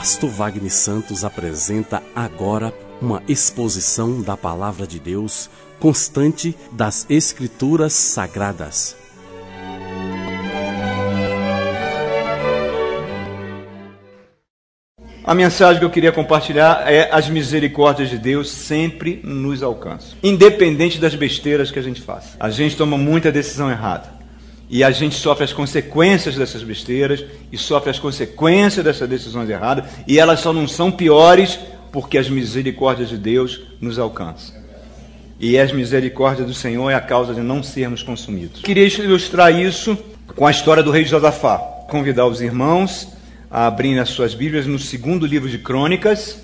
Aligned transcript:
Pastor 0.00 0.30
Wagner 0.30 0.72
Santos 0.72 1.26
apresenta 1.26 2.02
agora 2.16 2.72
uma 3.02 3.22
exposição 3.28 4.22
da 4.22 4.34
palavra 4.34 4.86
de 4.86 4.98
Deus 4.98 5.50
constante 5.78 6.56
das 6.72 7.04
Escrituras 7.10 7.92
Sagradas. 7.92 8.96
A 15.22 15.34
mensagem 15.34 15.78
que 15.78 15.84
eu 15.84 15.90
queria 15.90 16.12
compartilhar 16.12 16.90
é: 16.90 17.10
as 17.12 17.28
misericórdias 17.28 18.08
de 18.08 18.16
Deus 18.16 18.50
sempre 18.50 19.20
nos 19.22 19.62
alcançam, 19.62 20.16
independente 20.22 20.98
das 20.98 21.14
besteiras 21.14 21.70
que 21.70 21.78
a 21.78 21.82
gente 21.82 22.00
faça. 22.00 22.38
A 22.40 22.48
gente 22.48 22.74
toma 22.74 22.96
muita 22.96 23.30
decisão 23.30 23.70
errada. 23.70 24.19
E 24.70 24.84
a 24.84 24.92
gente 24.92 25.16
sofre 25.16 25.42
as 25.42 25.52
consequências 25.52 26.36
dessas 26.36 26.62
besteiras 26.62 27.24
e 27.50 27.58
sofre 27.58 27.90
as 27.90 27.98
consequências 27.98 28.84
dessas 28.84 29.08
decisões 29.08 29.50
erradas, 29.50 29.90
e 30.06 30.16
elas 30.16 30.38
só 30.38 30.52
não 30.52 30.68
são 30.68 30.92
piores 30.92 31.58
porque 31.90 32.16
as 32.16 32.30
misericórdias 32.30 33.08
de 33.08 33.18
Deus 33.18 33.60
nos 33.80 33.98
alcançam. 33.98 34.54
E 35.40 35.58
as 35.58 35.72
misericórdias 35.72 36.46
do 36.46 36.54
Senhor 36.54 36.88
é 36.88 36.94
a 36.94 37.00
causa 37.00 37.34
de 37.34 37.40
não 37.40 37.64
sermos 37.64 38.02
consumidos. 38.02 38.60
Queria 38.60 38.86
ilustrar 38.86 39.52
isso 39.52 39.98
com 40.36 40.46
a 40.46 40.52
história 40.52 40.84
do 40.84 40.92
rei 40.92 41.04
Josafá. 41.04 41.58
Convidar 41.88 42.26
os 42.26 42.40
irmãos 42.40 43.08
a 43.50 43.66
abrirem 43.66 43.98
as 43.98 44.10
suas 44.10 44.34
Bíblias 44.34 44.66
no 44.66 44.78
segundo 44.78 45.26
livro 45.26 45.48
de 45.48 45.58
Crônicas. 45.58 46.38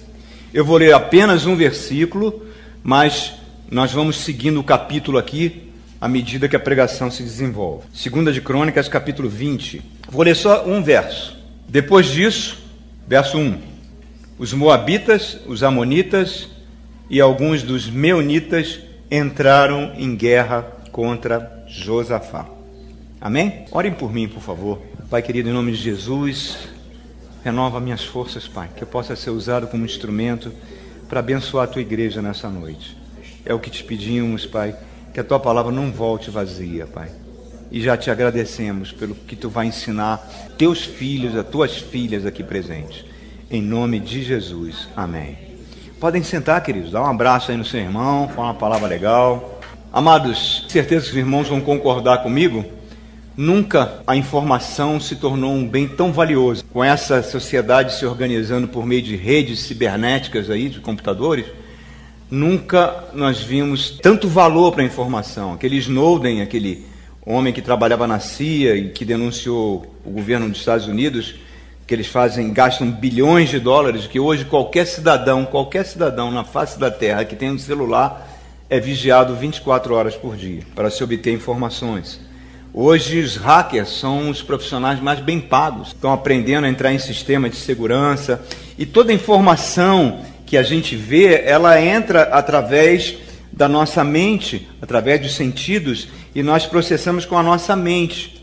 Eu 0.53 0.65
vou 0.65 0.79
ler 0.79 0.93
apenas 0.93 1.47
um 1.47 1.55
versículo, 1.55 2.45
mas 2.83 3.35
nós 3.71 3.93
vamos 3.93 4.17
seguindo 4.17 4.59
o 4.59 4.65
capítulo 4.65 5.17
aqui 5.17 5.66
à 6.01 6.09
medida 6.09 6.49
que 6.49 6.57
a 6.57 6.61
pregação 6.61 7.11
se 7.11 7.23
desenvolve. 7.23 7.87
Segunda 7.93 8.33
de 8.33 8.41
Crônicas, 8.41 8.89
capítulo 8.89 9.29
20. 9.29 9.83
Vou 10.11 10.23
ler 10.23 10.37
só 10.37 10.67
um 10.67 10.83
verso. 10.83 11.37
Depois 11.69 12.07
disso, 12.07 12.59
verso 13.07 13.39
1. 13.39 13.59
Os 14.39 14.53
moabitas, 14.53 15.39
os 15.47 15.63
amonitas 15.63 16.49
e 17.09 17.21
alguns 17.21 17.63
dos 17.63 17.89
meunitas 17.89 18.81
entraram 19.11 19.93
em 19.97 20.15
guerra 20.15 20.63
contra 20.93 21.65
Josafá. 21.67 22.47
Amém? 23.21 23.65
Orem 23.71 23.93
por 23.93 24.13
mim, 24.13 24.29
por 24.29 24.43
favor. 24.43 24.83
Pai 25.09 25.23
querido, 25.23 25.49
em 25.49 25.53
nome 25.53 25.73
de 25.73 25.79
Jesus, 25.79 26.59
renova 27.43 27.81
minhas 27.81 28.05
forças, 28.05 28.47
Pai, 28.47 28.69
que 28.77 28.83
eu 28.83 28.87
possa 28.87 29.17
ser 29.17 29.31
usado 29.31 29.69
como 29.69 29.85
instrumento 29.85 30.53
para 31.09 31.21
abençoar 31.21 31.65
a 31.65 31.69
tua 31.69 31.81
igreja 31.81 32.21
nessa 32.21 32.51
noite. 32.51 32.97
É 33.45 33.55
o 33.55 33.61
que 33.61 33.71
te 33.71 33.83
pedimos, 33.83 34.45
Pai 34.45 34.77
que 35.17 35.21
a 35.21 35.25
tua 35.25 35.41
palavra 35.41 35.73
não 35.73 35.91
volte 35.91 36.31
vazia, 36.31 36.87
Pai. 36.87 37.09
E 37.73 37.81
já 37.81 37.97
te 37.97 38.11
agradecemos 38.11 38.93
pelo 38.93 39.15
que 39.15 39.35
tu 39.35 39.49
vai 39.49 39.65
ensinar 39.65 40.19
teus 40.59 40.85
filhos, 40.85 41.35
as 41.35 41.49
tuas 41.49 41.75
filhas 41.75 42.27
aqui 42.27 42.45
presentes. 42.45 43.03
Em 43.51 43.63
nome 43.63 43.99
de 43.99 44.23
Jesus. 44.23 44.87
Amém. 44.95 45.39
Podem 45.99 46.23
sentar, 46.23 46.63
queridos. 46.63 46.91
Dá 46.91 47.01
um 47.01 47.07
abraço 47.07 47.51
aí 47.51 47.57
no 47.57 47.65
seu 47.65 47.81
irmão, 47.81 48.29
fala 48.29 48.49
uma 48.49 48.55
palavra 48.57 48.87
legal. 48.87 49.59
Amados, 49.91 50.67
certeza 50.69 51.07
que 51.07 51.13
os 51.13 51.17
irmãos 51.17 51.49
vão 51.49 51.63
concordar 51.63 52.23
comigo. 52.23 52.63
Nunca 53.35 54.03
a 54.07 54.15
informação 54.15 55.01
se 55.01 55.17
tornou 55.17 55.51
um 55.51 55.67
bem 55.67 55.89
tão 55.89 56.13
valioso. 56.13 56.63
Com 56.71 56.85
essa 56.85 57.23
sociedade 57.23 57.95
se 57.95 58.05
organizando 58.05 58.69
por 58.69 58.85
meio 58.85 59.01
de 59.01 59.17
redes 59.17 59.61
cibernéticas 59.61 60.51
aí, 60.51 60.69
de 60.69 60.81
computadores, 60.81 61.47
Nunca 62.31 63.05
nós 63.15 63.41
vimos 63.41 63.99
tanto 64.03 64.29
valor 64.29 64.73
para 64.73 64.83
a 64.83 64.87
informação. 64.87 65.53
Aquele 65.53 65.77
Snowden, 65.77 66.43
aquele 66.43 66.85
homem 67.25 67.53
que 67.53 67.63
trabalhava 67.63 68.07
na 68.07 68.19
CIA 68.19 68.75
e 68.77 68.89
que 68.91 69.05
denunciou 69.05 69.87
o 70.05 70.11
governo 70.11 70.49
dos 70.49 70.59
Estados 70.59 70.89
Unidos, 70.89 71.37
que 71.87 71.95
eles 71.95 72.09
fazem, 72.09 72.53
gastam 72.53 72.91
bilhões 72.91 73.49
de 73.49 73.61
dólares, 73.61 74.09
que 74.09 74.19
hoje 74.19 74.45
qualquer 74.45 74.87
cidadão, 74.87 75.45
qualquer 75.45 75.87
cidadão 75.87 76.33
na 76.33 76.43
face 76.43 76.79
da 76.79 76.91
Terra 76.91 77.25
que 77.25 77.37
tem 77.37 77.51
um 77.51 77.59
celular 77.59 78.29
é 78.69 78.81
vigiado 78.81 79.37
24 79.37 79.95
horas 79.95 80.17
por 80.17 80.37
dia 80.37 80.63
para 80.75 80.91
se 80.91 81.05
obter 81.05 81.33
informações. 81.33 82.21
Hoje 82.75 83.21
os 83.21 83.37
hackers 83.37 83.89
são 83.89 84.29
os 84.29 84.43
profissionais 84.43 85.01
mais 85.01 85.21
bem 85.21 85.41
pagos, 85.41 85.89
estão 85.89 86.13
aprendendo 86.13 86.67
a 86.67 86.69
entrar 86.69 86.93
em 86.93 86.99
sistema 86.99 87.49
de 87.49 87.57
segurança 87.57 88.45
e 88.77 88.85
toda 88.85 89.13
informação 89.13 90.21
que 90.47 90.57
a 90.57 90.63
gente 90.63 90.95
vê, 90.95 91.43
ela 91.45 91.81
entra 91.81 92.23
através 92.23 93.17
da 93.53 93.69
nossa 93.69 94.05
mente, 94.05 94.69
através 94.81 95.21
dos 95.21 95.35
sentidos, 95.35 96.09
e 96.35 96.43
nós 96.43 96.65
processamos 96.67 97.25
com 97.25 97.37
a 97.37 97.43
nossa 97.43 97.75
mente. 97.75 98.41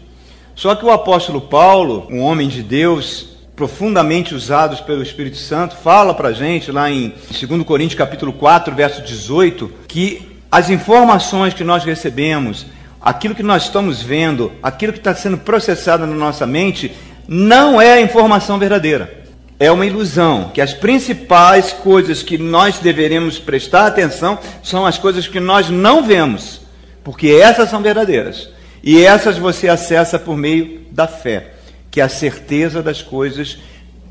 Só 0.53 0.75
que 0.75 0.86
o 0.86 0.91
apóstolo 0.91 1.40
Paulo, 1.40 2.08
um 2.12 2.19
homem 2.19 2.50
de 2.50 2.62
Deus, 2.62 3.38
profundamente 3.56 4.36
usado 4.36 4.84
pelo 4.84 5.02
Espírito 5.02 5.38
Santo, 5.38 5.78
fala 5.78 6.14
para 6.14 6.30
a 6.30 6.34
gente 6.34 6.72
lá 6.72 6.91
em 6.91 7.14
2 7.31 7.64
Coríntios 7.64 7.97
capítulo 7.97 8.34
4, 8.34 8.75
verso 8.75 9.02
18, 9.02 9.72
que 9.88 10.40
as 10.52 10.70
informações 10.70 11.53
que 11.53 11.64
nós 11.64 11.85
recebemos, 11.85 12.66
aquilo 13.02 13.34
que 13.34 13.44
nós 13.44 13.64
estamos 13.64 14.02
vendo, 14.02 14.52
aquilo 14.62 14.91
que 14.91 15.00
está 15.00 15.16
sendo 15.16 15.38
processado 15.38 16.06
na 16.06 16.16
nossa 16.16 16.46
mente, 16.46 16.91
não 17.28 17.81
é 17.81 17.94
a 17.94 18.02
informação 18.02 18.59
verdadeira 18.59 19.22
é 19.63 19.72
uma 19.72 19.85
ilusão, 19.85 20.51
que 20.53 20.59
as 20.59 20.74
principais 20.74 21.72
coisas 21.72 22.22
que 22.22 22.38
nós 22.38 22.79
deveremos 22.79 23.40
prestar 23.40 23.88
atenção 23.88 24.38
são 24.62 24.85
as 24.85 24.97
coisas 24.97 25.25
que 25.25 25.40
nós 25.40 25.69
não 25.69 26.03
vemos, 26.03 26.59
porque 27.01 27.28
essas 27.29 27.69
são 27.69 27.81
verdadeiras. 27.81 28.50
E 28.84 29.02
essas 29.02 29.38
você 29.38 29.69
acessa 29.69 30.19
por 30.19 30.35
meio 30.35 30.81
da 30.91 31.07
fé, 31.07 31.53
que 31.90 32.02
é 32.02 32.03
a 32.03 32.09
certeza 32.09 32.84
das 32.84 33.02
coisas 33.02 33.57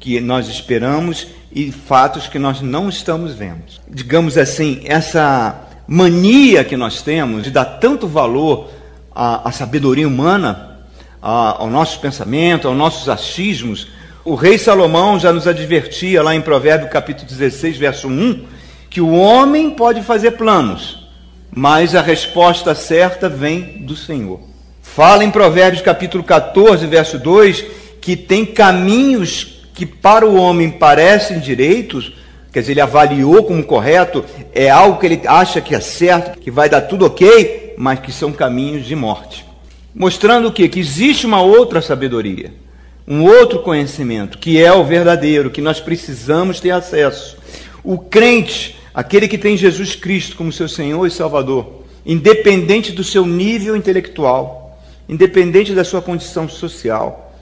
que 0.00 0.20
nós 0.22 0.48
esperamos 0.48 1.26
e 1.52 1.70
fatos 1.70 2.26
que 2.26 2.38
nós 2.38 2.62
não 2.62 2.88
estamos 2.88 3.34
vendo. 3.34 3.62
Digamos 3.86 4.38
assim, 4.38 4.80
essa 4.86 5.68
mania 5.86 6.64
que 6.64 6.78
nós 6.78 7.02
temos 7.02 7.42
de 7.42 7.50
dar 7.50 7.66
tanto 7.66 8.08
valor 8.08 8.70
à, 9.14 9.46
à 9.50 9.52
sabedoria 9.52 10.08
humana, 10.08 10.78
a, 11.20 11.60
ao 11.60 11.68
nosso 11.68 12.00
pensamento, 12.00 12.66
aos 12.66 12.76
nossos 12.76 13.10
achismos, 13.10 13.88
o 14.24 14.36
rei 14.36 14.56
Salomão 14.56 15.18
já 15.18 15.32
nos 15.32 15.48
advertia 15.48 16.22
lá 16.22 16.32
em 16.34 16.40
Provérbio 16.40 16.88
capítulo 16.88 17.28
16, 17.28 17.76
verso 17.76 18.06
1, 18.06 18.44
que 18.88 19.00
o 19.00 19.10
homem 19.10 19.70
pode 19.70 20.00
fazer 20.02 20.32
planos, 20.32 21.08
mas 21.50 21.94
a 21.94 22.00
resposta 22.00 22.72
certa 22.72 23.28
vem 23.28 23.78
do 23.80 23.96
Senhor. 23.96 24.40
Fala 24.80 25.24
em 25.24 25.30
Provérbios 25.30 25.82
capítulo 25.82 26.22
14, 26.22 26.86
verso 26.86 27.18
2, 27.18 27.64
que 28.00 28.14
tem 28.14 28.44
caminhos 28.44 29.64
que 29.74 29.84
para 29.84 30.24
o 30.24 30.36
homem 30.36 30.70
parecem 30.70 31.40
direitos, 31.40 32.12
quer 32.52 32.60
dizer, 32.60 32.72
ele 32.72 32.80
avaliou 32.80 33.42
como 33.42 33.64
correto, 33.64 34.24
é 34.54 34.70
algo 34.70 35.00
que 35.00 35.06
ele 35.06 35.20
acha 35.26 35.60
que 35.60 35.74
é 35.74 35.80
certo, 35.80 36.38
que 36.38 36.50
vai 36.50 36.68
dar 36.68 36.82
tudo 36.82 37.06
ok, 37.06 37.74
mas 37.76 37.98
que 37.98 38.12
são 38.12 38.30
caminhos 38.30 38.86
de 38.86 38.94
morte. 38.94 39.44
Mostrando 39.92 40.48
o 40.48 40.52
quê? 40.52 40.68
Que 40.68 40.78
existe 40.78 41.26
uma 41.26 41.42
outra 41.42 41.82
sabedoria 41.82 42.61
um 43.06 43.24
outro 43.24 43.60
conhecimento, 43.60 44.38
que 44.38 44.62
é 44.62 44.72
o 44.72 44.84
verdadeiro, 44.84 45.50
que 45.50 45.60
nós 45.60 45.80
precisamos 45.80 46.60
ter 46.60 46.70
acesso. 46.70 47.36
O 47.82 47.98
crente, 47.98 48.76
aquele 48.94 49.26
que 49.26 49.38
tem 49.38 49.56
Jesus 49.56 49.96
Cristo 49.96 50.36
como 50.36 50.52
seu 50.52 50.68
Senhor 50.68 51.06
e 51.06 51.10
Salvador, 51.10 51.82
independente 52.06 52.92
do 52.92 53.02
seu 53.02 53.26
nível 53.26 53.76
intelectual, 53.76 54.80
independente 55.08 55.74
da 55.74 55.84
sua 55.84 56.00
condição 56.00 56.48
social, 56.48 57.34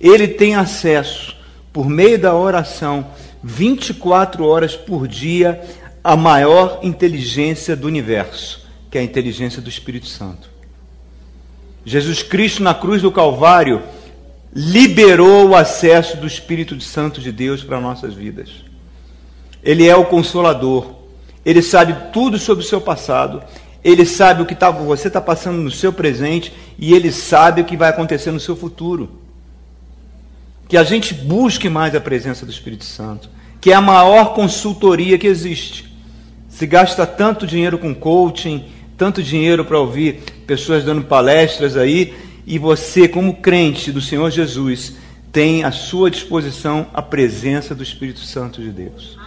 ele 0.00 0.28
tem 0.28 0.54
acesso, 0.54 1.36
por 1.72 1.88
meio 1.88 2.18
da 2.18 2.34
oração, 2.34 3.06
24 3.42 4.44
horas 4.44 4.76
por 4.76 5.08
dia, 5.08 5.60
à 6.02 6.16
maior 6.16 6.80
inteligência 6.82 7.76
do 7.76 7.86
universo, 7.86 8.66
que 8.90 8.98
é 8.98 9.00
a 9.00 9.04
inteligência 9.04 9.60
do 9.60 9.68
Espírito 9.68 10.06
Santo. 10.06 10.48
Jesus 11.84 12.22
Cristo 12.22 12.62
na 12.62 12.74
cruz 12.74 13.02
do 13.02 13.10
Calvário 13.10 13.82
liberou 14.54 15.48
o 15.48 15.56
acesso 15.56 16.16
do 16.16 16.26
Espírito 16.26 16.78
Santo 16.80 17.20
de 17.20 17.30
Deus 17.30 17.62
para 17.62 17.80
nossas 17.80 18.14
vidas. 18.14 18.64
Ele 19.62 19.86
é 19.86 19.94
o 19.94 20.06
consolador. 20.06 20.94
Ele 21.44 21.62
sabe 21.62 22.12
tudo 22.12 22.38
sobre 22.38 22.64
o 22.64 22.66
seu 22.66 22.80
passado. 22.80 23.42
Ele 23.82 24.04
sabe 24.04 24.42
o 24.42 24.46
que 24.46 24.54
tá, 24.54 24.70
você 24.70 25.08
está 25.08 25.20
passando 25.20 25.58
no 25.58 25.70
seu 25.70 25.92
presente 25.92 26.52
e 26.78 26.94
ele 26.94 27.12
sabe 27.12 27.60
o 27.60 27.64
que 27.64 27.76
vai 27.76 27.90
acontecer 27.90 28.30
no 28.30 28.40
seu 28.40 28.56
futuro. 28.56 29.20
Que 30.68 30.76
a 30.76 30.84
gente 30.84 31.14
busque 31.14 31.68
mais 31.68 31.94
a 31.94 32.00
presença 32.00 32.44
do 32.44 32.52
Espírito 32.52 32.84
Santo, 32.84 33.30
que 33.60 33.70
é 33.70 33.74
a 33.74 33.80
maior 33.80 34.34
consultoria 34.34 35.16
que 35.18 35.26
existe. 35.26 35.88
Se 36.48 36.66
gasta 36.66 37.06
tanto 37.06 37.46
dinheiro 37.46 37.78
com 37.78 37.94
coaching, 37.94 38.64
tanto 38.96 39.22
dinheiro 39.22 39.64
para 39.64 39.78
ouvir 39.78 40.22
pessoas 40.46 40.84
dando 40.84 41.04
palestras 41.04 41.76
aí, 41.76 42.14
e 42.48 42.58
você, 42.58 43.06
como 43.06 43.34
crente 43.34 43.92
do 43.92 44.00
Senhor 44.00 44.30
Jesus, 44.30 44.94
tem 45.30 45.64
à 45.64 45.70
sua 45.70 46.10
disposição 46.10 46.86
a 46.94 47.02
presença 47.02 47.74
do 47.74 47.82
Espírito 47.82 48.20
Santo 48.20 48.62
de 48.62 48.70
Deus. 48.70 49.18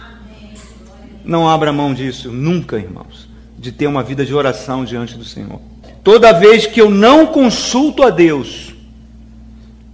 Não 1.24 1.48
abra 1.48 1.72
mão 1.72 1.94
disso 1.94 2.32
nunca, 2.32 2.76
irmãos, 2.76 3.28
de 3.56 3.70
ter 3.70 3.86
uma 3.86 4.02
vida 4.02 4.26
de 4.26 4.34
oração 4.34 4.84
diante 4.84 5.16
do 5.16 5.24
Senhor. 5.24 5.60
Toda 6.02 6.32
vez 6.32 6.66
que 6.66 6.80
eu 6.80 6.90
não 6.90 7.28
consulto 7.28 8.02
a 8.02 8.10
Deus, 8.10 8.74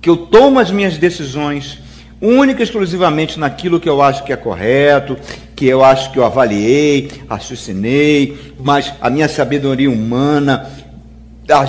que 0.00 0.08
eu 0.08 0.16
tomo 0.16 0.58
as 0.58 0.70
minhas 0.70 0.96
decisões 0.96 1.80
única 2.22 2.62
e 2.62 2.64
exclusivamente 2.64 3.38
naquilo 3.38 3.78
que 3.78 3.90
eu 3.90 4.00
acho 4.00 4.24
que 4.24 4.32
é 4.32 4.36
correto, 4.36 5.18
que 5.54 5.66
eu 5.66 5.84
acho 5.84 6.12
que 6.12 6.18
eu 6.18 6.24
avaliei, 6.24 7.10
raciocinei, 7.28 8.54
mas 8.58 8.90
a 9.02 9.10
minha 9.10 9.28
sabedoria 9.28 9.90
humana 9.90 10.87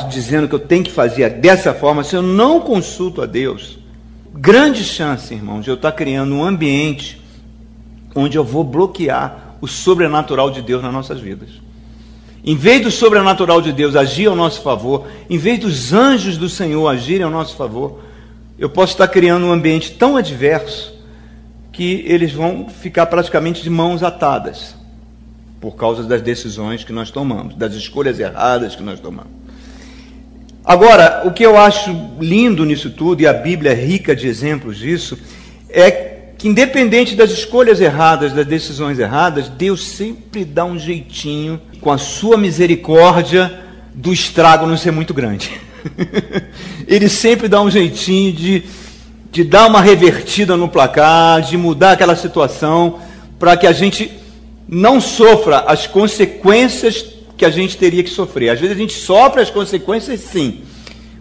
dizendo 0.09 0.47
que 0.47 0.55
eu 0.55 0.59
tenho 0.59 0.83
que 0.83 0.91
fazer 0.91 1.29
dessa 1.29 1.73
forma, 1.73 2.03
se 2.03 2.15
eu 2.15 2.21
não 2.21 2.59
consulto 2.59 3.21
a 3.21 3.25
Deus, 3.25 3.79
grande 4.33 4.83
chance, 4.83 5.33
irmãos, 5.33 5.63
de 5.63 5.69
eu 5.69 5.75
estar 5.75 5.93
criando 5.93 6.35
um 6.35 6.43
ambiente 6.43 7.21
onde 8.13 8.37
eu 8.37 8.43
vou 8.43 8.63
bloquear 8.63 9.55
o 9.61 9.67
sobrenatural 9.67 10.51
de 10.51 10.61
Deus 10.61 10.81
nas 10.81 10.93
nossas 10.93 11.19
vidas. 11.19 11.49
Em 12.43 12.55
vez 12.55 12.81
do 12.81 12.91
sobrenatural 12.91 13.61
de 13.61 13.71
Deus 13.71 13.95
agir 13.95 14.27
ao 14.27 14.35
nosso 14.35 14.61
favor, 14.61 15.07
em 15.29 15.37
vez 15.37 15.59
dos 15.59 15.93
anjos 15.93 16.37
do 16.37 16.49
Senhor 16.49 16.87
agirem 16.87 17.23
ao 17.23 17.31
nosso 17.31 17.55
favor, 17.55 17.99
eu 18.57 18.69
posso 18.69 18.93
estar 18.93 19.07
criando 19.07 19.45
um 19.45 19.51
ambiente 19.51 19.91
tão 19.91 20.17
adverso 20.17 20.93
que 21.71 22.03
eles 22.05 22.33
vão 22.33 22.67
ficar 22.67 23.05
praticamente 23.05 23.61
de 23.61 23.69
mãos 23.69 24.03
atadas 24.03 24.75
por 25.61 25.75
causa 25.75 26.03
das 26.03 26.21
decisões 26.21 26.83
que 26.83 26.91
nós 26.91 27.11
tomamos, 27.11 27.55
das 27.55 27.73
escolhas 27.73 28.19
erradas 28.19 28.75
que 28.75 28.83
nós 28.83 28.99
tomamos. 28.99 29.38
Agora, 30.69 31.23
o 31.25 31.31
que 31.31 31.43
eu 31.43 31.57
acho 31.57 31.89
lindo 32.21 32.63
nisso 32.63 32.91
tudo, 32.91 33.23
e 33.23 33.25
a 33.25 33.33
Bíblia 33.33 33.71
é 33.71 33.73
rica 33.73 34.15
de 34.15 34.27
exemplos 34.27 34.77
disso, 34.77 35.17
é 35.67 35.89
que, 36.37 36.47
independente 36.47 37.15
das 37.15 37.31
escolhas 37.31 37.81
erradas, 37.81 38.33
das 38.33 38.45
decisões 38.45 38.99
erradas, 38.99 39.49
Deus 39.49 39.83
sempre 39.83 40.45
dá 40.45 40.63
um 40.63 40.77
jeitinho, 40.77 41.59
com 41.81 41.91
a 41.91 41.97
sua 41.97 42.37
misericórdia, 42.37 43.61
do 43.95 44.13
estrago 44.13 44.67
não 44.67 44.77
ser 44.77 44.91
muito 44.91 45.11
grande. 45.11 45.59
Ele 46.87 47.09
sempre 47.09 47.47
dá 47.47 47.59
um 47.63 47.71
jeitinho 47.71 48.31
de, 48.31 48.63
de 49.31 49.43
dar 49.43 49.65
uma 49.65 49.81
revertida 49.81 50.55
no 50.55 50.69
placar, 50.69 51.41
de 51.41 51.57
mudar 51.57 51.93
aquela 51.93 52.15
situação, 52.15 52.99
para 53.39 53.57
que 53.57 53.65
a 53.65 53.71
gente 53.71 54.11
não 54.67 55.01
sofra 55.01 55.61
as 55.61 55.87
consequências 55.87 57.17
que 57.39 57.45
a 57.45 57.49
gente 57.49 57.77
teria 57.77 58.03
que 58.03 58.09
sofrer. 58.09 58.49
Às 58.49 58.59
vezes 58.59 58.75
a 58.75 58.79
gente 58.79 58.93
sofre 58.93 59.41
as 59.41 59.49
consequências 59.49 60.19
sim, 60.19 60.59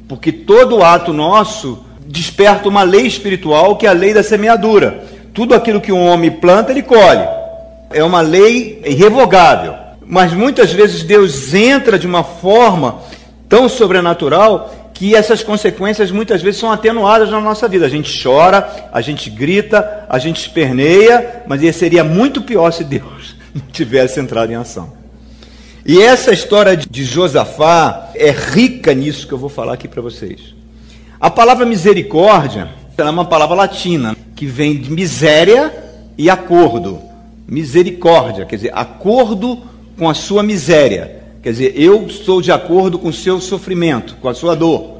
porque 0.09 0.32
todo 0.32 0.82
ato 0.82 1.12
nosso 1.12 1.85
desperta 2.05 2.69
uma 2.69 2.82
lei 2.82 3.06
espiritual 3.06 3.76
que 3.76 3.87
é 3.87 3.88
a 3.88 3.93
lei 3.93 4.12
da 4.12 4.23
semeadura. 4.23 5.05
Tudo 5.32 5.55
aquilo 5.55 5.81
que 5.81 5.93
um 5.93 6.05
homem 6.05 6.32
planta, 6.32 6.73
ele 6.73 6.82
colhe. 6.82 7.25
É 7.91 8.03
uma 8.03 8.20
lei 8.20 8.82
irrevogável. 8.85 9.75
Mas 10.05 10.32
muitas 10.32 10.73
vezes 10.73 11.05
Deus 11.05 11.55
entra 11.55 11.97
de 11.97 12.06
uma 12.06 12.25
forma 12.25 12.99
tão 13.49 13.69
sobrenatural 13.69 14.91
que 14.93 15.14
essas 15.14 15.44
consequências 15.44 16.11
muitas 16.11 16.43
vezes 16.43 16.59
são 16.59 16.73
atenuadas 16.73 17.31
na 17.31 17.41
nossa 17.41 17.69
vida. 17.69 17.87
A 17.87 17.88
gente 17.88 18.21
chora, 18.21 18.88
a 18.93 19.00
gente 19.00 19.31
grita, 19.31 20.05
a 20.09 20.19
gente 20.19 20.41
esperneia, 20.41 21.44
mas 21.47 21.76
seria 21.76 22.03
muito 22.03 22.43
pior 22.43 22.73
se 22.73 22.82
Deus 22.82 23.37
não 23.55 23.62
tivesse 23.71 24.19
entrado 24.19 24.50
em 24.50 24.56
ação. 24.56 24.98
E 25.88 26.02
essa 26.02 26.35
história 26.35 26.76
de 26.76 27.02
Josafá 27.02 28.11
é 28.14 28.31
rica 28.31 28.93
nisso 28.93 29.26
que 29.26 29.32
eu 29.32 29.38
vou 29.38 29.49
falar 29.49 29.73
aqui 29.73 29.88
para 29.88 30.02
vocês. 30.02 30.55
A 31.19 31.31
palavra 31.31 31.64
misericórdia 31.64 32.69
é 32.94 33.05
uma 33.05 33.25
palavra 33.25 33.56
latina 33.56 34.14
que 34.37 34.44
vem 34.44 34.76
de 34.76 34.93
miséria 34.93 35.73
e 36.19 36.29
acordo. 36.29 36.99
Misericórdia, 37.49 38.44
quer 38.44 38.56
dizer, 38.56 38.73
acordo 38.75 39.62
com 39.96 40.11
a 40.11 40.12
sua 40.12 40.43
miséria. 40.43 41.23
Quer 41.43 41.52
dizer, 41.52 41.73
eu 41.75 42.06
estou 42.06 42.43
de 42.43 42.52
acordo 42.52 42.99
com 42.99 43.08
o 43.08 43.12
seu 43.12 43.40
sofrimento, 43.40 44.17
com 44.20 44.29
a 44.29 44.35
sua 44.35 44.55
dor. 44.55 44.99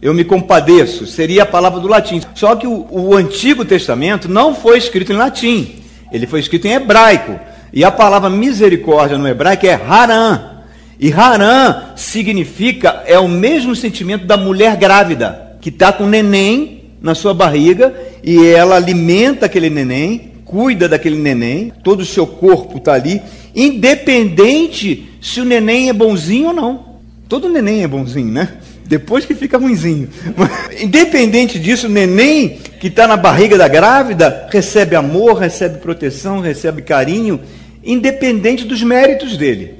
Eu 0.00 0.14
me 0.14 0.24
compadeço, 0.24 1.06
seria 1.06 1.42
a 1.42 1.46
palavra 1.46 1.78
do 1.78 1.88
latim. 1.88 2.22
Só 2.34 2.56
que 2.56 2.66
o, 2.66 2.86
o 2.90 3.14
Antigo 3.14 3.66
Testamento 3.66 4.30
não 4.30 4.54
foi 4.54 4.78
escrito 4.78 5.12
em 5.12 5.16
latim, 5.16 5.82
ele 6.10 6.26
foi 6.26 6.40
escrito 6.40 6.66
em 6.66 6.72
hebraico. 6.72 7.38
E 7.72 7.84
a 7.84 7.90
palavra 7.90 8.28
misericórdia 8.28 9.16
no 9.16 9.26
hebraico 9.26 9.66
é 9.66 9.74
haran. 9.74 10.52
E 11.00 11.12
haran 11.12 11.94
significa, 11.96 13.02
é 13.06 13.18
o 13.18 13.28
mesmo 13.28 13.74
sentimento 13.74 14.26
da 14.26 14.36
mulher 14.36 14.76
grávida, 14.76 15.56
que 15.60 15.68
está 15.68 15.92
com 15.92 16.06
neném 16.06 16.82
na 17.00 17.14
sua 17.14 17.34
barriga 17.34 17.92
e 18.22 18.46
ela 18.46 18.76
alimenta 18.76 19.46
aquele 19.46 19.68
neném, 19.68 20.32
cuida 20.44 20.88
daquele 20.88 21.16
neném, 21.16 21.72
todo 21.82 22.00
o 22.00 22.06
seu 22.06 22.26
corpo 22.26 22.76
está 22.76 22.92
ali, 22.92 23.20
independente 23.54 25.08
se 25.20 25.40
o 25.40 25.44
neném 25.44 25.88
é 25.88 25.92
bonzinho 25.92 26.48
ou 26.48 26.54
não. 26.54 26.92
Todo 27.28 27.48
neném 27.48 27.82
é 27.82 27.88
bonzinho, 27.88 28.30
né? 28.30 28.48
Depois 28.84 29.24
que 29.24 29.34
fica 29.34 29.56
ruimzinho. 29.56 30.08
Independente 30.78 31.58
disso, 31.58 31.86
o 31.86 31.90
neném 31.90 32.58
que 32.78 32.88
está 32.88 33.08
na 33.08 33.16
barriga 33.16 33.56
da 33.56 33.66
grávida 33.66 34.48
recebe 34.50 34.94
amor, 34.94 35.38
recebe 35.38 35.78
proteção, 35.78 36.40
recebe 36.40 36.82
carinho, 36.82 37.40
independente 37.82 38.64
dos 38.64 38.82
méritos 38.82 39.36
dele. 39.36 39.74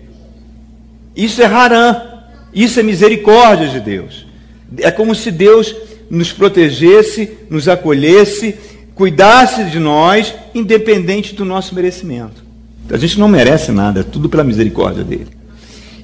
Isso 1.14 1.43
é 1.43 1.46
harã, 1.46 2.00
isso 2.52 2.81
é 2.81 2.82
misericórdia 2.82 3.69
de 3.69 3.81
Deus. 3.81 4.26
É 4.78 4.90
como 4.90 5.14
se 5.14 5.31
Deus 5.31 5.75
nos 6.10 6.32
protegesse, 6.32 7.31
nos 7.49 7.69
acolhesse, 7.69 8.56
cuidasse 8.94 9.64
de 9.64 9.78
nós, 9.78 10.34
independente 10.54 11.34
do 11.34 11.44
nosso 11.44 11.75
merecimento. 11.75 12.43
A 12.90 12.96
gente 12.96 13.19
não 13.19 13.28
merece 13.28 13.72
nada, 13.72 14.00
é 14.00 14.02
tudo 14.02 14.28
pela 14.28 14.44
misericórdia 14.44 15.04
dele. 15.04 15.28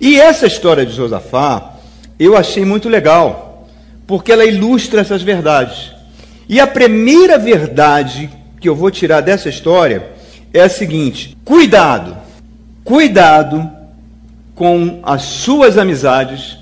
E 0.01 0.19
essa 0.19 0.47
história 0.47 0.87
de 0.87 0.95
Josafá, 0.95 1.75
eu 2.19 2.37
achei 2.37 2.65
muito 2.65 2.89
legal, 2.89 3.69
porque 4.07 4.33
ela 4.33 4.45
ilustra 4.45 5.01
essas 5.01 5.23
verdades. 5.23 5.93
E 6.49 6.61
a 6.61 6.67
primeira 6.67 7.39
verdade 7.39 8.31
que 8.61 8.69
eu 8.69 8.75
vou 8.75 8.91
tirar 8.91 9.21
dessa 9.21 9.49
história 9.49 10.18
é 10.53 10.63
a 10.63 10.69
seguinte: 10.69 11.37
cuidado, 11.45 12.17
cuidado 12.85 13.71
com 14.55 15.01
as 15.03 15.23
suas 15.23 15.79
amizades, 15.79 16.59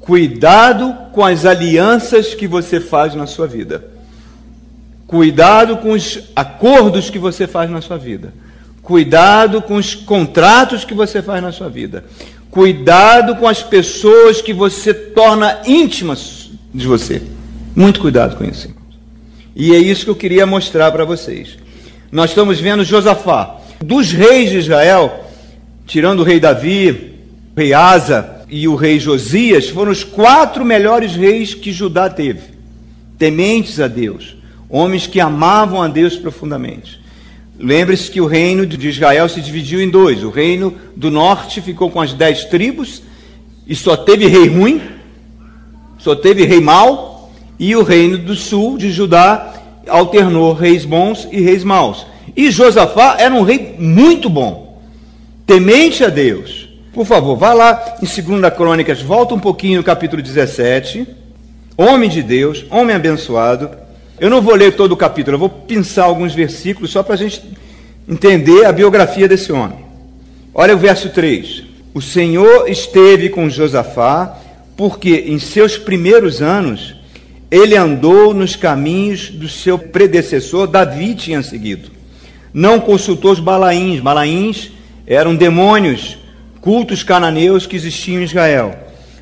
cuidado 0.00 0.94
com 1.12 1.24
as 1.24 1.44
alianças 1.44 2.34
que 2.34 2.46
você 2.46 2.80
faz 2.80 3.14
na 3.14 3.26
sua 3.26 3.46
vida, 3.46 3.84
cuidado 5.06 5.78
com 5.78 5.92
os 5.92 6.20
acordos 6.34 7.10
que 7.10 7.18
você 7.18 7.46
faz 7.46 7.70
na 7.70 7.80
sua 7.80 7.96
vida 7.96 8.32
Cuidado 8.86 9.62
com 9.62 9.74
os 9.74 9.96
contratos 9.96 10.84
que 10.84 10.94
você 10.94 11.20
faz 11.20 11.42
na 11.42 11.50
sua 11.50 11.68
vida. 11.68 12.04
Cuidado 12.48 13.34
com 13.34 13.48
as 13.48 13.60
pessoas 13.60 14.40
que 14.40 14.52
você 14.52 14.94
torna 14.94 15.60
íntimas 15.66 16.52
de 16.72 16.86
você. 16.86 17.20
Muito 17.74 17.98
cuidado 17.98 18.36
com 18.36 18.44
isso. 18.44 18.68
E 19.56 19.74
é 19.74 19.76
isso 19.76 20.04
que 20.04 20.10
eu 20.12 20.14
queria 20.14 20.46
mostrar 20.46 20.92
para 20.92 21.04
vocês. 21.04 21.58
Nós 22.10 22.30
estamos 22.30 22.60
vendo 22.60 22.84
Josafá. 22.84 23.56
Dos 23.84 24.12
reis 24.12 24.50
de 24.50 24.58
Israel, 24.58 25.24
tirando 25.86 26.20
o 26.20 26.22
rei 26.22 26.38
Davi, 26.38 27.14
o 27.54 27.58
rei 27.58 27.72
Asa 27.72 28.42
e 28.48 28.68
o 28.68 28.74
rei 28.74 28.98
Josias, 28.98 29.68
foram 29.68 29.90
os 29.90 30.04
quatro 30.04 30.64
melhores 30.64 31.14
reis 31.14 31.54
que 31.54 31.72
Judá 31.72 32.08
teve. 32.08 32.56
Tementes 33.18 33.80
a 33.80 33.88
Deus. 33.88 34.36
Homens 34.68 35.06
que 35.06 35.20
amavam 35.20 35.82
a 35.82 35.88
Deus 35.88 36.16
profundamente. 36.16 37.00
Lembre-se 37.58 38.10
que 38.10 38.20
o 38.20 38.26
reino 38.26 38.66
de 38.66 38.88
Israel 38.88 39.28
se 39.28 39.40
dividiu 39.40 39.80
em 39.80 39.88
dois. 39.88 40.22
O 40.22 40.30
reino 40.30 40.74
do 40.94 41.10
norte 41.10 41.60
ficou 41.60 41.90
com 41.90 42.00
as 42.00 42.12
dez 42.12 42.44
tribos 42.44 43.02
e 43.66 43.74
só 43.74 43.96
teve 43.96 44.26
rei 44.26 44.46
ruim, 44.46 44.80
só 45.98 46.14
teve 46.14 46.44
rei 46.44 46.60
mau, 46.60 47.32
e 47.58 47.74
o 47.74 47.82
reino 47.82 48.18
do 48.18 48.34
sul 48.34 48.76
de 48.76 48.92
Judá 48.92 49.55
alternou 49.88 50.52
reis 50.52 50.84
bons 50.84 51.28
e 51.30 51.40
reis 51.40 51.64
maus. 51.64 52.06
E 52.36 52.50
Josafá 52.50 53.16
era 53.18 53.34
um 53.34 53.42
rei 53.42 53.74
muito 53.78 54.28
bom, 54.28 54.80
temente 55.46 56.04
a 56.04 56.08
Deus. 56.08 56.68
Por 56.92 57.04
favor, 57.06 57.36
vá 57.36 57.52
lá 57.52 57.96
em 58.02 58.06
2 58.06 58.54
Crônicas, 58.54 59.02
volta 59.02 59.34
um 59.34 59.38
pouquinho 59.38 59.78
no 59.78 59.84
capítulo 59.84 60.22
17. 60.22 61.06
Homem 61.76 62.08
de 62.08 62.22
Deus, 62.22 62.64
homem 62.70 62.96
abençoado, 62.96 63.70
eu 64.18 64.30
não 64.30 64.40
vou 64.40 64.54
ler 64.54 64.74
todo 64.74 64.92
o 64.92 64.96
capítulo, 64.96 65.34
eu 65.34 65.40
vou 65.40 65.50
pensar 65.50 66.04
alguns 66.04 66.34
versículos 66.34 66.90
só 66.90 67.02
para 67.02 67.14
a 67.14 67.18
gente 67.18 67.42
entender 68.08 68.64
a 68.64 68.72
biografia 68.72 69.28
desse 69.28 69.52
homem. 69.52 69.84
Olha 70.54 70.74
o 70.74 70.78
verso 70.78 71.10
3. 71.10 71.64
O 71.92 72.00
Senhor 72.00 72.66
esteve 72.66 73.28
com 73.28 73.50
Josafá, 73.50 74.38
porque 74.74 75.24
em 75.26 75.38
seus 75.38 75.76
primeiros 75.76 76.40
anos 76.40 76.94
ele 77.50 77.76
andou 77.76 78.34
nos 78.34 78.56
caminhos 78.56 79.30
do 79.30 79.48
seu 79.48 79.78
predecessor, 79.78 80.66
Davi 80.66 81.14
tinha 81.14 81.42
seguido. 81.42 81.90
Não 82.52 82.80
consultou 82.80 83.32
os 83.32 83.40
balaíns. 83.40 84.00
Balaíns 84.00 84.72
eram 85.06 85.36
demônios, 85.36 86.18
cultos 86.60 87.02
cananeus 87.02 87.66
que 87.66 87.76
existiam 87.76 88.20
em 88.20 88.24
Israel. 88.24 88.76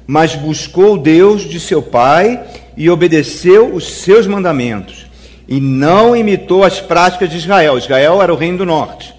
Mas 0.06 0.34
buscou 0.34 0.96
Deus 0.96 1.42
de 1.42 1.58
seu 1.60 1.82
pai 1.82 2.42
e 2.76 2.88
obedeceu 2.88 3.74
os 3.74 3.84
seus 3.84 4.26
mandamentos, 4.26 5.06
e 5.46 5.60
não 5.60 6.16
imitou 6.16 6.64
as 6.64 6.80
práticas 6.80 7.30
de 7.30 7.36
Israel. 7.36 7.78
Israel 7.78 8.22
era 8.22 8.32
o 8.32 8.36
reino 8.36 8.58
do 8.58 8.66
norte. 8.66 9.14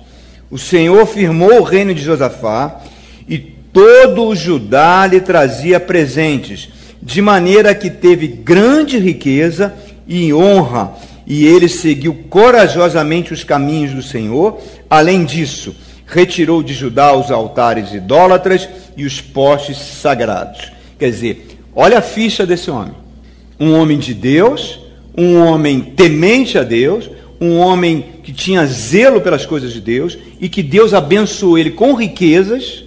O 0.49 0.57
Senhor 0.57 1.05
firmou 1.05 1.59
o 1.59 1.63
reino 1.63 1.93
de 1.93 2.01
Josafá, 2.01 2.81
e 3.27 3.37
todo 3.37 4.25
o 4.25 4.35
Judá 4.35 5.05
lhe 5.07 5.19
trazia 5.21 5.79
presentes, 5.79 6.69
de 7.05 7.21
maneira 7.21 7.75
que 7.75 7.91
teve 7.91 8.25
grande 8.25 8.97
riqueza 8.97 9.75
e 10.07 10.33
honra, 10.33 10.95
e 11.27 11.45
ele 11.45 11.69
seguiu 11.69 12.15
corajosamente 12.31 13.31
os 13.31 13.43
caminhos 13.43 13.93
do 13.93 14.01
Senhor. 14.01 14.59
Além 14.89 15.23
disso, 15.23 15.75
retirou 16.07 16.63
de 16.63 16.73
Judá 16.73 17.15
os 17.15 17.29
altares 17.29 17.93
idólatras 17.93 18.67
e 18.97 19.05
os 19.05 19.21
postes 19.21 19.77
sagrados. 19.77 20.71
Quer 20.97 21.11
dizer, 21.11 21.59
olha 21.75 21.99
a 21.99 22.01
ficha 22.01 22.43
desse 22.43 22.71
homem. 22.71 22.95
Um 23.59 23.73
homem 23.73 23.99
de 23.99 24.15
Deus, 24.15 24.79
um 25.15 25.37
homem 25.37 25.81
temente 25.81 26.57
a 26.57 26.63
Deus, 26.63 27.07
um 27.39 27.57
homem 27.59 28.03
que 28.23 28.33
tinha 28.33 28.65
zelo 28.65 29.21
pelas 29.21 29.45
coisas 29.45 29.71
de 29.71 29.79
Deus 29.79 30.17
e 30.41 30.49
que 30.49 30.63
Deus 30.63 30.91
abençoou 30.91 31.55
ele 31.55 31.69
com 31.69 31.93
riquezas 31.93 32.83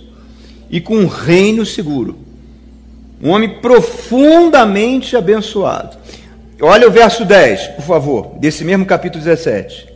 e 0.68 0.80
com 0.80 0.96
um 0.96 1.06
reino 1.06 1.64
seguro. 1.64 2.27
Um 3.22 3.30
homem 3.30 3.48
profundamente 3.60 5.16
abençoado. 5.16 5.96
Olha 6.60 6.88
o 6.88 6.90
verso 6.90 7.25
10, 7.25 7.68
por 7.68 7.84
favor, 7.84 8.32
desse 8.38 8.64
mesmo 8.64 8.84
capítulo 8.84 9.22
17. 9.22 9.88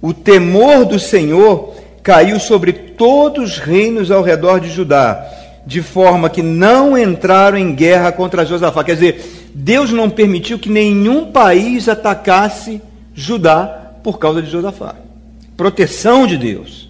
O 0.00 0.12
temor 0.12 0.84
do 0.84 0.98
Senhor 0.98 1.74
caiu 2.02 2.38
sobre 2.38 2.72
todos 2.72 3.52
os 3.52 3.58
reinos 3.58 4.10
ao 4.10 4.22
redor 4.22 4.60
de 4.60 4.68
Judá, 4.68 5.26
de 5.66 5.80
forma 5.80 6.28
que 6.28 6.42
não 6.42 6.98
entraram 6.98 7.56
em 7.56 7.74
guerra 7.74 8.12
contra 8.12 8.44
Josafá. 8.44 8.84
Quer 8.84 8.94
dizer, 8.94 9.50
Deus 9.54 9.90
não 9.90 10.10
permitiu 10.10 10.58
que 10.58 10.68
nenhum 10.68 11.32
país 11.32 11.88
atacasse 11.88 12.82
Judá 13.14 13.92
por 14.02 14.18
causa 14.18 14.42
de 14.42 14.50
Josafá. 14.50 14.96
Proteção 15.56 16.26
de 16.26 16.36
Deus, 16.36 16.88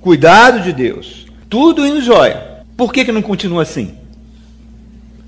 cuidado 0.00 0.60
de 0.60 0.72
Deus, 0.72 1.26
tudo 1.50 1.86
indo 1.86 2.00
jóia. 2.00 2.62
Por 2.76 2.92
que, 2.92 3.04
que 3.04 3.12
não 3.12 3.22
continua 3.22 3.62
assim? 3.62 4.03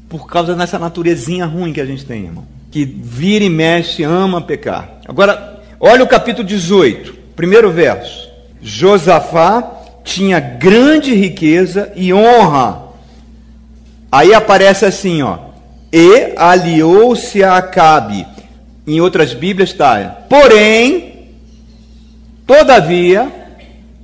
Por 0.09 0.27
causa 0.27 0.55
dessa 0.55 0.79
naturezinha 0.79 1.47
ruim 1.47 1.73
que 1.73 1.81
a 1.81 1.85
gente 1.85 2.05
tem, 2.05 2.25
irmão. 2.25 2.47
Que 2.71 2.85
vira 2.85 3.45
e 3.45 3.51
mexe, 3.51 4.05
ama 4.05 4.41
pecar. 4.41 5.01
Agora, 5.07 5.61
olha 5.81 6.05
o 6.05 6.09
capítulo 6.09 6.47
18, 6.47 7.13
primeiro 7.35 7.73
verso. 7.73 8.29
Josafá 8.63 9.73
tinha 10.05 10.39
grande 10.39 11.13
riqueza 11.15 11.93
e 11.97 12.13
honra. 12.13 12.83
Aí 14.11 14.33
aparece 14.33 14.85
assim, 14.85 15.23
ó. 15.23 15.39
E 15.93 16.35
aliou-se 16.37 17.43
a 17.43 17.57
Acabe. 17.57 18.27
Em 18.87 19.01
outras 19.01 19.35
Bíblias 19.35 19.71
está. 19.71 20.05
Porém, 20.29 21.33
todavia, 22.47 23.33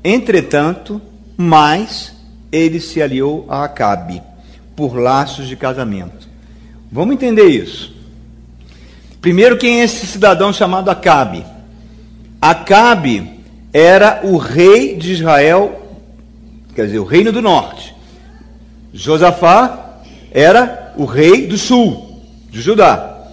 entretanto, 0.03 1.01
mais 1.37 2.13
ele 2.51 2.81
se 2.81 3.01
aliou 3.01 3.47
a 3.49 3.65
Acabe 3.65 4.21
por 4.77 4.97
laços 4.97 5.47
de 5.47 5.57
casamento. 5.57 6.29
Vamos 6.91 7.15
entender 7.15 7.47
isso. 7.47 7.93
Primeiro, 9.21 9.57
quem 9.57 9.81
é 9.81 9.85
esse 9.85 10.07
cidadão 10.07 10.53
chamado 10.53 10.91
Acabe? 10.91 11.45
Acabe 12.41 13.41
era 13.73 14.21
o 14.25 14.37
rei 14.37 14.97
de 14.97 15.13
Israel, 15.13 15.81
quer 16.75 16.87
dizer, 16.87 16.99
o 16.99 17.05
reino 17.05 17.33
do 17.33 17.41
norte. 17.41 17.95
Josafá 18.93 20.01
era 20.31 20.93
o 20.97 21.05
rei 21.05 21.47
do 21.47 21.57
sul, 21.57 22.21
de 22.51 22.61
Judá. 22.61 23.29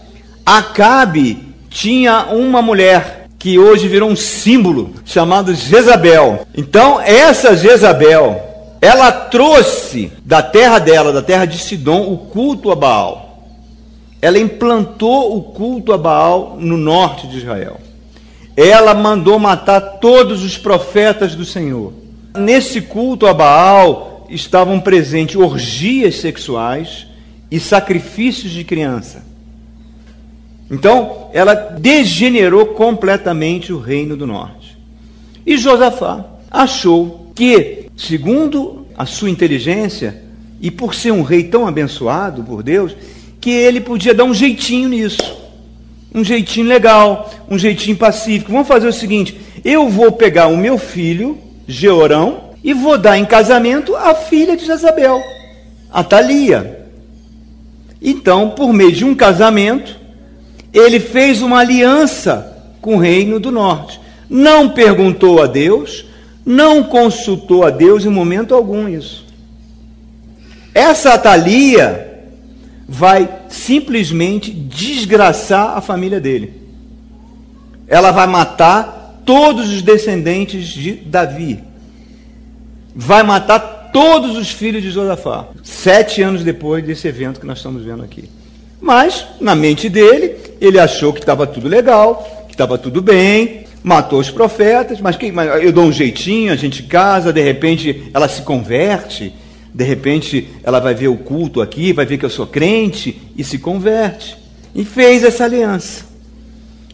Acabe 0.45 1.49
tinha 1.69 2.27
uma 2.27 2.61
mulher 2.61 3.27
que 3.37 3.57
hoje 3.57 3.87
virou 3.87 4.09
um 4.09 4.15
símbolo, 4.15 4.93
chamado 5.05 5.55
Jezabel. 5.55 6.45
Então, 6.55 6.99
essa 6.99 7.55
Jezabel, 7.55 8.48
ela 8.81 9.11
trouxe 9.11 10.11
da 10.25 10.41
terra 10.41 10.79
dela, 10.79 11.11
da 11.11 11.21
terra 11.21 11.45
de 11.45 11.57
Sidom, 11.57 12.11
o 12.11 12.17
culto 12.17 12.71
a 12.71 12.75
Baal. 12.75 13.43
Ela 14.21 14.39
implantou 14.39 15.37
o 15.37 15.43
culto 15.43 15.93
a 15.93 15.97
Baal 15.97 16.57
no 16.59 16.77
norte 16.77 17.27
de 17.27 17.37
Israel 17.37 17.79
ela 18.67 18.93
mandou 18.93 19.39
matar 19.39 19.79
todos 19.79 20.43
os 20.43 20.57
profetas 20.57 21.33
do 21.33 21.45
Senhor. 21.45 21.93
Nesse 22.37 22.81
culto 22.81 23.25
a 23.25 23.33
Baal 23.33 24.27
estavam 24.29 24.81
presentes 24.81 25.37
orgias 25.37 26.15
sexuais 26.15 27.07
e 27.49 27.57
sacrifícios 27.57 28.51
de 28.51 28.65
criança. 28.65 29.23
Então, 30.69 31.29
ela 31.33 31.55
degenerou 31.55 32.67
completamente 32.67 33.71
o 33.71 33.79
reino 33.79 34.17
do 34.17 34.27
norte. 34.27 34.77
E 35.45 35.57
Josafá 35.57 36.25
achou 36.51 37.31
que, 37.33 37.78
segundo 37.99 38.87
a 38.97 39.05
sua 39.05 39.29
inteligência, 39.29 40.23
e 40.61 40.71
por 40.71 40.95
ser 40.95 41.11
um 41.11 41.21
rei 41.21 41.43
tão 41.43 41.67
abençoado 41.67 42.43
por 42.43 42.63
Deus, 42.63 42.95
que 43.39 43.51
ele 43.51 43.81
podia 43.81 44.13
dar 44.13 44.23
um 44.23 44.33
jeitinho 44.33 44.89
nisso 44.89 45.39
um 46.13 46.23
jeitinho 46.23 46.67
legal, 46.67 47.29
um 47.49 47.57
jeitinho 47.57 47.95
pacífico. 47.95 48.51
Vamos 48.51 48.67
fazer 48.67 48.87
o 48.87 48.93
seguinte: 48.93 49.39
eu 49.63 49.89
vou 49.89 50.11
pegar 50.11 50.47
o 50.47 50.57
meu 50.57 50.77
filho, 50.77 51.37
Georão, 51.67 52.51
e 52.63 52.73
vou 52.73 52.97
dar 52.97 53.17
em 53.17 53.25
casamento 53.25 53.95
a 53.95 54.15
filha 54.15 54.57
de 54.57 54.65
Jezabel, 54.65 55.21
a 55.91 56.03
Thalia. 56.03 56.87
Então, 58.01 58.51
por 58.51 58.73
meio 58.73 58.91
de 58.91 59.03
um 59.03 59.13
casamento, 59.13 59.97
ele 60.73 60.99
fez 60.99 61.41
uma 61.41 61.59
aliança 61.59 62.57
com 62.81 62.95
o 62.95 62.99
reino 62.99 63.39
do 63.39 63.51
norte. 63.51 63.99
Não 64.29 64.69
perguntou 64.69 65.41
a 65.41 65.47
Deus, 65.47 66.05
não 66.49 66.83
consultou 66.83 67.63
a 67.63 67.69
Deus 67.69 68.03
em 68.05 68.09
momento 68.09 68.55
algum 68.55 68.89
isso. 68.89 69.23
Essa 70.73 71.15
Thalia 71.15 72.23
vai 72.87 73.29
simplesmente 73.49 74.49
desgraçar 74.49 75.77
a 75.77 75.81
família 75.81 76.19
dele. 76.19 76.53
Ela 77.87 78.09
vai 78.09 78.25
matar 78.25 79.21
todos 79.23 79.69
os 79.69 79.83
descendentes 79.83 80.65
de 80.69 80.93
Davi. 80.93 81.63
Vai 82.95 83.21
matar 83.21 83.91
todos 83.93 84.35
os 84.35 84.49
filhos 84.49 84.81
de 84.81 84.89
Josafá. 84.89 85.45
Sete 85.63 86.23
anos 86.23 86.43
depois 86.43 86.83
desse 86.83 87.07
evento 87.07 87.39
que 87.39 87.45
nós 87.45 87.59
estamos 87.59 87.83
vendo 87.83 88.03
aqui. 88.03 88.27
Mas, 88.81 89.23
na 89.39 89.53
mente 89.53 89.87
dele, 89.87 90.35
ele 90.59 90.79
achou 90.79 91.13
que 91.13 91.19
estava 91.19 91.45
tudo 91.45 91.67
legal, 91.67 92.47
que 92.47 92.55
estava 92.55 92.75
tudo 92.75 93.03
bem, 93.03 93.58
matou 93.83 94.19
os 94.19 94.29
profetas, 94.29 94.99
mas, 95.01 95.15
quem, 95.15 95.33
eu 95.61 95.71
dou 95.71 95.85
um 95.85 95.91
jeitinho, 95.91 96.51
a 96.51 96.55
gente 96.55 96.83
casa, 96.83 97.31
de 97.31 97.41
repente 97.41 98.09
ela 98.13 98.27
se 98.27 98.41
converte 98.41 99.33
de 99.73 99.83
repente, 99.83 100.47
ela 100.63 100.79
vai 100.79 100.93
ver 100.93 101.07
o 101.07 101.17
culto 101.17 101.61
aqui, 101.61 101.93
vai 101.93 102.05
ver 102.05 102.17
que 102.17 102.25
eu 102.25 102.29
sou 102.29 102.47
crente 102.47 103.21
e 103.37 103.43
se 103.43 103.59
converte. 103.59 104.37
E 104.73 104.83
fez 104.83 105.23
essa 105.23 105.45
aliança. 105.45 106.05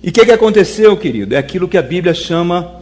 E 0.03 0.09
o 0.09 0.11
que, 0.11 0.25
que 0.25 0.31
aconteceu, 0.31 0.95
querido? 0.97 1.35
É 1.35 1.37
aquilo 1.37 1.67
que 1.67 1.77
a 1.77 1.81
Bíblia 1.81 2.13
chama 2.13 2.81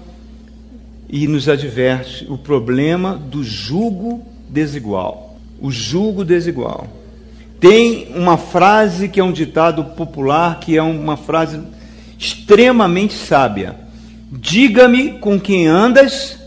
e 1.09 1.27
nos 1.27 1.47
adverte: 1.47 2.25
o 2.29 2.37
problema 2.37 3.15
do 3.15 3.43
jugo 3.43 4.25
desigual. 4.49 5.37
O 5.61 5.71
jugo 5.71 6.25
desigual. 6.25 6.87
Tem 7.59 8.09
uma 8.15 8.35
frase 8.35 9.07
que 9.07 9.19
é 9.19 9.23
um 9.23 9.31
ditado 9.31 9.83
popular, 9.95 10.59
que 10.59 10.75
é 10.75 10.81
uma 10.81 11.15
frase 11.15 11.61
extremamente 12.19 13.13
sábia. 13.13 13.82
Diga-me 14.35 15.19
com 15.19 15.39
quem 15.39 15.67
andas, 15.67 16.39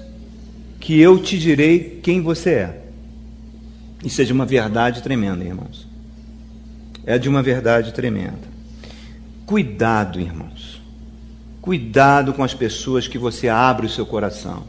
que 0.80 0.98
eu 0.98 1.22
te 1.22 1.38
direi 1.38 2.00
quem 2.02 2.20
você 2.20 2.50
é. 2.50 2.82
Isso 4.04 4.20
é 4.20 4.24
de 4.24 4.32
uma 4.32 4.44
verdade 4.44 5.02
tremenda, 5.02 5.44
irmãos. 5.44 5.86
É 7.04 7.16
de 7.16 7.28
uma 7.28 7.44
verdade 7.44 7.92
tremenda. 7.92 8.56
Cuidado, 9.46 10.18
irmãos. 10.18 10.82
Cuidado 11.62 12.32
com 12.32 12.42
as 12.42 12.52
pessoas 12.52 13.06
que 13.06 13.18
você 13.18 13.48
abre 13.48 13.86
o 13.86 13.90
seu 13.90 14.04
coração. 14.04 14.64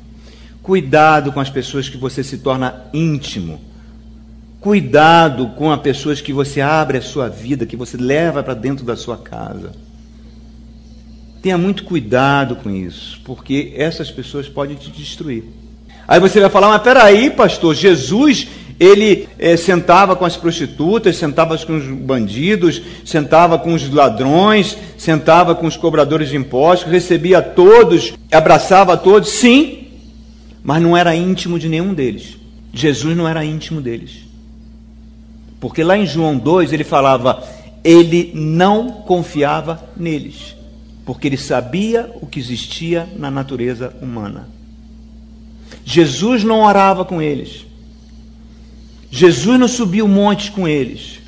Cuidado 0.62 1.32
com 1.32 1.40
as 1.40 1.50
pessoas 1.50 1.90
que 1.90 1.98
você 1.98 2.24
se 2.24 2.38
torna 2.38 2.84
íntimo. 2.94 3.60
Cuidado 4.60 5.50
com 5.56 5.72
as 5.72 5.82
pessoas 5.82 6.22
que 6.22 6.32
você 6.32 6.62
abre 6.62 7.00
a 7.00 7.02
sua 7.02 7.28
vida, 7.30 7.66
que 7.66 7.76
você 7.76 7.98
leva 7.98 8.44
para 8.44 8.54
dentro 8.54 8.86
da 8.86 8.96
sua 8.96 9.18
casa. 9.18 9.72
Tenha 11.42 11.58
muito 11.58 11.84
cuidado 11.84 12.56
com 12.56 12.70
isso, 12.70 13.20
porque 13.24 13.74
essas 13.76 14.10
pessoas 14.10 14.48
podem 14.48 14.76
te 14.76 14.90
destruir. 14.90 15.44
Aí 16.08 16.20
você 16.20 16.40
vai 16.40 16.50
falar, 16.50 16.70
mas 16.70 16.82
peraí, 16.82 17.30
pastor, 17.30 17.76
Jesus 17.76 18.48
ele 18.80 19.28
é, 19.40 19.58
sentava 19.58 20.16
com 20.16 20.24
as 20.24 20.38
prostitutas, 20.38 21.18
sentava 21.18 21.58
com 21.58 21.78
os 21.78 21.86
bandidos, 21.86 22.82
sentava 23.04 23.58
com 23.58 23.74
os 23.74 23.90
ladrões, 23.90 24.78
sentava 24.98 25.56
com 25.56 25.66
os 25.66 25.76
cobradores 25.76 26.30
de 26.30 26.38
impostos, 26.38 26.92
recebia 26.92 27.42
todos, 27.42 28.14
abraçava 28.32 28.96
todos, 28.96 29.30
sim, 29.30 29.88
mas 30.64 30.82
não 30.82 30.96
era 30.96 31.16
íntimo 31.16 31.58
de 31.58 31.68
nenhum 31.68 31.94
deles. 31.94 32.38
Jesus 32.72 33.18
não 33.18 33.28
era 33.28 33.44
íntimo 33.44 33.82
deles. 33.82 34.28
Porque 35.60 35.84
lá 35.84 35.98
em 35.98 36.06
João 36.06 36.38
2 36.38 36.72
ele 36.72 36.84
falava, 36.84 37.44
ele 37.84 38.32
não 38.36 38.92
confiava 38.92 39.84
neles, 39.98 40.56
porque 41.08 41.30
ele 41.30 41.38
sabia 41.38 42.12
o 42.22 42.28
que 42.28 42.38
existia 42.38 43.08
na 43.16 43.32
natureza 43.32 43.96
humana. 44.02 44.50
Jesus 45.86 46.44
não 46.44 46.60
orava 46.60 47.06
com 47.06 47.22
eles. 47.22 47.66
Jesus 49.10 49.58
não 49.58 49.70
subiu 49.70 50.06
montes 50.06 50.50
com 50.50 50.68
eles. 50.68 51.22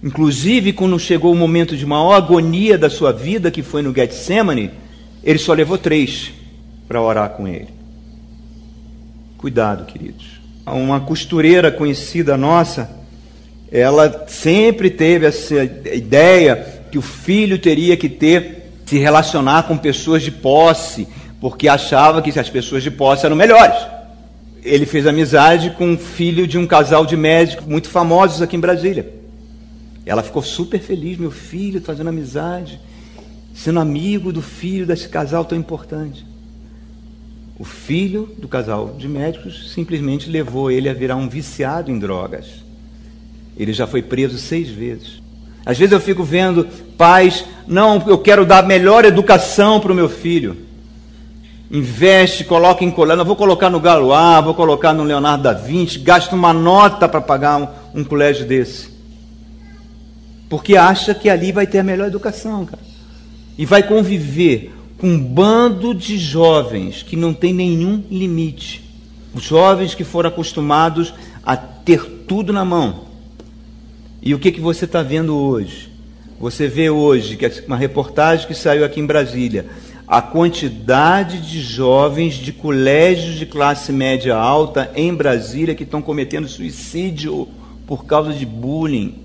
Inclusive, 0.00 0.72
quando 0.72 0.96
chegou 0.96 1.32
o 1.32 1.36
momento 1.36 1.76
de 1.76 1.84
maior 1.84 2.12
agonia 2.12 2.78
da 2.78 2.88
sua 2.88 3.12
vida, 3.12 3.50
que 3.50 3.64
foi 3.64 3.82
no 3.82 3.92
Getsemane, 3.92 4.70
ele 5.24 5.40
só 5.40 5.52
levou 5.54 5.76
três 5.76 6.30
para 6.86 7.02
orar 7.02 7.30
com 7.30 7.48
ele. 7.48 7.68
Cuidado, 9.38 9.86
queridos. 9.86 10.40
Uma 10.64 11.00
costureira 11.00 11.72
conhecida 11.72 12.36
nossa, 12.36 12.88
ela 13.72 14.24
sempre 14.28 14.88
teve 14.88 15.26
essa 15.26 15.64
ideia 15.64 16.81
que 16.92 16.98
o 16.98 17.02
filho 17.02 17.58
teria 17.58 17.96
que 17.96 18.06
ter 18.06 18.70
se 18.84 18.98
relacionar 18.98 19.62
com 19.62 19.78
pessoas 19.78 20.22
de 20.22 20.30
posse, 20.30 21.08
porque 21.40 21.66
achava 21.66 22.20
que 22.20 22.38
as 22.38 22.50
pessoas 22.50 22.82
de 22.82 22.90
posse 22.90 23.24
eram 23.24 23.34
melhores. 23.34 23.78
Ele 24.62 24.84
fez 24.84 25.06
amizade 25.06 25.70
com 25.70 25.92
um 25.92 25.96
filho 25.96 26.46
de 26.46 26.58
um 26.58 26.66
casal 26.66 27.06
de 27.06 27.16
médicos 27.16 27.66
muito 27.66 27.88
famosos 27.88 28.42
aqui 28.42 28.56
em 28.56 28.60
Brasília. 28.60 29.10
Ela 30.04 30.22
ficou 30.22 30.42
super 30.42 30.78
feliz, 30.78 31.16
meu 31.16 31.30
filho 31.30 31.80
fazendo 31.80 32.08
amizade, 32.08 32.78
sendo 33.54 33.80
amigo 33.80 34.30
do 34.30 34.42
filho 34.42 34.86
desse 34.86 35.08
casal 35.08 35.46
tão 35.46 35.56
importante. 35.56 36.26
O 37.58 37.64
filho 37.64 38.28
do 38.36 38.46
casal 38.48 38.94
de 38.98 39.08
médicos 39.08 39.72
simplesmente 39.72 40.28
levou 40.28 40.70
ele 40.70 40.90
a 40.90 40.92
virar 40.92 41.16
um 41.16 41.28
viciado 41.28 41.90
em 41.90 41.98
drogas. 41.98 42.62
Ele 43.56 43.72
já 43.72 43.86
foi 43.86 44.02
preso 44.02 44.36
seis 44.36 44.68
vezes. 44.68 45.21
Às 45.64 45.78
vezes 45.78 45.92
eu 45.92 46.00
fico 46.00 46.24
vendo 46.24 46.66
pais, 46.96 47.44
não, 47.66 48.02
eu 48.06 48.18
quero 48.18 48.44
dar 48.44 48.66
melhor 48.66 49.04
educação 49.04 49.78
para 49.80 49.92
o 49.92 49.94
meu 49.94 50.08
filho. 50.08 50.56
Investe, 51.70 52.44
coloca 52.44 52.84
em 52.84 52.90
colégio, 52.90 53.24
vou 53.24 53.36
colocar 53.36 53.70
no 53.70 53.80
Galois, 53.80 54.44
vou 54.44 54.54
colocar 54.54 54.92
no 54.92 55.04
Leonardo 55.04 55.44
da 55.44 55.52
Vinci, 55.52 55.98
gasta 55.98 56.34
uma 56.34 56.52
nota 56.52 57.08
para 57.08 57.20
pagar 57.20 57.58
um, 57.94 58.00
um 58.00 58.04
colégio 58.04 58.44
desse. 58.44 58.90
Porque 60.50 60.76
acha 60.76 61.14
que 61.14 61.30
ali 61.30 61.50
vai 61.50 61.66
ter 61.66 61.78
a 61.78 61.84
melhor 61.84 62.08
educação, 62.08 62.66
cara. 62.66 62.82
E 63.56 63.64
vai 63.64 63.82
conviver 63.82 64.74
com 64.98 65.06
um 65.06 65.18
bando 65.18 65.94
de 65.94 66.18
jovens 66.18 67.02
que 67.02 67.16
não 67.16 67.32
tem 67.32 67.54
nenhum 67.54 68.04
limite. 68.10 68.82
Os 69.34 69.44
jovens 69.44 69.94
que 69.94 70.04
foram 70.04 70.28
acostumados 70.28 71.14
a 71.42 71.56
ter 71.56 72.04
tudo 72.26 72.52
na 72.52 72.64
mão 72.64 73.11
e 74.22 74.34
o 74.34 74.38
que, 74.38 74.52
que 74.52 74.60
você 74.60 74.84
está 74.84 75.02
vendo 75.02 75.36
hoje? 75.36 75.90
Você 76.38 76.68
vê 76.68 76.88
hoje, 76.88 77.36
que 77.36 77.44
é 77.44 77.64
uma 77.66 77.76
reportagem 77.76 78.46
que 78.46 78.54
saiu 78.54 78.84
aqui 78.84 79.00
em 79.00 79.06
Brasília, 79.06 79.66
a 80.06 80.22
quantidade 80.22 81.40
de 81.40 81.60
jovens 81.60 82.34
de 82.34 82.52
colégios 82.52 83.36
de 83.36 83.46
classe 83.46 83.92
média 83.92 84.36
alta 84.36 84.92
em 84.94 85.12
Brasília 85.12 85.74
que 85.74 85.82
estão 85.82 86.00
cometendo 86.00 86.46
suicídio 86.46 87.48
por 87.86 88.04
causa 88.04 88.32
de 88.32 88.46
bullying, 88.46 89.18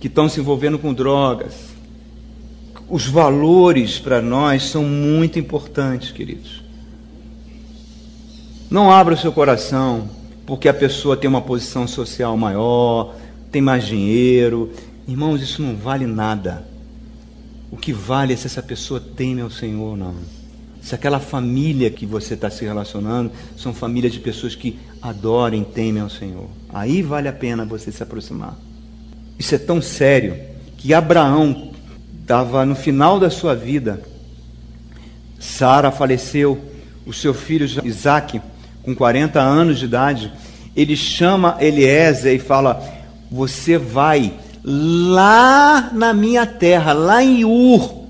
que 0.00 0.08
estão 0.08 0.28
se 0.28 0.40
envolvendo 0.40 0.78
com 0.78 0.92
drogas. 0.92 1.74
Os 2.88 3.06
valores 3.06 3.98
para 3.98 4.20
nós 4.20 4.64
são 4.64 4.84
muito 4.84 5.38
importantes, 5.38 6.10
queridos. 6.10 6.62
Não 8.70 8.90
abra 8.90 9.14
o 9.14 9.18
seu 9.18 9.32
coração 9.32 10.10
porque 10.46 10.68
a 10.68 10.74
pessoa 10.74 11.16
tem 11.16 11.28
uma 11.28 11.40
posição 11.40 11.86
social 11.86 12.36
maior, 12.36 13.14
tem 13.50 13.62
mais 13.62 13.86
dinheiro. 13.86 14.70
Irmãos, 15.08 15.40
isso 15.40 15.62
não 15.62 15.74
vale 15.76 16.06
nada. 16.06 16.66
O 17.70 17.76
que 17.76 17.92
vale 17.92 18.32
é 18.34 18.36
se 18.36 18.46
essa 18.46 18.62
pessoa 18.62 19.00
teme 19.00 19.40
ao 19.40 19.50
Senhor 19.50 19.82
ou 19.82 19.96
não. 19.96 20.14
Se 20.82 20.94
aquela 20.94 21.18
família 21.18 21.90
que 21.90 22.04
você 22.04 22.34
está 22.34 22.50
se 22.50 22.64
relacionando 22.64 23.32
são 23.56 23.72
famílias 23.72 24.12
de 24.12 24.20
pessoas 24.20 24.54
que 24.54 24.78
adorem, 25.00 25.64
temem 25.64 26.02
ao 26.02 26.10
Senhor. 26.10 26.48
Aí 26.68 27.02
vale 27.02 27.26
a 27.26 27.32
pena 27.32 27.64
você 27.64 27.90
se 27.90 28.02
aproximar. 28.02 28.54
Isso 29.38 29.54
é 29.54 29.58
tão 29.58 29.80
sério 29.80 30.36
que 30.76 30.92
Abraão 30.92 31.70
estava 32.20 32.66
no 32.66 32.74
final 32.74 33.18
da 33.18 33.30
sua 33.30 33.54
vida. 33.54 34.02
Sara 35.38 35.90
faleceu, 35.90 36.60
o 37.06 37.12
seu 37.12 37.32
filho 37.32 37.66
Isaac 37.84 38.40
com 38.84 38.94
40 38.94 39.40
anos 39.40 39.78
de 39.78 39.86
idade, 39.86 40.32
ele 40.76 40.96
chama 40.96 41.56
Eliezer 41.60 42.34
e 42.34 42.38
fala: 42.38 42.82
Você 43.30 43.78
vai 43.78 44.32
lá 44.62 45.90
na 45.92 46.12
minha 46.12 46.46
terra, 46.46 46.92
lá 46.92 47.22
em 47.22 47.44
Ur, 47.44 48.04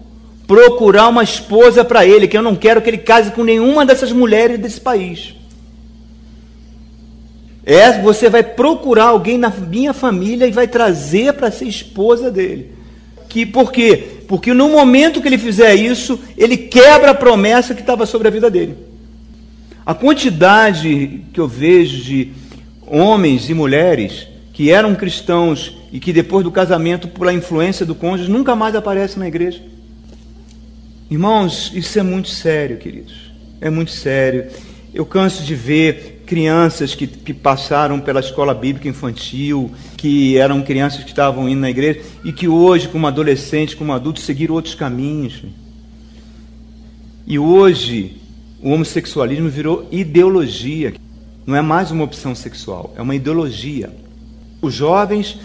procurar 0.47 1.09
uma 1.09 1.23
esposa 1.23 1.85
para 1.85 2.05
ele, 2.05 2.29
que 2.29 2.37
eu 2.37 2.43
não 2.43 2.57
quero 2.57 2.83
que 2.83 2.91
ele 2.91 2.99
case 2.99 3.31
com 3.31 3.45
nenhuma 3.45 3.87
dessas 3.87 4.13
mulheres 4.13 4.59
desse 4.59 4.81
país. 4.81 5.35
É, 7.67 8.01
você 8.03 8.29
vai 8.29 8.43
procurar 8.43 9.07
alguém 9.07 9.39
na 9.39 9.49
minha 9.49 9.95
família 9.95 10.47
e 10.47 10.53
vai 10.53 10.69
trazer 10.69 11.33
para 11.33 11.51
ser 11.51 11.67
esposa 11.67 12.31
dele. 12.31 12.73
Que 13.29 13.47
por 13.47 13.73
quê? 13.73 14.21
Porque 14.29 14.53
no 14.53 14.69
momento 14.69 15.21
que 15.21 15.29
ele 15.29 15.39
fizer 15.39 15.75
isso, 15.75 16.21
ele 16.37 16.57
quebra 16.57 17.13
a 17.13 17.15
promessa 17.15 17.75
que 17.75 17.81
estava 17.81 18.05
sobre 18.05 18.29
a 18.29 18.31
vida 18.31 18.51
dele. 18.51 18.94
A 19.87 19.94
quantidade 19.94 21.25
que 21.33 21.38
eu 21.38 21.47
vejo 21.47 22.03
de 22.03 22.33
homens 22.87 23.51
e 23.51 23.55
mulheres 23.55 24.27
que 24.53 24.70
eram 24.70 24.94
cristãos 24.94 25.77
e 25.92 26.01
que 26.01 26.12
depois 26.12 26.44
do 26.44 26.51
casamento, 26.51 27.09
por 27.09 27.31
influência 27.33 27.85
do 27.85 27.94
cônjuge, 27.94 28.31
nunca 28.31 28.57
mais 28.57 28.75
aparecem 28.75 29.18
na 29.18 29.29
igreja. 29.29 29.61
Irmãos, 31.11 31.70
isso 31.75 31.99
é 31.99 32.03
muito 32.03 32.29
sério, 32.29 32.79
queridos. 32.79 33.14
É 33.61 33.68
muito 33.68 33.90
sério. 33.90 34.47
Eu 34.92 35.05
canso 35.05 35.42
de 35.42 35.55
ver 35.55 36.23
crianças 36.25 36.94
que, 36.94 37.07
que 37.07 37.35
passaram 37.35 38.01
pela 38.01 38.20
escola 38.20 38.55
bíblica 38.55 38.88
infantil, 38.88 39.70
que 39.97 40.38
eram 40.38 40.62
crianças 40.62 41.05
que 41.05 41.11
estavam 41.11 41.49
indo 41.49 41.61
na 41.61 41.68
igreja 41.68 42.01
e 42.25 42.33
que 42.33 42.49
hoje, 42.49 42.88
como 42.88 43.07
adolescentes, 43.07 43.75
como 43.75 43.92
adultos, 43.92 44.23
seguiram 44.23 44.55
outros 44.55 44.75
caminhos. 44.75 45.42
E 47.27 47.38
hoje, 47.38 48.16
o 48.64 48.70
homossexualismo 48.70 49.50
virou 49.50 49.87
ideologia. 49.92 50.94
Não 51.46 51.55
é 51.55 51.61
mais 51.61 51.90
uma 51.90 52.03
opção 52.03 52.35
sexual, 52.35 52.94
é 52.96 53.03
uma 53.03 53.14
ideologia. 53.14 53.94
Os 54.62 54.72
jovens, 54.72 55.38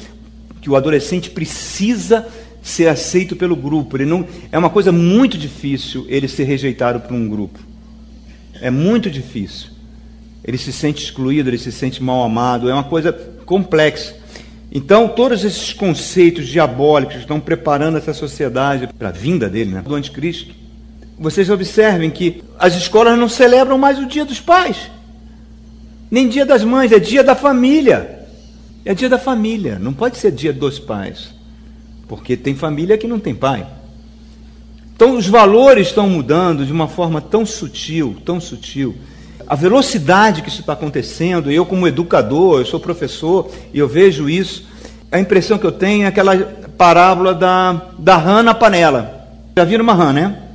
que 0.62 0.70
o 0.70 0.76
adolescente 0.78 1.30
precisa 1.30 2.26
ser 2.62 2.88
aceito 2.88 3.36
pelo 3.36 3.58
grupo. 3.58 3.98
Ele 3.98 4.06
não, 4.06 4.26
é 4.50 4.58
uma 4.58 4.70
coisa 4.70 4.94
muito 4.94 5.38
difícil 5.38 6.06
ele 6.08 6.30
ser 6.30 6.46
rejeitado 6.46 7.02
por 7.02 7.14
um 7.14 7.28
grupo. 7.28 7.60
É 8.62 8.72
muito 8.72 9.12
difícil. 9.12 9.72
Ele 10.42 10.58
se 10.58 10.72
sente 10.72 11.04
excluído, 11.04 11.50
ele 11.50 11.58
se 11.58 11.74
sente 11.74 12.02
mal 12.02 12.24
amado. 12.24 12.70
É 12.70 12.74
uma 12.74 12.86
coisa 12.86 13.12
complexa. 13.46 14.16
Então, 14.72 15.10
todos 15.10 15.44
esses 15.44 15.74
conceitos 15.74 16.48
diabólicos 16.48 17.18
estão 17.18 17.38
preparando 17.38 17.98
essa 17.98 18.14
sociedade 18.14 18.88
para 18.98 19.10
a 19.10 19.12
vinda 19.12 19.50
dele, 19.50 19.72
né? 19.72 19.82
do 19.82 19.94
anticristo 19.94 20.56
vocês 21.20 21.50
observem 21.50 22.10
que 22.10 22.42
as 22.58 22.76
escolas 22.76 23.20
não 23.20 23.28
celebram 23.28 23.78
mais 23.78 24.00
o 24.00 24.06
dia 24.06 24.24
dos 24.24 24.40
pais, 24.40 24.90
nem 26.10 26.30
dia 26.30 26.46
das 26.46 26.64
mães, 26.64 26.92
é 26.92 27.00
dia 27.00 27.24
da 27.24 27.36
família. 27.36 28.18
É 28.86 28.94
dia 28.94 29.10
da 29.10 29.20
família, 29.20 29.78
não 29.78 29.94
pode 29.94 30.18
ser 30.18 30.32
dia 30.32 30.54
dos 30.54 30.80
pais, 30.80 31.36
porque 32.08 32.38
tem 32.38 32.56
família 32.56 32.98
que 32.98 33.06
não 33.06 33.20
tem 33.20 33.36
pai. 33.36 33.68
Então 34.96 35.16
os 35.16 35.28
valores 35.28 35.88
estão 35.88 36.10
mudando 36.10 36.66
de 36.66 36.72
uma 36.72 36.88
forma 36.88 37.22
tão 37.22 37.46
sutil, 37.46 38.16
tão 38.26 38.40
sutil. 38.40 38.96
A 39.46 39.56
velocidade 39.56 40.42
que 40.42 40.50
isso 40.50 40.62
está 40.62 40.74
acontecendo, 40.74 41.52
eu 41.52 41.66
como 41.66 41.88
educador, 41.88 42.60
eu 42.60 42.66
sou 42.66 42.80
professor 42.80 43.52
e 43.74 43.80
eu 43.80 43.88
vejo 43.88 44.30
isso, 44.30 44.66
a 45.12 45.20
impressão 45.20 45.58
que 45.58 45.66
eu 45.66 45.72
tenho 45.72 46.06
é 46.06 46.08
aquela 46.08 46.38
parábola 46.78 47.34
da, 47.34 47.90
da 48.00 48.16
rã 48.16 48.42
na 48.42 48.54
panela. 48.54 49.28
Já 49.58 49.66
viram 49.66 49.84
uma 49.84 49.94
rã, 49.94 50.14
né? 50.14 50.49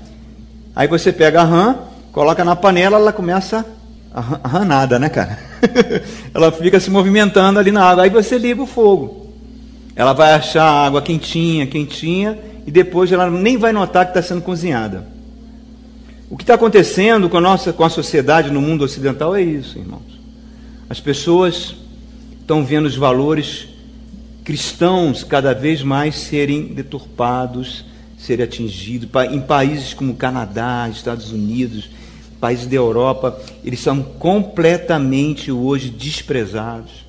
Aí 0.75 0.89
você 0.89 1.13
pega 1.13 1.43
a 1.43 1.45
rã, 1.45 1.77
coloca 2.11 2.45
na 2.45 2.57
panela, 2.57 2.97
ela 2.97 3.13
começa 3.13 3.65
a 4.13 4.21
ranada, 4.21 4.99
né, 4.99 5.09
cara? 5.09 5.39
ela 6.33 6.53
fica 6.53 6.79
se 6.79 6.91
movimentando 6.91 7.59
ali 7.59 7.73
na 7.73 7.85
água. 7.85 8.05
Aí 8.05 8.11
você 8.11 8.39
liga 8.39 8.63
o 8.63 8.67
fogo. 8.67 9.33
Ela 9.97 10.13
vai 10.13 10.33
achar 10.33 10.65
a 10.65 10.87
água 10.87 11.03
quentinha, 11.03 11.67
quentinha, 11.67 12.39
e 12.67 12.71
depois 12.71 13.13
ela 13.13 13.31
nem 13.31 13.57
vai 13.57 13.73
notar 13.73 14.05
que 14.05 14.11
está 14.11 14.23
sendo 14.23 14.43
cozinhada. 14.43 15.07
O 16.29 16.37
que 16.37 16.43
está 16.43 16.55
acontecendo 16.55 17.29
com 17.29 17.37
a 17.37 17.41
nossa, 17.41 17.73
com 17.73 17.85
a 17.85 17.91
sociedade 17.91 18.51
no 18.51 18.61
mundo 18.61 18.85
ocidental 18.85 19.37
é 19.37 19.43
isso, 19.43 19.79
irmãos. 19.79 20.21
As 20.89 21.01
pessoas 21.01 21.77
estão 22.41 22.65
vendo 22.65 22.87
os 22.87 22.97
valores 22.97 23.69
cristãos 24.45 25.25
cada 25.25 25.55
vez 25.55 25.83
mais 25.83 26.17
serem 26.17 26.75
deturpados, 26.75 27.85
ser 28.25 28.41
atingido. 28.43 29.09
Em 29.31 29.41
países 29.41 29.93
como 29.93 30.15
Canadá, 30.15 30.89
Estados 30.91 31.31
Unidos, 31.31 31.91
países 32.41 32.67
da 32.67 32.77
Europa, 32.77 33.39
eles 33.65 33.81
são 33.81 34.03
completamente 34.03 35.51
hoje 35.53 35.91
desprezados. 35.91 37.05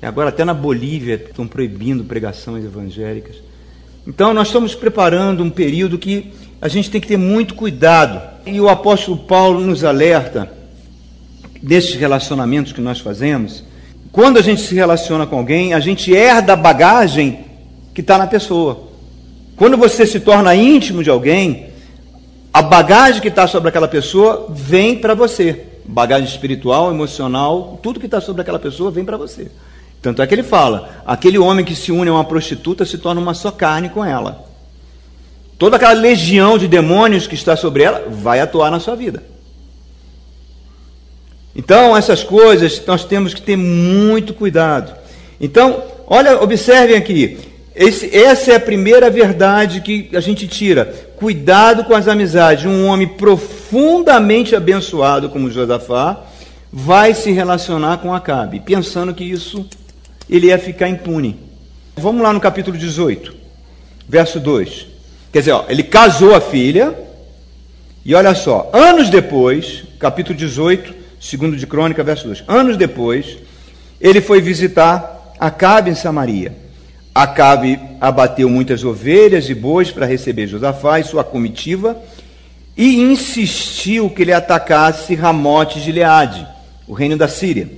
Agora, 0.00 0.28
até 0.28 0.44
na 0.44 0.54
Bolívia, 0.54 1.14
estão 1.14 1.48
proibindo 1.48 2.04
pregações 2.04 2.64
evangélicas. 2.64 3.36
Então, 4.06 4.32
nós 4.32 4.48
estamos 4.48 4.74
preparando 4.74 5.42
um 5.42 5.50
período 5.50 5.98
que 5.98 6.32
a 6.60 6.68
gente 6.68 6.90
tem 6.90 7.00
que 7.00 7.08
ter 7.08 7.16
muito 7.16 7.54
cuidado. 7.54 8.20
E 8.46 8.60
o 8.60 8.68
apóstolo 8.68 9.16
Paulo 9.16 9.60
nos 9.60 9.82
alerta, 9.82 10.52
desses 11.60 11.94
relacionamentos 11.94 12.72
que 12.72 12.80
nós 12.80 13.00
fazemos, 13.00 13.64
quando 14.12 14.38
a 14.38 14.42
gente 14.42 14.60
se 14.60 14.74
relaciona 14.74 15.26
com 15.26 15.38
alguém, 15.38 15.74
a 15.74 15.80
gente 15.80 16.14
herda 16.14 16.52
a 16.52 16.56
bagagem 16.56 17.40
que 17.92 18.00
está 18.00 18.16
na 18.16 18.26
pessoa. 18.26 18.85
Quando 19.56 19.76
você 19.76 20.06
se 20.06 20.20
torna 20.20 20.54
íntimo 20.54 21.02
de 21.02 21.08
alguém, 21.08 21.68
a 22.52 22.60
bagagem 22.60 23.22
que 23.22 23.28
está 23.28 23.46
sobre 23.46 23.70
aquela 23.70 23.88
pessoa 23.88 24.46
vem 24.50 24.96
para 24.96 25.14
você. 25.14 25.64
Bagagem 25.84 26.28
espiritual, 26.28 26.90
emocional, 26.90 27.78
tudo 27.82 28.00
que 28.00 28.06
está 28.06 28.20
sobre 28.20 28.42
aquela 28.42 28.58
pessoa 28.58 28.90
vem 28.90 29.04
para 29.04 29.16
você. 29.16 29.50
Tanto 30.02 30.20
é 30.20 30.26
que 30.26 30.34
ele 30.34 30.42
fala: 30.42 31.02
aquele 31.06 31.38
homem 31.38 31.64
que 31.64 31.74
se 31.74 31.90
une 31.90 32.10
a 32.10 32.12
uma 32.12 32.24
prostituta 32.24 32.84
se 32.84 32.98
torna 32.98 33.20
uma 33.20 33.34
só 33.34 33.50
carne 33.50 33.88
com 33.88 34.04
ela. 34.04 34.44
Toda 35.58 35.76
aquela 35.76 35.92
legião 35.92 36.58
de 36.58 36.68
demônios 36.68 37.26
que 37.26 37.34
está 37.34 37.56
sobre 37.56 37.82
ela 37.82 38.04
vai 38.10 38.40
atuar 38.40 38.70
na 38.70 38.78
sua 38.78 38.94
vida. 38.94 39.22
Então, 41.54 41.96
essas 41.96 42.22
coisas 42.22 42.82
nós 42.86 43.06
temos 43.06 43.32
que 43.32 43.40
ter 43.40 43.56
muito 43.56 44.34
cuidado. 44.34 44.94
Então, 45.40 45.82
olha, 46.06 46.42
observem 46.42 46.96
aqui. 46.96 47.38
Esse, 47.76 48.16
essa 48.16 48.52
é 48.52 48.56
a 48.56 48.60
primeira 48.60 49.10
verdade 49.10 49.82
que 49.82 50.08
a 50.14 50.20
gente 50.20 50.48
tira. 50.48 50.86
Cuidado 51.16 51.84
com 51.84 51.94
as 51.94 52.08
amizades. 52.08 52.64
Um 52.64 52.86
homem 52.86 53.06
profundamente 53.06 54.56
abençoado 54.56 55.28
como 55.28 55.50
Josafá 55.50 56.24
vai 56.72 57.12
se 57.12 57.30
relacionar 57.32 57.98
com 57.98 58.14
Acabe, 58.14 58.60
pensando 58.60 59.12
que 59.12 59.24
isso 59.24 59.68
ele 60.28 60.46
ia 60.46 60.58
ficar 60.58 60.88
impune. 60.88 61.38
Vamos 61.94 62.22
lá 62.22 62.32
no 62.32 62.40
capítulo 62.40 62.78
18, 62.78 63.34
verso 64.08 64.40
2. 64.40 64.86
Quer 65.30 65.40
dizer, 65.40 65.52
ó, 65.52 65.66
ele 65.68 65.82
casou 65.82 66.34
a 66.34 66.40
filha, 66.40 66.98
e 68.04 68.14
olha 68.14 68.34
só, 68.34 68.70
anos 68.72 69.10
depois, 69.10 69.84
capítulo 69.98 70.36
18, 70.36 70.94
segundo 71.20 71.56
de 71.56 71.66
Crônica, 71.66 72.02
verso 72.02 72.26
2. 72.26 72.44
Anos 72.48 72.78
depois, 72.78 73.36
ele 74.00 74.22
foi 74.22 74.40
visitar 74.40 75.34
Acabe 75.38 75.90
em 75.90 75.94
Samaria. 75.94 76.65
Acabe 77.16 77.80
abateu 77.98 78.46
muitas 78.46 78.84
ovelhas 78.84 79.48
e 79.48 79.54
bois 79.54 79.90
para 79.90 80.04
receber 80.04 80.46
Josafá 80.46 81.00
e 81.00 81.04
sua 81.04 81.24
comitiva, 81.24 81.96
e 82.76 82.96
insistiu 82.96 84.10
que 84.10 84.20
ele 84.20 84.34
atacasse 84.34 85.14
Ramote 85.14 85.80
de 85.80 85.90
Leade, 85.90 86.46
o 86.86 86.92
reino 86.92 87.16
da 87.16 87.26
Síria. 87.26 87.70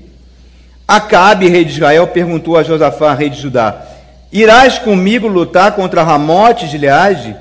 Acabe, 0.88 1.48
rei 1.48 1.64
de 1.64 1.70
Israel, 1.70 2.08
perguntou 2.08 2.56
a 2.56 2.64
Josafá, 2.64 3.14
rei 3.14 3.30
de 3.30 3.40
Judá: 3.40 3.86
Irás 4.32 4.76
comigo 4.80 5.28
lutar 5.28 5.70
contra 5.76 6.02
Ramote 6.02 6.68
de 6.68 6.76
Leade? 6.76 7.36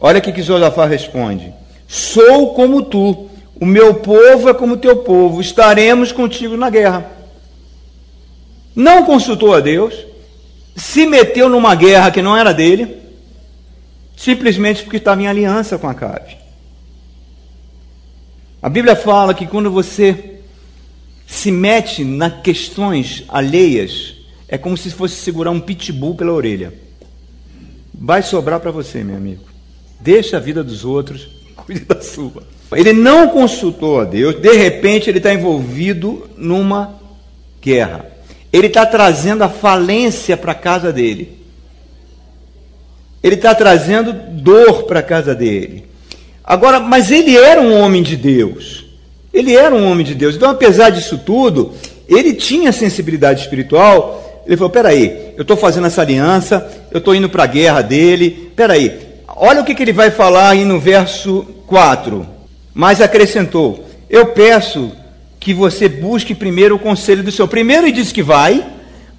Olha 0.00 0.18
o 0.18 0.20
que 0.20 0.42
Josafá 0.42 0.86
responde: 0.86 1.54
Sou 1.86 2.52
como 2.52 2.82
tu, 2.82 3.30
o 3.60 3.64
meu 3.64 3.94
povo 3.94 4.48
é 4.48 4.54
como 4.54 4.76
teu 4.76 4.96
povo, 4.96 5.40
estaremos 5.40 6.10
contigo 6.10 6.56
na 6.56 6.68
guerra. 6.68 7.06
Não 8.74 9.04
consultou 9.04 9.54
a 9.54 9.60
Deus, 9.60 9.94
se 10.76 11.06
meteu 11.06 11.48
numa 11.48 11.74
guerra 11.74 12.10
que 12.10 12.22
não 12.22 12.36
era 12.36 12.52
dele, 12.52 12.96
simplesmente 14.16 14.82
porque 14.82 14.96
estava 14.96 15.22
em 15.22 15.26
aliança 15.26 15.78
com 15.78 15.88
Acabe. 15.88 16.36
A 18.62 18.68
Bíblia 18.68 18.94
fala 18.94 19.34
que 19.34 19.46
quando 19.46 19.70
você 19.70 20.36
se 21.26 21.50
mete 21.50 22.04
nas 22.04 22.42
questões 22.42 23.24
alheias, 23.28 24.14
é 24.46 24.56
como 24.56 24.76
se 24.76 24.90
fosse 24.90 25.16
segurar 25.16 25.50
um 25.50 25.60
pitbull 25.60 26.14
pela 26.14 26.32
orelha. 26.32 26.72
Vai 27.92 28.22
sobrar 28.22 28.60
para 28.60 28.70
você, 28.70 29.02
meu 29.02 29.16
amigo. 29.16 29.42
Deixa 29.98 30.36
a 30.36 30.40
vida 30.40 30.62
dos 30.62 30.84
outros, 30.84 31.28
cuide 31.56 31.84
da 31.84 32.00
sua. 32.00 32.44
Ele 32.72 32.92
não 32.92 33.28
consultou 33.28 34.00
a 34.00 34.04
Deus, 34.04 34.36
de 34.36 34.52
repente 34.52 35.10
ele 35.10 35.18
está 35.18 35.32
envolvido 35.32 36.30
numa 36.36 36.94
guerra. 37.60 38.11
Ele 38.52 38.66
está 38.66 38.84
trazendo 38.84 39.42
a 39.42 39.48
falência 39.48 40.36
para 40.36 40.52
a 40.52 40.56
casa 40.56 40.92
dele. 40.92 41.38
Ele 43.22 43.36
está 43.36 43.54
trazendo 43.54 44.12
dor 44.12 44.82
para 44.82 45.00
a 45.00 45.02
casa 45.02 45.34
dele. 45.34 45.86
Agora, 46.44 46.80
mas 46.80 47.10
ele 47.10 47.36
era 47.36 47.60
um 47.60 47.80
homem 47.80 48.02
de 48.02 48.16
Deus. 48.16 48.84
Ele 49.32 49.56
era 49.56 49.74
um 49.74 49.90
homem 49.90 50.04
de 50.04 50.14
Deus. 50.14 50.34
Então, 50.34 50.50
apesar 50.50 50.90
disso 50.90 51.18
tudo, 51.18 51.72
ele 52.08 52.34
tinha 52.34 52.72
sensibilidade 52.72 53.40
espiritual. 53.40 54.42
Ele 54.44 54.56
falou: 54.56 54.70
peraí, 54.70 55.32
eu 55.36 55.42
estou 55.42 55.56
fazendo 55.56 55.86
essa 55.86 56.02
aliança, 56.02 56.68
eu 56.90 56.98
estou 56.98 57.14
indo 57.14 57.28
para 57.28 57.44
a 57.44 57.46
guerra 57.46 57.80
dele. 57.80 58.52
Peraí, 58.54 59.00
olha 59.28 59.62
o 59.62 59.64
que, 59.64 59.74
que 59.74 59.82
ele 59.82 59.92
vai 59.92 60.10
falar 60.10 60.50
aí 60.50 60.64
no 60.64 60.78
verso 60.78 61.46
4. 61.66 62.26
Mas 62.74 63.00
acrescentou: 63.00 63.86
Eu 64.10 64.26
peço 64.26 64.92
que 65.42 65.52
você 65.52 65.88
busque 65.88 66.36
primeiro 66.36 66.76
o 66.76 66.78
conselho 66.78 67.22
do 67.24 67.32
Senhor. 67.32 67.48
Primeiro 67.48 67.84
ele 67.84 67.92
diz 67.92 68.12
que 68.12 68.22
vai, 68.22 68.64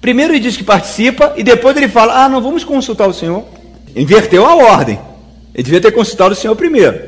primeiro 0.00 0.32
ele 0.32 0.40
diz 0.40 0.56
que 0.56 0.64
participa, 0.64 1.34
e 1.36 1.42
depois 1.42 1.76
ele 1.76 1.86
fala: 1.86 2.24
Ah, 2.24 2.28
não 2.30 2.40
vamos 2.40 2.64
consultar 2.64 3.06
o 3.06 3.12
Senhor. 3.12 3.44
Inverteu 3.94 4.46
a 4.46 4.56
ordem. 4.56 4.98
Ele 5.54 5.62
devia 5.62 5.82
ter 5.82 5.92
consultado 5.92 6.32
o 6.32 6.36
Senhor 6.36 6.56
primeiro. 6.56 6.98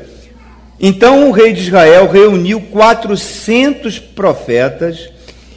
Então 0.79 1.27
o 1.27 1.31
rei 1.31 1.51
de 1.51 1.61
Israel 1.61 2.07
reuniu 2.07 2.61
400 2.61 3.97
profetas 3.97 5.09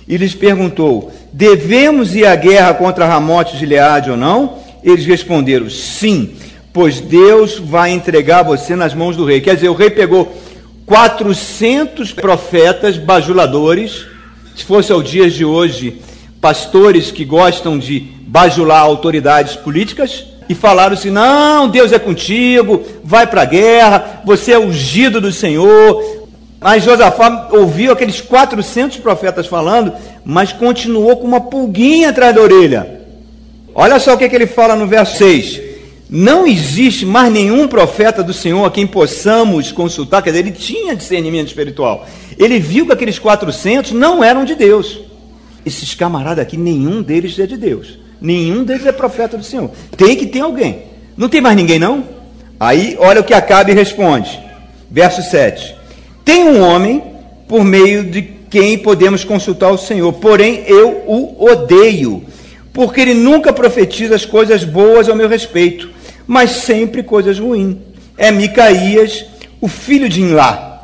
e 0.08 0.16
lhes 0.16 0.34
perguntou: 0.34 1.12
Devemos 1.30 2.16
ir 2.16 2.24
à 2.26 2.34
guerra 2.34 2.72
contra 2.72 3.06
Ramote 3.06 3.58
de 3.58 3.66
Leade 3.66 4.10
ou 4.10 4.16
não? 4.16 4.54
Eles 4.82 5.04
responderam: 5.04 5.68
Sim, 5.68 6.30
pois 6.72 6.98
Deus 6.98 7.58
vai 7.58 7.90
entregar 7.90 8.42
você 8.42 8.74
nas 8.74 8.94
mãos 8.94 9.18
do 9.18 9.26
rei. 9.26 9.42
Quer 9.42 9.56
dizer, 9.56 9.68
o 9.68 9.74
rei 9.74 9.90
pegou 9.90 10.34
400 10.90 12.12
profetas 12.12 12.96
bajuladores, 12.96 14.06
se 14.56 14.64
fosse 14.64 14.90
aos 14.90 15.08
dias 15.08 15.32
de 15.34 15.44
hoje, 15.44 16.02
pastores 16.40 17.12
que 17.12 17.24
gostam 17.24 17.78
de 17.78 18.00
bajular 18.26 18.80
autoridades 18.80 19.54
políticas, 19.54 20.24
e 20.48 20.54
falaram 20.54 20.94
assim: 20.94 21.10
não, 21.10 21.68
Deus 21.68 21.92
é 21.92 21.98
contigo, 22.00 22.82
vai 23.04 23.24
para 23.24 23.42
a 23.42 23.44
guerra, 23.44 24.20
você 24.24 24.50
é 24.50 24.58
ungido 24.58 25.20
do 25.20 25.30
Senhor. 25.30 26.26
Mas 26.60 26.82
Josafá 26.82 27.50
ouviu 27.52 27.92
aqueles 27.92 28.20
400 28.20 28.98
profetas 28.98 29.46
falando, 29.46 29.92
mas 30.24 30.52
continuou 30.52 31.18
com 31.18 31.26
uma 31.28 31.40
pulguinha 31.40 32.10
atrás 32.10 32.34
da 32.34 32.42
orelha. 32.42 33.00
Olha 33.76 34.00
só 34.00 34.14
o 34.14 34.18
que, 34.18 34.28
que 34.28 34.34
ele 34.34 34.48
fala 34.48 34.74
no 34.74 34.88
verso 34.88 35.18
6. 35.18 35.69
Não 36.12 36.44
existe 36.44 37.06
mais 37.06 37.32
nenhum 37.32 37.68
profeta 37.68 38.20
do 38.20 38.32
Senhor 38.32 38.64
a 38.64 38.70
quem 38.70 38.84
possamos 38.84 39.70
consultar. 39.70 40.22
Quer 40.22 40.30
dizer, 40.30 40.46
ele 40.46 40.50
tinha 40.50 40.96
discernimento 40.96 41.46
espiritual. 41.46 42.04
Ele 42.36 42.58
viu 42.58 42.84
que 42.84 42.92
aqueles 42.92 43.16
400 43.16 43.92
não 43.92 44.24
eram 44.24 44.44
de 44.44 44.56
Deus. 44.56 44.98
Esses 45.64 45.94
camaradas 45.94 46.42
aqui, 46.42 46.56
nenhum 46.56 47.00
deles 47.00 47.38
é 47.38 47.46
de 47.46 47.56
Deus. 47.56 47.96
Nenhum 48.20 48.64
deles 48.64 48.84
é 48.86 48.92
profeta 48.92 49.38
do 49.38 49.44
Senhor. 49.44 49.70
Tem 49.96 50.16
que 50.16 50.26
ter 50.26 50.40
alguém. 50.40 50.82
Não 51.16 51.28
tem 51.28 51.40
mais 51.40 51.56
ninguém, 51.56 51.78
não? 51.78 52.04
Aí, 52.58 52.96
olha 52.98 53.20
o 53.20 53.24
que 53.24 53.32
Acabe 53.32 53.72
responde. 53.72 54.36
Verso 54.90 55.22
7. 55.22 55.76
Tem 56.24 56.42
um 56.42 56.60
homem 56.60 57.02
por 57.46 57.64
meio 57.64 58.04
de 58.04 58.22
quem 58.50 58.76
podemos 58.78 59.22
consultar 59.22 59.70
o 59.70 59.78
Senhor, 59.78 60.12
porém 60.14 60.64
eu 60.66 61.04
o 61.06 61.44
odeio, 61.44 62.24
porque 62.72 63.00
ele 63.00 63.14
nunca 63.14 63.52
profetiza 63.52 64.16
as 64.16 64.24
coisas 64.24 64.64
boas 64.64 65.08
ao 65.08 65.14
meu 65.14 65.28
respeito, 65.28 65.88
mas 66.30 66.52
sempre 66.52 67.02
coisas 67.02 67.40
ruins. 67.40 67.74
É 68.16 68.30
Micaías, 68.30 69.24
o 69.60 69.66
filho 69.66 70.08
de 70.08 70.22
Inlá. 70.22 70.80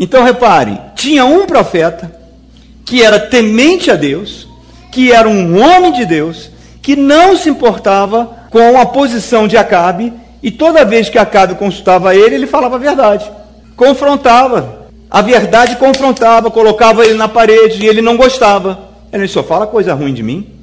Então 0.00 0.24
repare, 0.24 0.76
tinha 0.96 1.24
um 1.24 1.46
profeta 1.46 2.12
que 2.84 3.00
era 3.00 3.20
temente 3.20 3.88
a 3.88 3.94
Deus, 3.94 4.48
que 4.90 5.12
era 5.12 5.28
um 5.28 5.62
homem 5.62 5.92
de 5.92 6.04
Deus, 6.04 6.50
que 6.82 6.96
não 6.96 7.36
se 7.36 7.48
importava 7.48 8.48
com 8.50 8.76
a 8.76 8.84
posição 8.84 9.46
de 9.46 9.56
Acabe, 9.56 10.12
e 10.42 10.50
toda 10.50 10.84
vez 10.84 11.08
que 11.08 11.18
Acabe 11.18 11.54
consultava 11.54 12.12
ele, 12.16 12.34
ele 12.34 12.46
falava 12.48 12.74
a 12.74 12.80
verdade. 12.80 13.30
Confrontava. 13.76 14.88
A 15.08 15.22
verdade 15.22 15.76
confrontava, 15.76 16.50
colocava 16.50 17.04
ele 17.04 17.14
na 17.14 17.28
parede 17.28 17.84
e 17.84 17.86
ele 17.86 18.02
não 18.02 18.16
gostava. 18.16 18.88
Ele 19.12 19.28
só 19.28 19.44
fala 19.44 19.68
coisa 19.68 19.94
ruim 19.94 20.12
de 20.12 20.24
mim. 20.24 20.53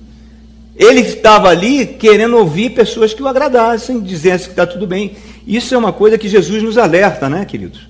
Ele 0.75 1.01
estava 1.01 1.49
ali 1.49 1.85
querendo 1.85 2.37
ouvir 2.37 2.71
pessoas 2.71 3.13
que 3.13 3.21
o 3.21 3.27
agradassem, 3.27 3.99
dizendo 3.99 4.43
que 4.43 4.49
está 4.49 4.65
tudo 4.65 4.87
bem. 4.87 5.15
Isso 5.45 5.75
é 5.75 5.77
uma 5.77 5.91
coisa 5.91 6.17
que 6.17 6.29
Jesus 6.29 6.63
nos 6.63 6.77
alerta, 6.77 7.29
né, 7.29 7.45
queridos? 7.45 7.87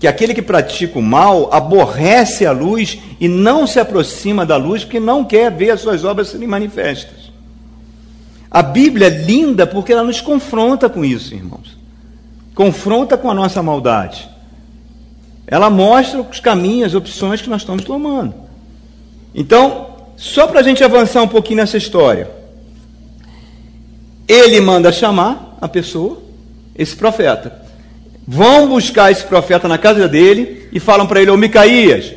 Que 0.00 0.06
aquele 0.06 0.32
que 0.32 0.42
pratica 0.42 0.98
o 0.98 1.02
mal 1.02 1.52
aborrece 1.52 2.46
a 2.46 2.52
luz 2.52 2.98
e 3.20 3.28
não 3.28 3.66
se 3.66 3.80
aproxima 3.80 4.46
da 4.46 4.56
luz 4.56 4.84
porque 4.84 5.00
não 5.00 5.24
quer 5.24 5.50
ver 5.50 5.70
as 5.70 5.80
suas 5.80 6.04
obras 6.04 6.28
serem 6.28 6.48
manifestas. 6.48 7.32
A 8.50 8.62
Bíblia 8.62 9.08
é 9.08 9.10
linda 9.10 9.66
porque 9.66 9.92
ela 9.92 10.02
nos 10.04 10.20
confronta 10.20 10.88
com 10.88 11.04
isso, 11.04 11.34
irmãos. 11.34 11.76
Confronta 12.54 13.16
com 13.16 13.30
a 13.30 13.34
nossa 13.34 13.62
maldade. 13.62 14.28
Ela 15.46 15.68
mostra 15.70 16.20
os 16.20 16.40
caminhos, 16.40 16.88
as 16.88 16.94
opções 16.94 17.42
que 17.42 17.48
nós 17.48 17.62
estamos 17.62 17.84
tomando. 17.84 18.34
Então, 19.34 19.87
só 20.18 20.48
para 20.48 20.58
a 20.58 20.62
gente 20.64 20.82
avançar 20.82 21.22
um 21.22 21.28
pouquinho 21.28 21.58
nessa 21.58 21.76
história. 21.76 22.28
Ele 24.26 24.60
manda 24.60 24.90
chamar 24.90 25.56
a 25.60 25.68
pessoa, 25.68 26.20
esse 26.76 26.96
profeta. 26.96 27.62
Vão 28.26 28.68
buscar 28.68 29.12
esse 29.12 29.22
profeta 29.22 29.68
na 29.68 29.78
casa 29.78 30.08
dele 30.08 30.68
e 30.72 30.80
falam 30.80 31.06
para 31.06 31.22
ele: 31.22 31.30
Ô 31.30 31.36
Micaías, 31.36 32.12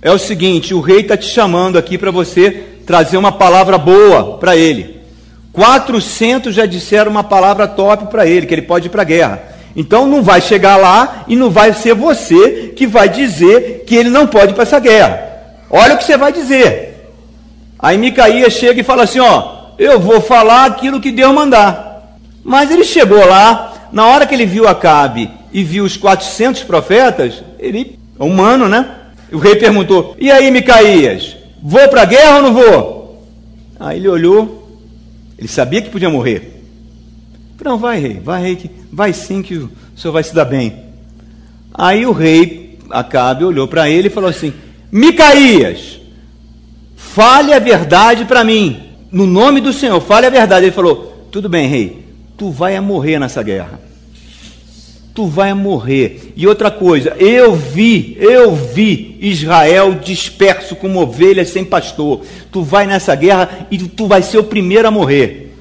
é 0.00 0.10
o 0.10 0.18
seguinte, 0.18 0.72
o 0.72 0.80
rei 0.80 1.00
está 1.00 1.14
te 1.14 1.26
chamando 1.26 1.76
aqui 1.76 1.98
para 1.98 2.10
você 2.10 2.50
trazer 2.86 3.18
uma 3.18 3.30
palavra 3.30 3.76
boa 3.76 4.38
para 4.38 4.56
ele. 4.56 5.00
400 5.52 6.54
já 6.54 6.64
disseram 6.64 7.10
uma 7.10 7.22
palavra 7.22 7.68
top 7.68 8.06
para 8.06 8.26
ele, 8.26 8.46
que 8.46 8.54
ele 8.54 8.62
pode 8.62 8.86
ir 8.86 8.90
para 8.90 9.02
a 9.02 9.04
guerra. 9.04 9.42
Então 9.76 10.06
não 10.06 10.22
vai 10.22 10.40
chegar 10.40 10.76
lá 10.76 11.26
e 11.28 11.36
não 11.36 11.50
vai 11.50 11.74
ser 11.74 11.94
você 11.94 12.72
que 12.74 12.86
vai 12.86 13.10
dizer 13.10 13.84
que 13.86 13.94
ele 13.94 14.08
não 14.08 14.26
pode 14.26 14.52
ir 14.52 14.54
para 14.54 14.62
essa 14.62 14.80
guerra. 14.80 15.22
Olha 15.70 15.94
o 15.94 15.98
que 15.98 16.04
você 16.04 16.16
vai 16.16 16.32
dizer. 16.32 16.91
Aí 17.82 17.98
Micaías 17.98 18.52
chega 18.52 18.80
e 18.80 18.84
fala 18.84 19.02
assim: 19.02 19.18
Ó, 19.18 19.56
eu 19.76 19.98
vou 19.98 20.20
falar 20.20 20.66
aquilo 20.66 21.00
que 21.00 21.10
Deus 21.10 21.34
mandar. 21.34 22.16
Mas 22.44 22.70
ele 22.70 22.84
chegou 22.84 23.26
lá, 23.26 23.88
na 23.92 24.06
hora 24.06 24.24
que 24.24 24.34
ele 24.34 24.46
viu 24.46 24.68
Acabe 24.68 25.28
e 25.52 25.64
viu 25.64 25.84
os 25.84 25.96
400 25.96 26.62
profetas, 26.62 27.42
ele, 27.58 27.98
humano, 28.18 28.68
né? 28.68 28.88
O 29.32 29.38
rei 29.38 29.56
perguntou: 29.56 30.14
E 30.18 30.30
aí, 30.30 30.48
Micaías, 30.52 31.36
vou 31.60 31.88
para 31.88 32.02
a 32.02 32.06
guerra 32.06 32.36
ou 32.36 32.42
não 32.42 32.54
vou? 32.54 33.26
Aí 33.80 33.98
ele 33.98 34.08
olhou, 34.08 34.78
ele 35.36 35.48
sabia 35.48 35.82
que 35.82 35.90
podia 35.90 36.08
morrer. 36.08 36.62
Não, 37.64 37.78
vai, 37.78 37.98
rei, 37.98 38.20
vai, 38.22 38.42
rei, 38.42 38.56
que 38.56 38.70
vai 38.92 39.12
sim 39.12 39.42
que 39.42 39.54
o 39.54 39.70
senhor 39.96 40.12
vai 40.12 40.22
se 40.22 40.34
dar 40.34 40.44
bem. 40.44 40.84
Aí 41.74 42.06
o 42.06 42.12
rei 42.12 42.78
Acabe 42.90 43.44
olhou 43.44 43.66
para 43.66 43.88
ele 43.88 44.08
e 44.08 44.10
falou 44.10 44.30
assim: 44.30 44.52
Micaías, 44.90 46.01
fale 47.14 47.52
a 47.52 47.58
verdade 47.58 48.24
para 48.24 48.44
mim. 48.44 48.90
No 49.10 49.26
nome 49.26 49.60
do 49.60 49.72
Senhor, 49.72 50.00
fale 50.00 50.26
a 50.26 50.30
verdade. 50.30 50.66
Ele 50.66 50.72
falou: 50.72 51.26
Tudo 51.30 51.48
bem, 51.48 51.68
rei, 51.68 52.04
tu 52.36 52.50
vai 52.50 52.78
morrer 52.80 53.18
nessa 53.18 53.42
guerra. 53.42 53.80
Tu 55.14 55.26
vai 55.26 55.52
morrer. 55.52 56.32
E 56.34 56.46
outra 56.46 56.70
coisa, 56.70 57.14
eu 57.18 57.54
vi, 57.54 58.16
eu 58.18 58.54
vi 58.56 59.18
Israel 59.20 59.94
disperso 59.94 60.74
como 60.74 61.02
ovelhas 61.02 61.50
sem 61.50 61.64
pastor. 61.64 62.22
Tu 62.50 62.62
vai 62.62 62.86
nessa 62.86 63.14
guerra 63.14 63.66
e 63.70 63.76
tu 63.76 64.06
vai 64.06 64.22
ser 64.22 64.38
o 64.38 64.44
primeiro 64.44 64.88
a 64.88 64.90
morrer. 64.90 65.54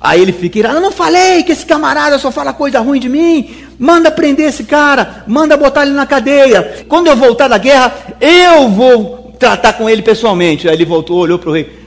Aí 0.00 0.20
ele 0.20 0.32
fica 0.32 0.58
eu 0.58 0.80
não 0.80 0.92
falei 0.92 1.42
que 1.42 1.52
esse 1.52 1.66
camarada 1.66 2.18
só 2.18 2.30
fala 2.30 2.52
coisa 2.52 2.80
ruim 2.80 3.00
de 3.00 3.08
mim. 3.08 3.50
Manda 3.78 4.10
prender 4.10 4.48
esse 4.48 4.64
cara, 4.64 5.24
manda 5.26 5.56
botar 5.56 5.82
ele 5.82 5.92
na 5.92 6.06
cadeia. 6.06 6.86
Quando 6.88 7.08
eu 7.08 7.16
voltar 7.16 7.48
da 7.48 7.58
guerra, 7.58 7.92
eu 8.18 8.68
vou 8.70 9.25
tratar 9.38 9.74
com 9.74 9.88
ele 9.88 10.02
pessoalmente. 10.02 10.68
Aí 10.68 10.74
ele 10.74 10.84
voltou, 10.84 11.18
olhou 11.18 11.38
para 11.38 11.50
o 11.50 11.52
rei. 11.52 11.78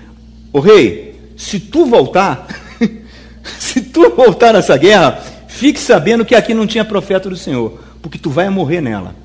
O 0.52 0.60
rei, 0.60 1.20
se 1.36 1.60
tu 1.60 1.86
voltar, 1.86 2.48
se 3.60 3.82
tu 3.82 4.10
voltar 4.16 4.54
nessa 4.54 4.78
guerra, 4.78 5.22
fique 5.48 5.80
sabendo 5.80 6.26
que 6.26 6.36
aqui 6.36 6.54
não 6.54 6.68
tinha 6.68 6.84
profeta 6.84 7.30
do 7.30 7.38
Senhor, 7.38 7.80
porque 8.02 8.18
tu 8.18 8.30
vai 8.30 8.50
morrer 8.50 8.82
nela. 8.82 9.16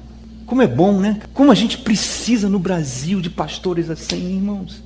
Como 0.47 0.61
é 0.61 0.67
bom, 0.67 0.99
né? 0.99 1.21
Como 1.33 1.51
a 1.51 1.55
gente 1.55 1.79
precisa 1.79 2.49
no 2.49 2.59
Brasil 2.59 3.21
de 3.21 3.31
pastores 3.31 3.89
assim, 3.89 4.37
irmãos, 4.37 4.83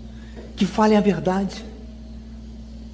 que 0.57 0.65
falem 0.65 0.97
a 0.97 1.01
verdade 1.01 1.69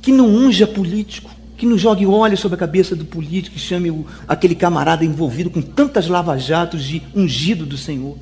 que 0.04 0.12
não 0.12 0.26
unja 0.26 0.66
político, 0.66 1.30
que 1.56 1.64
não 1.64 1.78
jogue 1.78 2.04
óleo 2.04 2.36
sobre 2.36 2.56
a 2.56 2.58
cabeça 2.58 2.94
do 2.94 3.06
político, 3.06 3.54
que 3.54 3.60
chame 3.60 3.90
o, 3.90 4.04
aquele 4.28 4.54
camarada 4.54 5.02
envolvido 5.02 5.48
com 5.48 5.62
tantas 5.62 6.08
lava-jatos 6.08 6.84
de 6.84 7.02
ungido 7.16 7.64
do 7.64 7.78
Senhor. 7.78 8.18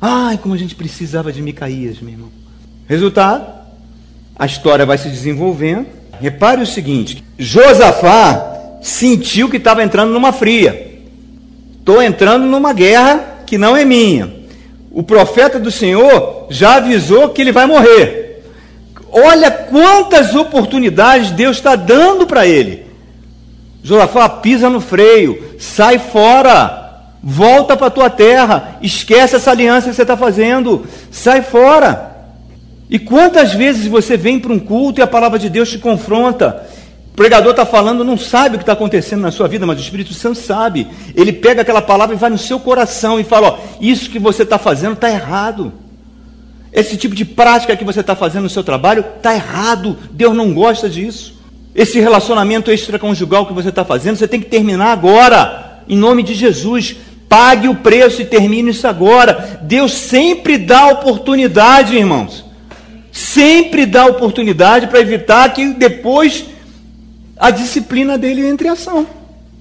Ai, 0.00 0.38
como 0.38 0.54
a 0.54 0.58
gente 0.58 0.74
precisava 0.74 1.32
de 1.32 1.42
Micaías, 1.42 2.00
meu 2.00 2.12
irmão. 2.12 2.28
Resultado, 2.86 3.46
a 4.38 4.46
história 4.46 4.86
vai 4.86 4.96
se 4.96 5.08
desenvolvendo. 5.08 5.86
Repare 6.20 6.62
o 6.62 6.66
seguinte: 6.66 7.24
Josafá 7.38 8.78
sentiu 8.80 9.48
que 9.48 9.56
estava 9.56 9.82
entrando 9.82 10.12
numa 10.12 10.32
fria. 10.32 11.00
Estou 11.78 12.00
entrando 12.02 12.46
numa 12.46 12.72
guerra 12.72 13.42
que 13.46 13.58
não 13.58 13.76
é 13.76 13.84
minha. 13.84 14.32
O 14.90 15.02
profeta 15.02 15.58
do 15.58 15.70
Senhor 15.70 16.46
já 16.50 16.76
avisou 16.76 17.30
que 17.30 17.40
ele 17.40 17.52
vai 17.52 17.66
morrer. 17.66 18.42
Olha 19.10 19.50
quantas 19.50 20.34
oportunidades 20.34 21.30
Deus 21.30 21.56
está 21.56 21.74
dando 21.74 22.26
para 22.26 22.46
ele. 22.46 22.86
Josafá 23.82 24.28
pisa 24.28 24.68
no 24.68 24.80
freio, 24.80 25.56
sai 25.58 25.98
fora, 25.98 26.87
volta 27.22 27.76
para 27.76 27.88
a 27.88 27.90
tua 27.90 28.10
terra, 28.10 28.78
esquece 28.80 29.36
essa 29.36 29.50
aliança 29.50 29.88
que 29.88 29.94
você 29.94 30.02
está 30.02 30.16
fazendo, 30.16 30.86
sai 31.10 31.42
fora. 31.42 32.16
E 32.90 32.98
quantas 32.98 33.52
vezes 33.52 33.86
você 33.86 34.16
vem 34.16 34.38
para 34.38 34.52
um 34.52 34.58
culto 34.58 35.00
e 35.00 35.02
a 35.02 35.06
palavra 35.06 35.38
de 35.38 35.50
Deus 35.50 35.70
te 35.70 35.78
confronta? 35.78 36.66
O 37.12 37.16
pregador 37.16 37.50
está 37.50 37.66
falando, 37.66 38.04
não 38.04 38.16
sabe 38.16 38.54
o 38.54 38.58
que 38.58 38.62
está 38.62 38.72
acontecendo 38.72 39.20
na 39.20 39.30
sua 39.30 39.48
vida, 39.48 39.66
mas 39.66 39.78
o 39.78 39.82
Espírito 39.82 40.14
Santo 40.14 40.38
sabe. 40.38 40.86
Ele 41.14 41.32
pega 41.32 41.62
aquela 41.62 41.82
palavra 41.82 42.14
e 42.14 42.18
vai 42.18 42.30
no 42.30 42.38
seu 42.38 42.58
coração 42.60 43.18
e 43.20 43.24
fala: 43.24 43.48
Ó, 43.48 43.58
isso 43.80 44.08
que 44.08 44.18
você 44.18 44.44
está 44.44 44.56
fazendo 44.56 44.94
está 44.94 45.10
errado. 45.10 45.72
Esse 46.72 46.96
tipo 46.96 47.14
de 47.14 47.24
prática 47.24 47.76
que 47.76 47.84
você 47.84 48.00
está 48.00 48.14
fazendo 48.14 48.44
no 48.44 48.50
seu 48.50 48.62
trabalho 48.62 49.04
está 49.16 49.34
errado. 49.34 49.98
Deus 50.12 50.34
não 50.34 50.54
gosta 50.54 50.88
disso. 50.88 51.38
Esse 51.74 52.00
relacionamento 52.00 52.70
extraconjugal 52.70 53.46
que 53.46 53.52
você 53.52 53.68
está 53.68 53.84
fazendo, 53.84 54.16
você 54.16 54.28
tem 54.28 54.40
que 54.40 54.46
terminar 54.46 54.92
agora. 54.92 55.82
Em 55.88 55.96
nome 55.96 56.22
de 56.22 56.34
Jesus. 56.34 56.96
Pague 57.28 57.68
o 57.68 57.74
preço 57.74 58.22
e 58.22 58.24
termine 58.24 58.70
isso 58.70 58.88
agora. 58.88 59.60
Deus 59.62 59.92
sempre 59.92 60.56
dá 60.56 60.86
oportunidade, 60.86 61.96
irmãos. 61.96 62.44
Sempre 63.12 63.84
dá 63.84 64.06
oportunidade 64.06 64.86
para 64.86 65.00
evitar 65.00 65.52
que 65.52 65.74
depois 65.74 66.46
a 67.38 67.50
disciplina 67.50 68.16
dele 68.16 68.46
entre 68.46 68.68
em 68.68 68.70
ação. 68.70 69.06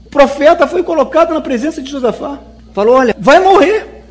O 0.06 0.10
profeta 0.10 0.66
foi 0.66 0.82
colocado 0.82 1.34
na 1.34 1.42
presença 1.42 1.82
de 1.82 1.92
Josafá. 1.92 2.40
Falou: 2.74 2.96
Olha, 2.96 3.16
vai 3.20 3.40
morrer. 3.40 4.04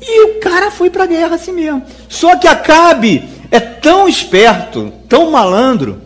E 0.00 0.24
o 0.26 0.40
cara 0.40 0.70
foi 0.70 0.88
para 0.88 1.04
a 1.04 1.06
guerra 1.06 1.34
assim 1.34 1.52
mesmo. 1.52 1.82
Só 2.08 2.36
que 2.36 2.46
Acabe 2.46 3.24
é 3.50 3.58
tão 3.60 4.08
esperto, 4.08 4.92
tão 5.08 5.30
malandro, 5.30 6.00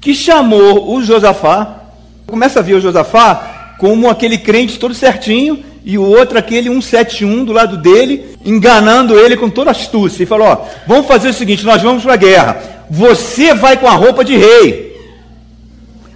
que 0.00 0.14
chamou 0.14 0.94
o 0.94 1.02
Josafá. 1.02 1.82
Começa 2.26 2.58
a 2.58 2.62
ver 2.62 2.74
o 2.74 2.80
Josafá 2.80 3.74
como 3.78 4.10
aquele 4.10 4.36
crente 4.36 4.78
todo 4.78 4.94
certinho 4.94 5.64
e 5.88 5.96
o 5.96 6.02
outro 6.02 6.36
aquele 6.36 6.68
171 6.68 7.46
do 7.46 7.52
lado 7.54 7.78
dele, 7.78 8.36
enganando 8.44 9.18
ele 9.18 9.38
com 9.38 9.48
toda 9.48 9.70
astúcia. 9.70 10.22
E 10.22 10.26
falou: 10.26 10.48
Ó, 10.48 10.66
vamos 10.86 11.06
fazer 11.06 11.30
o 11.30 11.32
seguinte: 11.32 11.64
nós 11.64 11.80
vamos 11.80 12.02
para 12.02 12.12
a 12.12 12.16
guerra. 12.16 12.60
Você 12.90 13.54
vai 13.54 13.78
com 13.78 13.86
a 13.86 13.94
roupa 13.94 14.22
de 14.22 14.36
rei, 14.36 14.94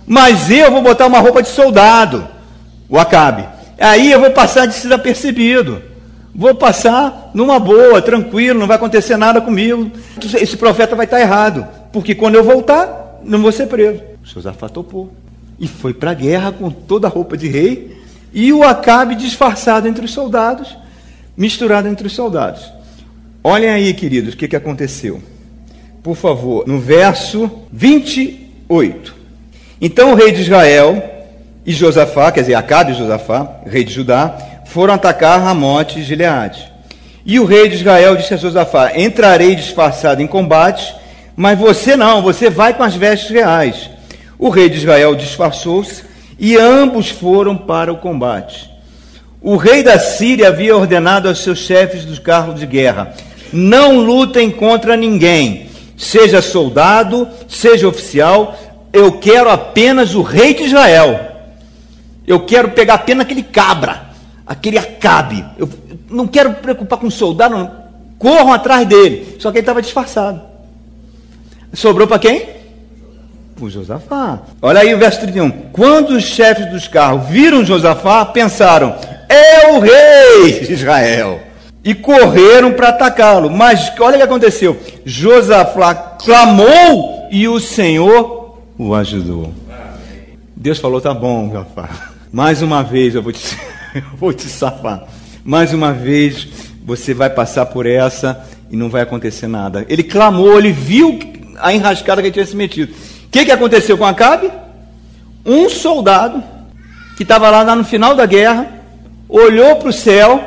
mas 0.07 0.51
eu 0.51 0.71
vou 0.71 0.83
botar 0.83 1.07
uma 1.07 1.21
roupa 1.21 1.43
de 1.43 1.49
soldado, 1.49 2.29
o 2.87 2.99
Acabe. 2.99 3.49
Aí 3.81 4.13
eu 4.13 4.21
vou 4.21 4.31
passar 4.31 4.67
desapercebido. 4.67 5.81
Vou 6.35 6.55
passar 6.55 7.31
numa 7.35 7.59
boa, 7.59 8.01
tranquilo, 8.01 8.59
não 8.59 8.67
vai 8.67 8.77
acontecer 8.77 9.17
nada 9.17 9.41
comigo. 9.41 9.91
Esse 10.39 10.57
profeta 10.57 10.95
vai 10.95 11.07
estar 11.07 11.21
errado, 11.21 11.67
porque 11.91 12.15
quando 12.15 12.35
eu 12.35 12.45
voltar, 12.45 13.21
não 13.25 13.41
vou 13.41 13.53
ser 13.53 13.67
preso. 13.69 14.03
Josafá 14.23 14.69
topou. 14.69 15.11
E 15.59 15.67
foi 15.67 15.95
para 15.95 16.11
a 16.11 16.15
guerra 16.15 16.53
com 16.53 16.71
toda 16.71 17.07
a 17.07 17.11
roupa 17.11 17.37
de 17.37 17.49
rei 17.49 18.02
e 18.33 18.53
o 18.53 18.63
Acabe 18.63 19.15
disfarçado 19.15 19.87
entre 19.87 20.05
os 20.05 20.13
soldados, 20.13 20.77
misturado 21.37 21.89
entre 21.89 22.07
os 22.07 22.15
soldados. 22.15 22.73
Olhem 23.45 23.71
aí, 23.71 23.93
queridos, 23.93 24.35
o 24.35 24.37
que, 24.37 24.49
que 24.49 24.57
aconteceu. 24.57 25.21
Por 26.03 26.17
favor, 26.17 26.67
no 26.67 26.79
verso 26.79 27.51
28. 27.73 29.15
Então 29.81 30.13
o 30.13 30.15
rei 30.15 30.33
de 30.33 30.43
Israel 30.43 31.03
e 31.65 31.73
Josafá, 31.73 32.33
quer 32.33 32.41
dizer, 32.41 32.55
Acabe 32.55 32.93
e 32.93 32.95
Josafá, 32.95 33.61
rei 33.67 33.85
de 33.85 33.93
Judá, 33.93 34.37
foram 34.65 34.95
atacar 34.95 35.41
Ramote 35.41 36.01
e 36.01 36.03
Gileade. 36.03 36.73
E 37.25 37.39
o 37.39 37.45
rei 37.45 37.69
de 37.69 37.77
Israel 37.77 38.17
disse 38.17 38.35
a 38.35 38.37
Josafá: 38.37 38.93
Entrarei 38.97 39.55
disfarçado 39.55 40.23
em 40.23 40.27
combate, 40.27 40.95
mas 41.37 41.59
você 41.59 41.95
não, 41.95 42.23
você 42.23 42.51
vai 42.51 42.75
com 42.75 42.83
as 42.83 42.95
vestes 42.95 43.31
reais. 43.31 43.91
O 44.39 44.49
rei 44.49 44.69
de 44.69 44.79
Israel 44.79 45.15
disfarçou-se 45.15 46.03
e 46.43 46.59
ambos 46.59 47.09
foram 47.09 47.57
para 47.57 47.91
o 47.91 47.97
combate. 47.97 48.69
O 49.41 49.57
rei 49.57 49.83
da 49.83 49.99
Síria 49.99 50.49
havia 50.49 50.77
ordenado 50.77 51.29
aos 51.29 51.43
seus 51.43 51.61
chefes 51.61 52.05
dos 52.05 52.19
carros 52.19 52.61
de 52.61 52.67
guerra: 52.67 53.15
Não 53.51 53.99
lutem 54.01 54.51
contra 54.51 54.95
ninguém, 54.97 55.69
seja 55.97 56.43
soldado, 56.43 57.27
seja 57.49 57.89
oficial, 57.89 58.59
eu 58.93 59.13
quero 59.13 59.49
apenas 59.49 60.15
o 60.15 60.21
rei 60.21 60.53
de 60.53 60.65
Israel. 60.65 61.31
Eu 62.27 62.45
quero 62.45 62.73
pegar 62.73 62.95
apenas 62.95 63.25
aquele 63.25 63.43
cabra 63.43 64.13
aquele 64.53 64.79
Acabe. 64.79 65.45
Eu 65.59 65.69
não 66.11 66.27
quero 66.27 66.51
me 66.51 66.57
preocupar 66.57 66.99
com 66.99 67.11
soldado, 67.11 67.57
não. 67.57 67.71
corram 68.19 68.53
atrás 68.53 68.87
dele. 68.87 69.37
Só 69.39 69.51
que 69.51 69.59
ele 69.59 69.63
estava 69.63 69.83
disfarçado. 69.83 70.43
Sobrou 71.73 72.07
para 72.07 72.19
quem? 72.19 72.62
O 73.63 73.71
Josafá. 73.71 74.41
Olha 74.61 74.81
aí 74.81 74.93
o 74.93 74.99
verso 74.99 75.21
31. 75.21 75.49
Quando 75.71 76.17
os 76.17 76.25
chefes 76.25 76.67
dos 76.67 76.89
carros 76.89 77.29
viram 77.29 77.65
Josafá, 77.65 78.25
pensaram: 78.25 78.97
é 79.29 79.71
o 79.71 79.79
rei 79.79 80.67
de 80.67 80.73
Israel. 80.73 81.41
E 81.85 81.95
correram 81.95 82.73
para 82.73 82.89
atacá-lo. 82.89 83.49
Mas 83.49 83.93
olha 84.01 84.15
o 84.15 84.19
que 84.19 84.25
aconteceu: 84.25 84.77
Josafá 85.05 85.95
clamou 85.95 87.29
e 87.31 87.47
o 87.47 87.61
Senhor 87.61 88.59
o 88.77 88.97
ajudou. 88.97 89.55
Deus 90.57 90.81
falou: 90.81 91.01
tá 91.01 91.15
bom, 91.15 91.47
Josafá. 91.47 91.89
Mais 92.33 92.63
uma 92.63 92.83
vez 92.83 93.15
eu 93.15 93.23
vou 93.23 93.33
te 93.33 93.57
eu 93.95 94.17
vou 94.17 94.33
te 94.33 94.49
safar. 94.49 95.05
Mais 95.45 95.73
uma 95.73 95.93
vez, 95.93 96.49
você 96.85 97.15
vai 97.15 97.31
passar 97.31 97.67
por 97.67 97.87
essa 97.87 98.45
e 98.69 98.77
não 98.77 98.91
vai 98.91 99.03
acontecer 99.03 99.47
nada. 99.47 99.87
Ele 99.89 100.03
clamou, 100.03 100.59
ele 100.59 100.73
viu 100.73 101.17
a 101.61 101.73
enrascada 101.73 102.21
que 102.21 102.27
ele 102.27 102.35
tinha 102.35 102.47
se 102.47 102.57
metido. 102.57 102.93
Que, 103.33 103.47
que 103.47 103.51
aconteceu 103.51 103.97
com 103.97 104.05
Acabe? 104.05 104.51
Um 105.45 105.71
soldado 105.71 106.45
que 107.17 107.23
estava 107.23 107.49
lá, 107.49 107.63
lá 107.63 107.75
no 107.75 107.83
final 107.83 108.15
da 108.15 108.27
guerra, 108.27 108.69
olhou 109.27 109.77
para 109.77 109.89
o 109.89 109.93
céu, 109.93 110.41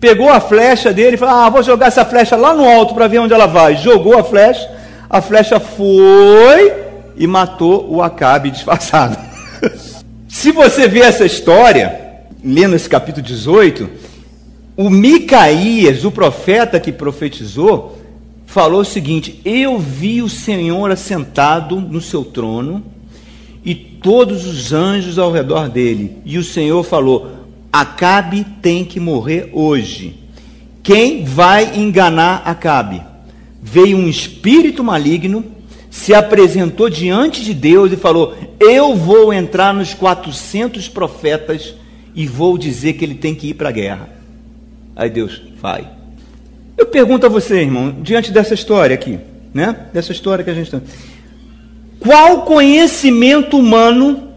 pegou 0.00 0.30
a 0.30 0.40
flecha 0.40 0.94
dele 0.94 1.16
e 1.16 1.18
falou: 1.18 1.34
Ah, 1.34 1.50
vou 1.50 1.62
jogar 1.62 1.88
essa 1.88 2.06
flecha 2.06 2.34
lá 2.34 2.54
no 2.54 2.66
alto 2.66 2.94
para 2.94 3.06
ver 3.06 3.18
onde 3.18 3.34
ela 3.34 3.46
vai. 3.46 3.76
Jogou 3.76 4.18
a 4.18 4.24
flecha, 4.24 4.68
a 5.10 5.20
flecha 5.20 5.60
foi 5.60 6.72
e 7.16 7.26
matou 7.26 7.86
o 7.88 8.02
Acabe 8.02 8.50
disfarçado. 8.50 9.18
Se 10.26 10.52
você 10.52 10.88
vê 10.88 11.00
essa 11.00 11.24
história, 11.26 12.00
lendo 12.42 12.76
esse 12.76 12.88
capítulo 12.88 13.24
18, 13.24 13.88
o 14.74 14.88
Micaías, 14.88 16.02
o 16.02 16.10
profeta 16.10 16.80
que 16.80 16.92
profetizou, 16.92 17.98
falou 18.46 18.80
o 18.80 18.84
seguinte: 18.84 19.40
Eu 19.44 19.78
vi 19.78 20.22
o 20.22 20.28
Senhor 20.28 20.90
assentado 20.90 21.80
no 21.80 22.00
seu 22.00 22.24
trono 22.24 22.82
e 23.64 23.74
todos 23.74 24.46
os 24.46 24.72
anjos 24.72 25.18
ao 25.18 25.32
redor 25.32 25.68
dele. 25.68 26.18
E 26.24 26.38
o 26.38 26.44
Senhor 26.44 26.82
falou: 26.84 27.32
Acabe 27.72 28.46
tem 28.62 28.84
que 28.84 29.00
morrer 29.00 29.50
hoje. 29.52 30.14
Quem 30.82 31.24
vai 31.24 31.76
enganar 31.76 32.42
Acabe? 32.46 33.02
Veio 33.60 33.98
um 33.98 34.08
espírito 34.08 34.84
maligno, 34.84 35.44
se 35.90 36.14
apresentou 36.14 36.88
diante 36.88 37.42
de 37.42 37.52
Deus 37.52 37.92
e 37.92 37.96
falou: 37.96 38.36
Eu 38.60 38.94
vou 38.94 39.32
entrar 39.32 39.74
nos 39.74 39.92
400 39.92 40.88
profetas 40.88 41.74
e 42.14 42.26
vou 42.26 42.56
dizer 42.56 42.92
que 42.92 43.04
ele 43.04 43.16
tem 43.16 43.34
que 43.34 43.48
ir 43.48 43.54
para 43.54 43.68
a 43.68 43.72
guerra. 43.72 44.08
Aí 44.94 45.10
Deus, 45.10 45.42
vai. 45.60 45.95
Eu 46.76 46.86
pergunto 46.86 47.26
a 47.26 47.28
você, 47.28 47.60
irmão, 47.60 47.96
diante 48.02 48.30
dessa 48.30 48.54
história 48.54 48.94
aqui, 48.94 49.18
né? 49.52 49.86
Dessa 49.92 50.12
história 50.12 50.44
que 50.44 50.50
a 50.50 50.54
gente 50.54 50.66
está. 50.66 50.80
Qual 51.98 52.42
conhecimento 52.42 53.58
humano 53.58 54.30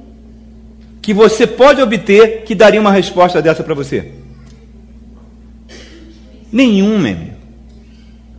que 1.02 1.14
você 1.14 1.46
pode 1.46 1.82
obter 1.82 2.44
que 2.44 2.56
daria 2.56 2.80
uma 2.80 2.92
resposta 2.92 3.42
dessa 3.42 3.64
para 3.64 3.74
você? 3.74 4.12
Nenhum, 6.52 6.98
meu. 6.98 7.18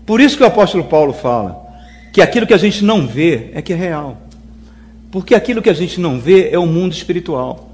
Por 0.06 0.20
isso 0.20 0.36
que 0.36 0.42
o 0.42 0.46
apóstolo 0.46 0.84
Paulo 0.84 1.12
fala 1.12 1.68
que 2.12 2.20
aquilo 2.20 2.46
que 2.46 2.54
a 2.54 2.58
gente 2.58 2.84
não 2.84 3.06
vê 3.06 3.50
é 3.54 3.62
que 3.62 3.72
é 3.72 3.76
real. 3.76 4.16
Porque 5.10 5.34
aquilo 5.34 5.62
que 5.62 5.70
a 5.70 5.74
gente 5.74 6.00
não 6.00 6.18
vê 6.18 6.50
é 6.50 6.58
o 6.58 6.66
mundo 6.66 6.92
espiritual. 6.92 7.69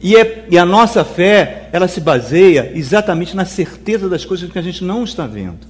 E, 0.00 0.16
é, 0.16 0.46
e, 0.48 0.56
a 0.56 0.64
nossa 0.64 1.04
fé, 1.04 1.68
ela 1.72 1.88
se 1.88 2.00
baseia 2.00 2.70
exatamente 2.74 3.34
na 3.34 3.44
certeza 3.44 4.08
das 4.08 4.24
coisas 4.24 4.50
que 4.50 4.58
a 4.58 4.62
gente 4.62 4.84
não 4.84 5.02
está 5.02 5.26
vendo. 5.26 5.66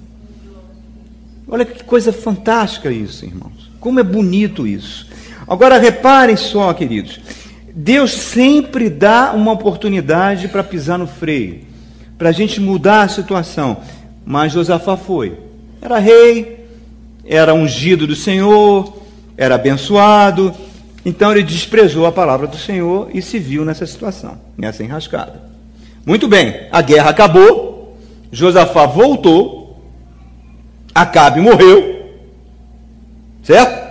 Olha 1.48 1.64
que 1.64 1.82
coisa 1.82 2.12
fantástica 2.12 2.90
isso, 2.90 3.24
irmãos. 3.24 3.70
Como 3.80 3.98
é 3.98 4.02
bonito 4.02 4.66
isso. 4.66 5.06
Agora 5.46 5.78
reparem 5.78 6.36
só, 6.36 6.74
queridos. 6.74 7.20
Deus 7.74 8.12
sempre 8.12 8.90
dá 8.90 9.32
uma 9.32 9.52
oportunidade 9.52 10.48
para 10.48 10.62
pisar 10.62 10.98
no 10.98 11.06
freio, 11.06 11.60
para 12.18 12.28
a 12.28 12.32
gente 12.32 12.60
mudar 12.60 13.02
a 13.02 13.08
situação. 13.08 13.78
Mas 14.26 14.52
Josafá 14.52 14.96
foi. 14.96 15.38
Era 15.80 15.98
rei, 15.98 16.66
era 17.24 17.54
ungido 17.54 18.06
do 18.06 18.14
Senhor, 18.14 19.00
era 19.38 19.54
abençoado, 19.54 20.54
então 21.08 21.32
ele 21.32 21.42
desprezou 21.42 22.04
a 22.04 22.12
palavra 22.12 22.46
do 22.46 22.58
Senhor 22.58 23.08
e 23.14 23.22
se 23.22 23.38
viu 23.38 23.64
nessa 23.64 23.86
situação, 23.86 24.38
nessa 24.56 24.84
enrascada. 24.84 25.40
Muito 26.04 26.28
bem, 26.28 26.68
a 26.70 26.82
guerra 26.82 27.10
acabou, 27.10 27.96
Josafá 28.30 28.84
voltou, 28.84 29.58
Acabe 30.94 31.40
morreu, 31.40 32.10
certo? 33.44 33.88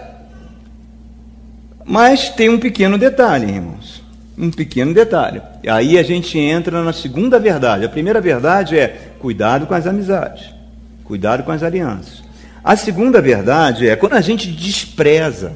Mas 1.86 2.27
tem 2.27 2.49
um 2.49 2.60
pequeno 2.60 2.97
detalhe, 2.97 3.49
irmãos. 3.49 4.03
Um 4.38 4.51
pequeno 4.51 4.93
detalhe. 4.93 5.41
E 5.63 5.69
aí 5.69 5.97
a 5.97 6.03
gente 6.03 6.38
entra 6.38 6.84
na 6.84 6.91
segunda 6.91 7.39
verdade. 7.39 7.86
A 7.86 7.89
primeira 7.89 8.19
verdade 8.19 8.77
é 8.77 9.13
cuidado 9.19 9.65
com 9.65 9.73
as 9.73 9.88
amizades, 9.88 10.53
cuidado 11.06 11.43
com 11.43 11.51
as 11.53 11.63
alianças. 11.63 12.21
A 12.62 12.75
segunda 12.75 13.21
verdade 13.21 13.88
é 13.88 13.95
quando 13.95 14.13
a 14.15 14.21
gente 14.21 14.51
despreza 14.51 15.53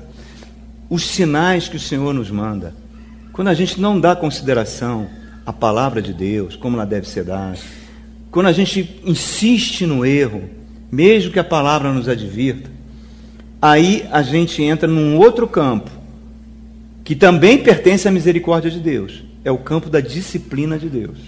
os 0.92 1.06
sinais 1.06 1.70
que 1.70 1.78
o 1.78 1.80
Senhor 1.80 2.14
nos 2.14 2.30
manda. 2.30 2.76
Quando 3.32 3.48
a 3.48 3.54
gente 3.54 3.80
não 3.80 3.98
dá 3.98 4.14
consideração 4.14 5.08
à 5.46 5.54
palavra 5.54 6.02
de 6.02 6.14
Deus, 6.14 6.58
como 6.58 6.76
ela 6.76 6.86
deve 6.86 7.08
ser 7.08 7.24
dada, 7.24 7.58
quando 8.30 8.48
a 8.48 8.52
gente 8.52 9.00
insiste 9.06 9.86
no 9.86 10.06
erro, 10.06 10.50
mesmo 10.92 11.32
que 11.32 11.40
a 11.40 11.46
palavra 11.46 11.94
nos 11.94 12.10
advirta, 12.10 12.70
aí 13.62 14.06
a 14.12 14.22
gente 14.22 14.62
entra 14.62 14.86
num 14.86 15.18
outro 15.18 15.48
campo, 15.48 15.90
que 17.06 17.16
também 17.16 17.58
pertence 17.58 18.06
à 18.06 18.12
misericórdia 18.12 18.70
de 18.70 18.82
Deus. 18.82 19.24
É 19.46 19.52
o 19.52 19.58
campo 19.58 19.90
da 19.90 20.02
disciplina 20.02 20.78
de 20.78 20.90
Deus. 20.90 21.20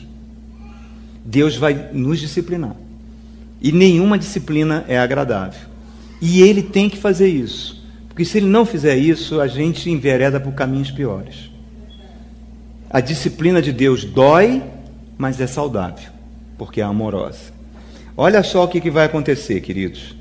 Deus 1.23 1.55
vai 1.55 1.89
nos 1.93 2.19
disciplinar. 2.19 2.75
E 3.61 3.71
nenhuma 3.71 4.19
disciplina 4.19 4.83
é 4.89 4.99
agradável. 4.99 5.69
E 6.21 6.41
ele 6.41 6.61
tem 6.61 6.89
que 6.89 6.97
fazer 6.97 7.29
isso. 7.29 7.82
Porque 8.13 8.25
se 8.25 8.37
ele 8.37 8.45
não 8.45 8.63
fizer 8.63 8.95
isso, 8.95 9.41
a 9.41 9.47
gente 9.47 9.89
envereda 9.89 10.39
por 10.39 10.53
caminhos 10.53 10.91
piores. 10.91 11.49
A 12.87 12.99
disciplina 12.99 13.59
de 13.59 13.73
Deus 13.73 14.05
dói, 14.05 14.61
mas 15.17 15.41
é 15.41 15.47
saudável, 15.47 16.11
porque 16.55 16.79
é 16.79 16.83
amorosa. 16.83 17.51
Olha 18.15 18.43
só 18.43 18.65
o 18.65 18.67
que, 18.67 18.79
que 18.79 18.91
vai 18.91 19.07
acontecer, 19.07 19.61
queridos. 19.61 20.15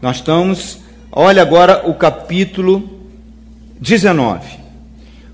Nós 0.00 0.16
estamos, 0.16 0.78
olha 1.12 1.42
agora 1.42 1.86
o 1.86 1.92
capítulo 1.92 2.88
19. 3.78 4.58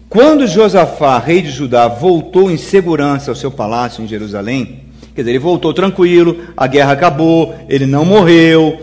Quando 0.09 0.49
Josafá, 0.49 1.17
rei 1.21 1.43
de 1.43 1.53
Judá, 1.53 1.87
voltou 1.87 2.51
em 2.51 2.57
segurança 2.57 3.31
ao 3.31 3.37
seu 3.37 3.53
palácio 3.53 4.03
em 4.03 4.09
Jerusalém, 4.09 4.81
quer 5.15 5.21
dizer, 5.21 5.31
ele 5.31 5.39
voltou 5.39 5.73
tranquilo, 5.73 6.41
a 6.57 6.67
guerra 6.67 6.91
acabou, 6.91 7.55
ele 7.69 7.87
não 7.87 8.05
morreu, 8.05 8.81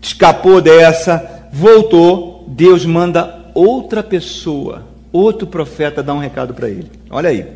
escapou 0.00 0.60
dessa, 0.60 1.33
voltou, 1.54 2.44
Deus 2.48 2.84
manda 2.84 3.52
outra 3.54 4.02
pessoa, 4.02 4.88
outro 5.12 5.46
profeta, 5.46 6.02
dar 6.02 6.12
um 6.12 6.18
recado 6.18 6.52
para 6.52 6.68
ele. 6.68 6.90
Olha 7.08 7.30
aí. 7.30 7.46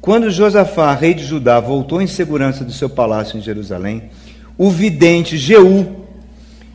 Quando 0.00 0.30
Josafá, 0.30 0.94
rei 0.94 1.12
de 1.12 1.24
Judá, 1.24 1.60
voltou 1.60 2.00
em 2.00 2.06
segurança 2.06 2.64
do 2.64 2.72
seu 2.72 2.88
palácio 2.88 3.36
em 3.36 3.42
Jerusalém, 3.42 4.04
o 4.56 4.70
vidente 4.70 5.36
Jeú, 5.36 6.06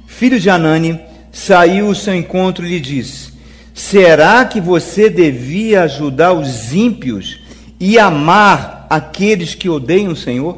filho 0.05 0.39
de 0.39 0.47
Anani, 0.47 0.99
saiu 1.31 1.87
ao 1.87 1.95
seu 1.95 2.13
encontro 2.13 2.63
e 2.63 2.69
lhe 2.69 2.79
disse: 2.79 3.33
Será 3.73 4.45
que 4.45 4.61
você 4.61 5.09
devia 5.09 5.81
ajudar 5.83 6.33
os 6.33 6.71
ímpios 6.71 7.39
e 7.79 7.97
amar 7.97 8.85
aqueles 8.91 9.55
que 9.55 9.69
odeiam 9.69 10.11
o 10.11 10.15
Senhor? 10.15 10.55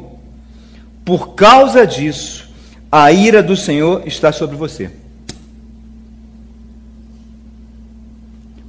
Por 1.06 1.34
causa 1.34 1.86
disso, 1.86 2.50
a 2.92 3.10
ira 3.10 3.42
do 3.42 3.56
Senhor 3.56 4.02
está 4.04 4.30
sobre 4.30 4.56
você. 4.56 4.90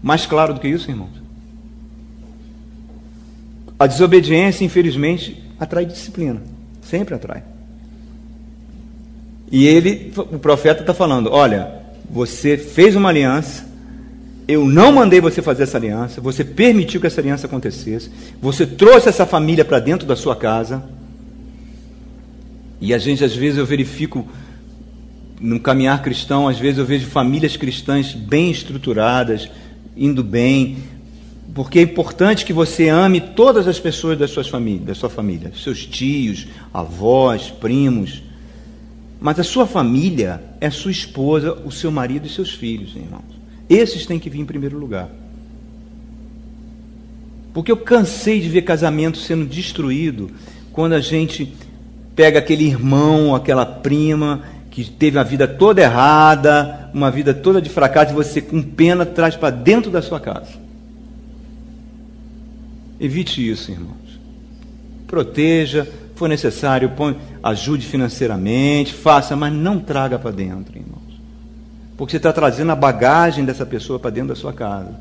Mais 0.07 0.25
claro 0.25 0.53
do 0.53 0.61
que 0.61 0.69
isso, 0.69 0.89
irmãos? 0.89 1.21
A 3.77 3.85
desobediência, 3.85 4.63
infelizmente, 4.63 5.43
atrai 5.59 5.85
disciplina. 5.85 6.41
Sempre 6.81 7.13
atrai. 7.13 7.43
E 9.51 9.67
ele, 9.67 10.13
o 10.15 10.39
profeta 10.39 10.79
está 10.79 10.93
falando: 10.93 11.29
olha, 11.29 11.81
você 12.09 12.57
fez 12.57 12.95
uma 12.95 13.09
aliança, 13.09 13.67
eu 14.47 14.65
não 14.65 14.93
mandei 14.93 15.19
você 15.19 15.41
fazer 15.41 15.63
essa 15.63 15.77
aliança, 15.77 16.21
você 16.21 16.41
permitiu 16.41 17.01
que 17.01 17.08
essa 17.08 17.19
aliança 17.19 17.45
acontecesse, 17.45 18.10
você 18.41 18.65
trouxe 18.65 19.10
essa 19.10 19.25
família 19.25 19.65
para 19.65 19.81
dentro 19.81 20.08
da 20.08 20.15
sua 20.15 20.37
casa. 20.37 20.85
E 22.79 22.93
a 22.93 22.97
gente, 22.97 23.25
às 23.25 23.35
vezes, 23.35 23.58
eu 23.58 23.65
verifico 23.65 24.25
no 25.41 25.60
caminhar 25.60 26.01
cristão, 26.01 26.47
às 26.47 26.58
vezes 26.58 26.77
eu 26.77 26.85
vejo 26.85 27.08
famílias 27.08 27.58
cristãs 27.58 28.13
bem 28.13 28.49
estruturadas, 28.49 29.49
indo 29.98 30.23
bem, 30.23 30.77
porque 31.54 31.79
é 31.79 31.81
importante 31.81 32.45
que 32.45 32.54
você 32.54 32.87
ame 32.87 33.19
todas 33.19 33.67
as 33.67 33.79
pessoas 33.79 34.17
das 34.17 34.29
suas 34.31 34.48
famílias, 34.48 34.85
da 34.85 34.95
sua 34.95 35.10
família, 35.10 35.52
seus 35.56 35.85
tios, 35.85 36.48
avós, 36.73 37.50
primos. 37.50 38.21
Mas 39.19 39.39
a 39.39 39.43
sua 39.43 39.65
família 39.65 40.41
é 40.62 40.69
sua 40.69 40.91
esposa, 40.91 41.54
o 41.65 41.71
seu 41.71 41.91
marido 41.91 42.27
e 42.27 42.29
seus 42.29 42.52
filhos, 42.52 42.95
irmãos. 42.95 43.23
Esses 43.69 44.06
têm 44.06 44.19
que 44.19 44.29
vir 44.29 44.39
em 44.39 44.45
primeiro 44.45 44.77
lugar. 44.77 45.10
Porque 47.54 47.71
eu 47.71 47.77
cansei 47.77 48.39
de 48.39 48.50
ver 48.50 48.62
casamento 48.62 49.17
sendo 49.17 49.45
destruído 49.45 50.29
quando 50.71 50.93
a 50.93 51.02
gente 51.02 51.52
pega 52.15 52.37
aquele 52.37 52.65
irmão, 52.65 53.33
aquela 53.33 53.65
prima 53.65 54.43
que 54.78 54.92
teve 54.92 55.17
a 55.17 55.23
vida 55.23 55.48
toda 55.48 55.82
errada, 55.82 56.92
uma 56.94 57.10
vida 57.10 57.34
toda 57.34 57.60
de 57.60 57.67
fracasso, 57.67 58.12
e 58.12 58.13
você 58.13 58.40
com 58.40 58.62
pena 58.62 59.08
traz 59.08 59.36
para 59.36 59.50
dentro 59.50 59.90
da 59.90 60.04
sua 60.04 60.19
casa. 60.19 60.52
Evite 63.00 63.50
isso, 63.50 63.71
irmãos. 63.71 64.19
Proteja, 65.08 65.88
for 66.13 66.30
necessário, 66.30 66.92
põe, 66.92 67.17
ajude 67.42 67.88
financeiramente, 67.88 68.94
faça, 68.94 69.36
mas 69.36 69.52
não 69.52 69.80
traga 69.80 70.19
para 70.19 70.30
dentro, 70.30 70.78
irmãos. 70.78 71.19
Porque 71.98 72.12
você 72.12 72.17
está 72.17 72.32
trazendo 72.32 72.71
a 72.71 72.75
bagagem 72.75 73.46
dessa 73.46 73.65
pessoa 73.65 73.98
para 73.98 74.12
dentro 74.12 74.30
da 74.30 74.36
sua 74.36 74.54
casa. 74.54 74.94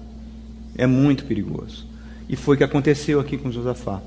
É 0.75 0.87
muito 0.87 1.27
perigoso. 1.27 1.87
E 2.31 2.35
foi 2.35 2.55
o 2.55 2.59
que 2.59 2.65
aconteceu 2.65 3.21
aqui 3.21 3.37
com 3.37 3.53
Josafá. 3.53 4.01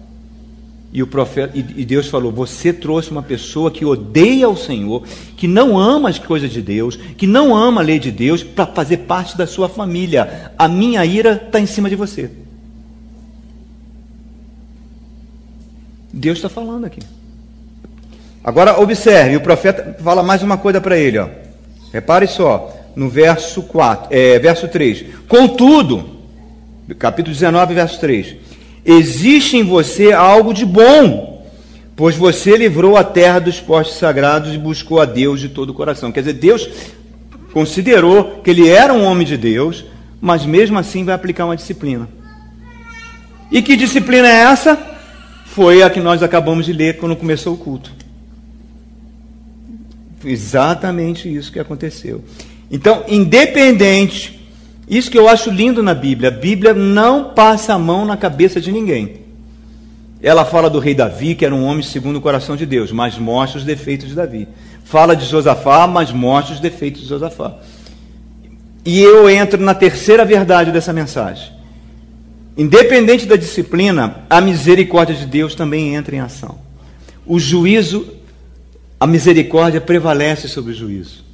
E, 0.91 1.03
o 1.03 1.07
profeta, 1.07 1.51
e 1.55 1.85
Deus 1.85 2.07
falou: 2.07 2.31
Você 2.31 2.73
trouxe 2.73 3.11
uma 3.11 3.21
pessoa 3.21 3.69
que 3.69 3.85
odeia 3.85 4.49
o 4.49 4.57
Senhor, 4.57 5.03
que 5.37 5.47
não 5.47 5.77
ama 5.77 6.09
as 6.09 6.17
coisas 6.17 6.51
de 6.51 6.63
Deus, 6.63 6.95
que 6.95 7.27
não 7.27 7.55
ama 7.55 7.81
a 7.81 7.83
lei 7.83 7.99
de 7.99 8.11
Deus, 8.11 8.41
para 8.41 8.65
fazer 8.65 8.97
parte 8.97 9.37
da 9.37 9.45
sua 9.45 9.69
família. 9.69 10.51
A 10.57 10.67
minha 10.67 11.05
ira 11.05 11.33
está 11.33 11.59
em 11.59 11.67
cima 11.67 11.89
de 11.89 11.95
você. 11.95 12.31
Deus 16.11 16.39
está 16.39 16.49
falando 16.49 16.85
aqui. 16.85 17.01
Agora 18.43 18.79
observe, 18.79 19.35
o 19.35 19.41
profeta 19.41 19.95
fala 20.01 20.23
mais 20.23 20.41
uma 20.41 20.57
coisa 20.57 20.81
para 20.81 20.97
ele, 20.97 21.19
ó. 21.19 21.29
Repare 21.93 22.25
só, 22.25 22.75
no 22.95 23.09
verso 23.09 23.61
4, 23.61 24.07
é, 24.09 24.39
verso 24.39 24.67
3. 24.67 25.05
Contudo, 25.27 26.17
capítulo 26.97 27.33
19, 27.33 27.75
verso 27.75 27.99
3. 27.99 28.48
Existe 28.85 29.57
em 29.57 29.63
você 29.63 30.11
algo 30.11 30.53
de 30.53 30.65
bom, 30.65 31.45
pois 31.95 32.15
você 32.15 32.55
livrou 32.57 32.97
a 32.97 33.03
terra 33.03 33.39
dos 33.39 33.59
postes 33.59 33.97
sagrados 33.97 34.53
e 34.53 34.57
buscou 34.57 35.01
a 35.01 35.05
Deus 35.05 35.39
de 35.39 35.49
todo 35.49 35.69
o 35.69 35.73
coração. 35.73 36.11
Quer 36.11 36.21
dizer, 36.21 36.33
Deus 36.33 36.69
considerou 37.53 38.41
que 38.43 38.49
ele 38.49 38.67
era 38.67 38.93
um 38.93 39.03
homem 39.03 39.25
de 39.25 39.37
Deus, 39.37 39.85
mas 40.21 40.45
mesmo 40.45 40.77
assim 40.77 41.03
vai 41.03 41.15
aplicar 41.15 41.45
uma 41.45 41.55
disciplina. 41.55 42.07
E 43.51 43.61
que 43.61 43.75
disciplina 43.75 44.27
é 44.27 44.43
essa? 44.43 44.89
foi 45.59 45.81
a 45.83 45.89
que 45.89 45.99
nós 45.99 46.23
acabamos 46.23 46.65
de 46.65 46.71
ler 46.71 46.97
quando 46.97 47.17
começou 47.17 47.53
o 47.53 47.57
culto. 47.57 47.91
Exatamente 50.23 51.33
isso 51.33 51.51
que 51.51 51.59
aconteceu. 51.59 52.23
Então, 52.71 53.03
independente, 53.09 54.38
isso 54.89 55.11
que 55.11 55.17
eu 55.17 55.29
acho 55.29 55.51
lindo 55.51 55.83
na 55.83 55.93
Bíblia, 55.93 56.29
a 56.29 56.31
Bíblia 56.31 56.73
não 56.73 57.25
passa 57.25 57.75
a 57.75 57.79
mão 57.79 58.05
na 58.05 58.17
cabeça 58.17 58.59
de 58.59 58.71
ninguém. 58.71 59.21
Ela 60.21 60.43
fala 60.43 60.69
do 60.69 60.79
rei 60.79 60.95
Davi, 60.95 61.35
que 61.35 61.45
era 61.45 61.53
um 61.53 61.63
homem 61.63 61.83
segundo 61.83 62.17
o 62.17 62.21
coração 62.21 62.55
de 62.55 62.65
Deus, 62.65 62.91
mas 62.91 63.17
mostra 63.17 63.59
os 63.59 63.63
defeitos 63.63 64.09
de 64.09 64.15
Davi. 64.15 64.47
Fala 64.83 65.15
de 65.15 65.25
Josafá, 65.25 65.85
mas 65.85 66.11
mostra 66.11 66.55
os 66.55 66.59
defeitos 66.59 67.03
de 67.03 67.07
Josafá. 67.07 67.53
E 68.83 68.99
eu 68.99 69.29
entro 69.29 69.61
na 69.61 69.75
terceira 69.75 70.25
verdade 70.25 70.71
dessa 70.71 70.91
mensagem. 70.91 71.53
Independente 72.57 73.25
da 73.25 73.35
disciplina, 73.35 74.23
a 74.29 74.41
misericórdia 74.41 75.15
de 75.15 75.25
Deus 75.25 75.55
também 75.55 75.95
entra 75.95 76.15
em 76.15 76.19
ação. 76.19 76.57
O 77.25 77.39
juízo, 77.39 78.07
a 78.99 79.05
misericórdia 79.05 79.79
prevalece 79.79 80.47
sobre 80.49 80.71
o 80.71 80.75
juízo. 80.75 81.28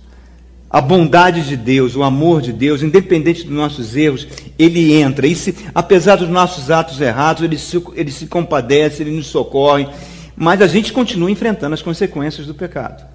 A 0.76 0.82
bondade 0.82 1.48
de 1.48 1.56
Deus, 1.56 1.96
o 1.96 2.04
amor 2.04 2.42
de 2.42 2.52
Deus, 2.52 2.84
independente 2.84 3.46
dos 3.46 3.56
nossos 3.56 3.96
erros, 3.96 4.28
ele 4.60 4.94
entra. 4.94 5.26
E 5.26 5.34
se, 5.34 5.56
apesar 5.74 6.18
dos 6.18 6.28
nossos 6.28 6.70
atos 6.70 7.00
errados, 7.00 7.44
ele 7.44 7.58
se, 7.58 7.82
ele 7.96 8.12
se 8.12 8.28
compadece, 8.28 9.02
ele 9.02 9.12
nos 9.12 9.28
socorre. 9.28 9.88
Mas 10.36 10.62
a 10.62 10.68
gente 10.68 10.92
continua 10.92 11.32
enfrentando 11.32 11.74
as 11.74 11.82
consequências 11.82 12.46
do 12.46 12.54
pecado. 12.54 13.06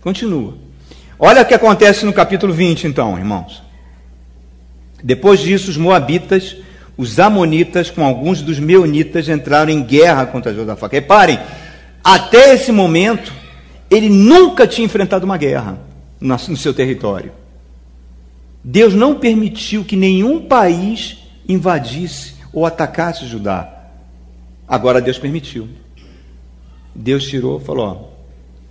Continua. 0.00 0.56
Olha 1.18 1.42
o 1.42 1.44
que 1.44 1.52
acontece 1.52 2.06
no 2.06 2.14
capítulo 2.14 2.54
20, 2.54 2.86
então, 2.86 3.18
irmãos. 3.18 3.62
Depois 5.04 5.40
disso, 5.40 5.68
os 5.68 5.76
Moabitas 5.76 6.56
os 6.96 7.20
amonitas 7.20 7.90
com 7.90 8.02
alguns 8.02 8.40
dos 8.40 8.58
meunitas 8.58 9.28
entraram 9.28 9.70
em 9.70 9.82
guerra 9.82 10.24
contra 10.24 10.54
Josafá. 10.54 10.88
Reparem, 10.90 11.38
até 12.02 12.54
esse 12.54 12.72
momento, 12.72 13.34
ele 13.90 14.08
nunca 14.08 14.66
tinha 14.66 14.86
enfrentado 14.86 15.26
uma 15.26 15.36
guerra 15.36 15.87
no 16.20 16.56
seu 16.56 16.74
território. 16.74 17.32
Deus 18.62 18.94
não 18.94 19.18
permitiu 19.18 19.84
que 19.84 19.96
nenhum 19.96 20.46
país 20.46 21.18
invadisse 21.48 22.34
ou 22.52 22.66
atacasse 22.66 23.26
Judá. 23.26 23.90
Agora 24.66 25.00
Deus 25.00 25.18
permitiu. 25.18 25.68
Deus 26.94 27.26
tirou, 27.26 27.60
falou: 27.60 27.86
ó, 27.86 28.18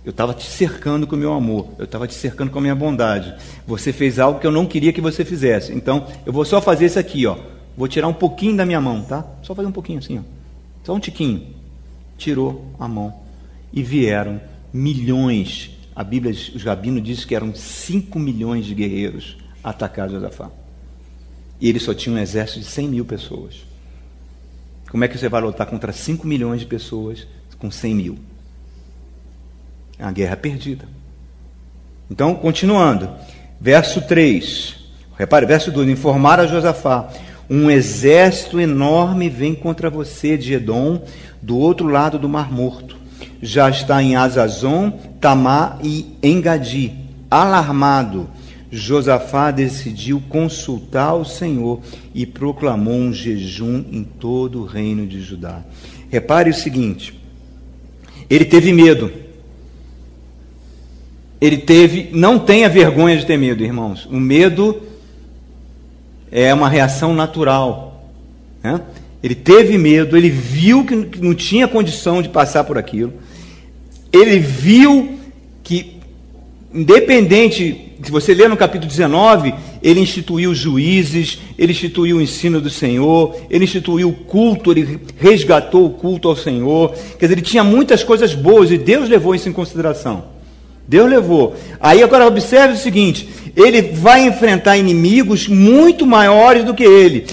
eu 0.04 0.10
estava 0.10 0.34
te 0.34 0.44
cercando 0.44 1.06
com 1.06 1.16
o 1.16 1.18
meu 1.18 1.32
amor, 1.32 1.68
eu 1.78 1.84
estava 1.84 2.06
te 2.06 2.14
cercando 2.14 2.50
com 2.50 2.58
a 2.58 2.62
minha 2.62 2.74
bondade. 2.74 3.34
Você 3.66 3.92
fez 3.92 4.18
algo 4.18 4.38
que 4.38 4.46
eu 4.46 4.52
não 4.52 4.66
queria 4.66 4.92
que 4.92 5.00
você 5.00 5.24
fizesse. 5.24 5.72
Então, 5.72 6.06
eu 6.24 6.32
vou 6.32 6.44
só 6.44 6.60
fazer 6.60 6.86
isso 6.86 6.98
aqui, 6.98 7.26
ó. 7.26 7.36
Vou 7.76 7.88
tirar 7.88 8.08
um 8.08 8.14
pouquinho 8.14 8.56
da 8.56 8.66
minha 8.66 8.80
mão, 8.80 9.02
tá? 9.02 9.24
Só 9.42 9.54
fazer 9.54 9.68
um 9.68 9.72
pouquinho 9.72 9.98
assim, 9.98 10.18
ó. 10.18 10.22
Só 10.84 10.94
um 10.94 11.00
tiquinho. 11.00 11.46
Tirou 12.16 12.64
a 12.78 12.88
mão. 12.88 13.14
E 13.72 13.82
vieram 13.82 14.40
milhões. 14.72 15.77
A 15.98 16.04
Bíblia, 16.04 16.32
os 16.32 16.62
rabinos 16.62 17.02
diz 17.02 17.24
que 17.24 17.34
eram 17.34 17.52
5 17.52 18.20
milhões 18.20 18.64
de 18.64 18.72
guerreiros 18.72 19.36
atacar 19.64 20.08
Josafá. 20.08 20.48
E 21.60 21.68
ele 21.68 21.80
só 21.80 21.92
tinha 21.92 22.14
um 22.14 22.18
exército 22.20 22.60
de 22.60 22.66
100 22.66 22.88
mil 22.88 23.04
pessoas. 23.04 23.66
Como 24.92 25.02
é 25.02 25.08
que 25.08 25.18
você 25.18 25.28
vai 25.28 25.40
lutar 25.40 25.66
contra 25.66 25.92
5 25.92 26.24
milhões 26.24 26.60
de 26.60 26.66
pessoas 26.66 27.26
com 27.58 27.68
100 27.68 27.94
mil? 27.96 28.18
É 29.98 30.04
uma 30.04 30.12
guerra 30.12 30.36
perdida. 30.36 30.88
Então, 32.08 32.32
continuando. 32.36 33.10
Verso 33.60 34.00
3. 34.00 34.76
Repare, 35.18 35.46
verso 35.46 35.72
2. 35.72 35.88
Informar 35.88 36.38
a 36.38 36.46
Josafá 36.46 37.12
um 37.50 37.68
exército 37.68 38.60
enorme 38.60 39.28
vem 39.28 39.52
contra 39.52 39.90
você 39.90 40.36
de 40.36 40.52
Edom, 40.52 41.02
do 41.42 41.58
outro 41.58 41.88
lado 41.88 42.20
do 42.20 42.28
Mar 42.28 42.52
Morto. 42.52 42.96
Já 43.42 43.68
está 43.68 44.00
em 44.00 44.14
Azazon, 44.14 44.92
Tamá 45.20 45.78
e 45.82 46.06
Engadi. 46.22 46.92
Alarmado, 47.30 48.28
Josafá 48.70 49.50
decidiu 49.50 50.22
consultar 50.28 51.14
o 51.14 51.24
Senhor 51.24 51.80
e 52.14 52.24
proclamou 52.24 52.94
um 52.94 53.12
jejum 53.12 53.84
em 53.90 54.02
todo 54.02 54.62
o 54.62 54.66
reino 54.66 55.06
de 55.06 55.20
Judá. 55.20 55.62
Repare 56.10 56.50
o 56.50 56.54
seguinte: 56.54 57.18
ele 58.28 58.44
teve 58.44 58.72
medo. 58.72 59.10
Ele 61.40 61.56
teve, 61.56 62.10
não 62.12 62.38
tenha 62.38 62.68
vergonha 62.68 63.16
de 63.16 63.24
ter 63.24 63.36
medo, 63.36 63.62
irmãos. 63.62 64.06
O 64.06 64.18
medo 64.18 64.82
é 66.32 66.52
uma 66.52 66.68
reação 66.68 67.14
natural. 67.14 68.10
Né? 68.62 68.80
Ele 69.22 69.34
teve 69.34 69.78
medo, 69.78 70.16
ele 70.16 70.30
viu 70.30 70.84
que 70.84 70.94
não 71.20 71.34
tinha 71.34 71.68
condição 71.68 72.20
de 72.20 72.28
passar 72.28 72.64
por 72.64 72.76
aquilo, 72.76 73.12
ele 74.12 74.38
viu 74.38 75.18
que, 75.62 75.96
independente, 76.72 77.88
se 78.02 78.10
você 78.10 78.32
ler 78.32 78.48
no 78.48 78.56
capítulo 78.56 78.88
19, 78.88 79.54
ele 79.82 80.00
instituiu 80.00 80.54
juízes, 80.54 81.38
ele 81.58 81.72
instituiu 81.72 82.18
o 82.18 82.22
ensino 82.22 82.60
do 82.60 82.70
Senhor, 82.70 83.36
ele 83.50 83.64
instituiu 83.64 84.10
o 84.10 84.14
culto, 84.14 84.72
ele 84.72 84.98
resgatou 85.18 85.86
o 85.86 85.90
culto 85.90 86.28
ao 86.28 86.36
Senhor. 86.36 86.94
Quer 87.18 87.26
dizer, 87.26 87.34
ele 87.34 87.42
tinha 87.42 87.64
muitas 87.64 88.02
coisas 88.04 88.34
boas 88.34 88.70
e 88.70 88.78
Deus 88.78 89.08
levou 89.08 89.34
isso 89.34 89.48
em 89.48 89.52
consideração. 89.52 90.24
Deus 90.86 91.10
levou. 91.10 91.54
Aí 91.80 92.02
agora 92.02 92.26
observe 92.26 92.74
o 92.74 92.78
seguinte: 92.78 93.28
ele 93.54 93.82
vai 93.82 94.26
enfrentar 94.26 94.78
inimigos 94.78 95.46
muito 95.46 96.06
maiores 96.06 96.64
do 96.64 96.74
que 96.74 96.84
ele. 96.84 97.26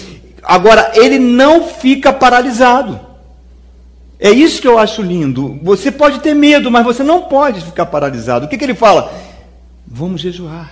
Agora, 0.44 0.92
ele 0.96 1.18
não 1.18 1.64
fica 1.64 2.12
paralisado. 2.12 3.00
É 4.20 4.30
isso 4.30 4.62
que 4.62 4.68
eu 4.68 4.80
acho 4.80 5.02
lindo. 5.02 5.60
Você 5.62 5.92
pode 5.92 6.20
ter 6.20 6.34
medo, 6.34 6.72
mas 6.72 6.86
você 6.86 7.04
não 7.04 7.24
pode 7.24 7.62
ficar 7.62 7.86
paralisado. 7.86 8.46
O 8.46 8.50
que, 8.50 8.58
que 8.58 8.64
ele 8.64 8.74
fala? 8.74 9.14
Vamos 9.86 10.22
jejuar. 10.22 10.72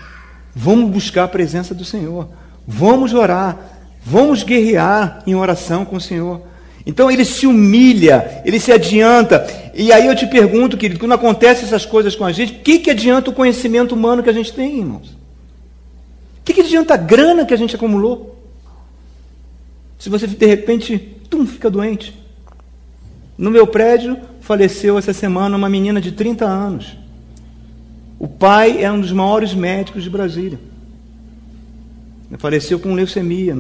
Vamos 0.55 0.89
buscar 0.89 1.25
a 1.25 1.27
presença 1.27 1.73
do 1.73 1.83
Senhor. 1.83 2.29
Vamos 2.67 3.13
orar. 3.13 3.57
Vamos 4.05 4.43
guerrear 4.43 5.23
em 5.27 5.35
oração 5.35 5.85
com 5.85 5.97
o 5.97 6.01
Senhor. 6.01 6.41
Então 6.85 7.09
ele 7.09 7.23
se 7.23 7.47
humilha, 7.47 8.41
ele 8.45 8.59
se 8.59 8.71
adianta. 8.71 9.47
E 9.73 9.91
aí 9.91 10.05
eu 10.05 10.15
te 10.15 10.27
pergunto, 10.27 10.77
querido, 10.77 10.99
quando 10.99 11.13
acontecem 11.13 11.65
essas 11.65 11.85
coisas 11.85 12.15
com 12.15 12.25
a 12.25 12.31
gente, 12.31 12.53
o 12.53 12.59
que, 12.59 12.79
que 12.79 12.91
adianta 12.91 13.29
o 13.29 13.33
conhecimento 13.33 13.95
humano 13.95 14.21
que 14.21 14.29
a 14.29 14.33
gente 14.33 14.51
tem, 14.51 14.79
irmãos? 14.79 15.09
O 16.39 16.43
que, 16.43 16.53
que 16.53 16.61
adianta 16.61 16.93
a 16.93 16.97
grana 16.97 17.45
que 17.45 17.53
a 17.53 17.57
gente 17.57 17.75
acumulou? 17.75 18.37
Se 19.97 20.09
você 20.09 20.27
de 20.27 20.45
repente, 20.45 20.97
tum, 21.29 21.45
fica 21.45 21.69
doente. 21.69 22.22
No 23.37 23.49
meu 23.49 23.67
prédio 23.67 24.17
faleceu 24.41 24.97
essa 24.97 25.13
semana 25.13 25.57
uma 25.57 25.69
menina 25.69 25.99
de 25.99 26.11
30 26.11 26.45
anos. 26.45 26.97
O 28.19 28.27
pai 28.27 28.83
é 28.83 28.91
um 28.91 29.01
dos 29.01 29.11
maiores 29.11 29.53
médicos 29.53 30.03
de 30.03 30.09
Brasília. 30.09 30.59
Faleceu 32.37 32.79
com 32.79 32.93
leucemia 32.93 33.55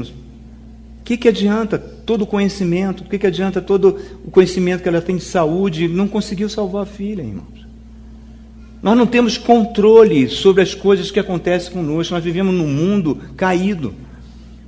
o 1.03 1.05
que, 1.05 1.17
que 1.17 1.27
adianta 1.27 1.77
todo 1.77 2.21
o 2.21 2.25
conhecimento? 2.25 3.03
O 3.03 3.09
que, 3.09 3.19
que 3.19 3.27
adianta 3.27 3.61
todo 3.61 3.99
o 4.23 4.31
conhecimento 4.31 4.81
que 4.81 4.87
ela 4.87 5.01
tem 5.01 5.17
de 5.17 5.23
saúde? 5.25 5.85
Não 5.85 6.07
conseguiu 6.07 6.47
salvar 6.47 6.83
a 6.83 6.85
filha, 6.85 7.21
irmãos. 7.21 7.67
Nós 8.81 8.97
não 8.97 9.05
temos 9.05 9.37
controle 9.37 10.29
sobre 10.29 10.63
as 10.63 10.73
coisas 10.73 11.11
que 11.11 11.19
acontecem 11.19 11.73
conosco. 11.73 12.13
Nós 12.13 12.23
vivemos 12.23 12.53
num 12.55 12.69
mundo 12.69 13.19
caído, 13.35 13.93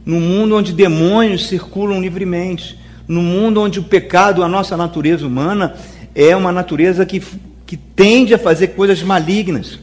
num 0.06 0.20
mundo 0.20 0.58
onde 0.58 0.74
demônios 0.74 1.47
circulam 1.47 2.01
livremente, 2.01 2.78
num 3.08 3.22
mundo 3.22 3.62
onde 3.62 3.80
o 3.80 3.84
pecado, 3.84 4.43
a 4.43 4.47
nossa 4.47 4.76
natureza 4.76 5.26
humana, 5.26 5.76
é 6.14 6.36
uma 6.36 6.51
natureza 6.51 7.06
que, 7.06 7.22
que 7.66 7.78
tende 7.78 8.34
a 8.34 8.39
fazer 8.39 8.70
coisas 8.70 9.01
malignas. 9.03 9.80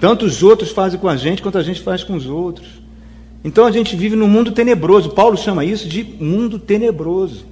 Tanto 0.00 0.26
os 0.26 0.42
outros 0.42 0.70
fazem 0.70 0.98
com 0.98 1.08
a 1.08 1.16
gente, 1.16 1.40
quanto 1.40 1.58
a 1.58 1.62
gente 1.62 1.80
faz 1.80 2.02
com 2.02 2.14
os 2.14 2.26
outros. 2.26 2.66
Então 3.44 3.66
a 3.66 3.70
gente 3.70 3.94
vive 3.94 4.16
num 4.16 4.28
mundo 4.28 4.52
tenebroso. 4.52 5.10
Paulo 5.10 5.36
chama 5.36 5.64
isso 5.64 5.88
de 5.88 6.02
mundo 6.02 6.58
tenebroso. 6.58 7.46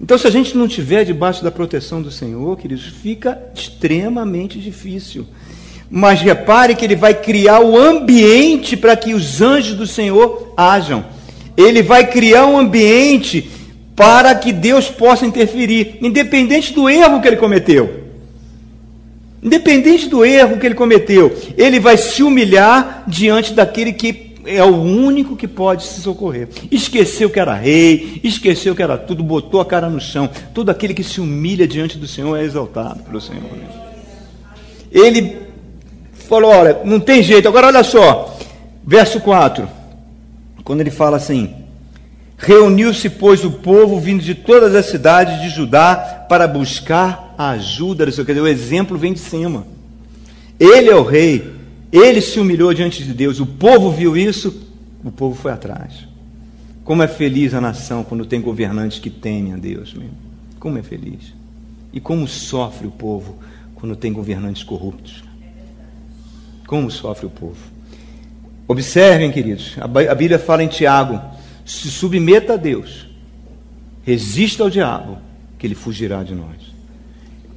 Então, 0.00 0.16
se 0.16 0.26
a 0.28 0.30
gente 0.30 0.56
não 0.56 0.66
estiver 0.66 1.04
debaixo 1.04 1.42
da 1.42 1.50
proteção 1.50 2.00
do 2.00 2.10
Senhor, 2.10 2.56
queridos, 2.56 2.84
fica 2.84 3.38
extremamente 3.52 4.58
difícil. 4.58 5.26
Mas 5.90 6.20
repare 6.20 6.76
que 6.76 6.84
ele 6.84 6.94
vai 6.94 7.14
criar 7.14 7.60
o 7.60 7.76
ambiente 7.76 8.76
para 8.76 8.96
que 8.96 9.12
os 9.12 9.42
anjos 9.42 9.74
do 9.74 9.86
Senhor 9.86 10.52
hajam. 10.56 11.04
Ele 11.58 11.82
vai 11.82 12.06
criar 12.06 12.46
um 12.46 12.56
ambiente 12.56 13.50
para 13.96 14.32
que 14.36 14.52
Deus 14.52 14.88
possa 14.88 15.26
interferir, 15.26 15.98
independente 16.00 16.72
do 16.72 16.88
erro 16.88 17.20
que 17.20 17.26
ele 17.26 17.36
cometeu. 17.36 18.04
Independente 19.42 20.08
do 20.08 20.24
erro 20.24 20.58
que 20.58 20.66
ele 20.66 20.76
cometeu, 20.76 21.36
ele 21.56 21.80
vai 21.80 21.96
se 21.96 22.22
humilhar 22.22 23.02
diante 23.08 23.52
daquele 23.52 23.92
que 23.92 24.36
é 24.46 24.62
o 24.62 24.76
único 24.76 25.34
que 25.34 25.48
pode 25.48 25.84
se 25.84 26.00
socorrer. 26.00 26.48
Esqueceu 26.70 27.28
que 27.28 27.40
era 27.40 27.54
rei, 27.54 28.20
esqueceu 28.22 28.72
que 28.72 28.82
era 28.82 28.96
tudo, 28.96 29.24
botou 29.24 29.60
a 29.60 29.66
cara 29.66 29.90
no 29.90 30.00
chão. 30.00 30.30
Todo 30.54 30.70
aquele 30.70 30.94
que 30.94 31.02
se 31.02 31.20
humilha 31.20 31.66
diante 31.66 31.98
do 31.98 32.06
Senhor 32.06 32.36
é 32.36 32.44
exaltado 32.44 33.02
pelo 33.02 33.20
Senhor. 33.20 33.42
Ele 34.92 35.38
falou: 36.28 36.52
Olha, 36.52 36.78
não 36.84 37.00
tem 37.00 37.20
jeito. 37.20 37.48
Agora 37.48 37.66
olha 37.66 37.82
só, 37.82 38.38
verso 38.84 39.20
4, 39.20 39.77
quando 40.68 40.82
ele 40.82 40.90
fala 40.90 41.16
assim: 41.16 41.54
Reuniu-se, 42.36 43.08
pois, 43.08 43.42
o 43.42 43.50
povo 43.50 43.98
vindo 43.98 44.22
de 44.22 44.34
todas 44.34 44.74
as 44.74 44.84
cidades 44.84 45.40
de 45.40 45.48
Judá 45.48 46.26
para 46.28 46.46
buscar 46.46 47.34
a 47.38 47.52
ajuda 47.52 48.04
do 48.04 48.12
Senhor. 48.12 48.26
Quer 48.26 48.32
dizer, 48.32 48.44
o 48.44 48.46
exemplo 48.46 48.98
vem 48.98 49.14
de 49.14 49.18
cima. 49.18 49.66
Ele 50.60 50.90
é 50.90 50.94
o 50.94 51.02
rei, 51.02 51.54
ele 51.90 52.20
se 52.20 52.38
humilhou 52.38 52.74
diante 52.74 53.02
de 53.02 53.14
Deus, 53.14 53.40
o 53.40 53.46
povo 53.46 53.90
viu 53.90 54.14
isso, 54.14 54.68
o 55.02 55.10
povo 55.10 55.34
foi 55.34 55.52
atrás. 55.52 56.06
Como 56.84 57.02
é 57.02 57.08
feliz 57.08 57.54
a 57.54 57.62
nação 57.62 58.04
quando 58.04 58.26
tem 58.26 58.38
governantes 58.38 58.98
que 58.98 59.08
temem 59.08 59.54
a 59.54 59.56
Deus, 59.56 59.94
mesmo. 59.94 60.18
Como 60.60 60.76
é 60.76 60.82
feliz. 60.82 61.32
E 61.94 61.98
como 61.98 62.28
sofre 62.28 62.86
o 62.86 62.90
povo 62.90 63.38
quando 63.74 63.96
tem 63.96 64.12
governantes 64.12 64.62
corruptos. 64.62 65.24
Como 66.66 66.90
sofre 66.90 67.24
o 67.24 67.30
povo. 67.30 67.77
Observem, 68.68 69.32
queridos, 69.32 69.76
a 69.80 70.14
Bíblia 70.14 70.38
fala 70.38 70.62
em 70.62 70.68
Tiago: 70.68 71.18
se 71.64 71.90
submeta 71.90 72.52
a 72.52 72.56
Deus, 72.56 73.06
resista 74.04 74.62
ao 74.62 74.68
diabo, 74.68 75.16
que 75.58 75.66
ele 75.66 75.74
fugirá 75.74 76.22
de 76.22 76.34
nós. 76.34 76.68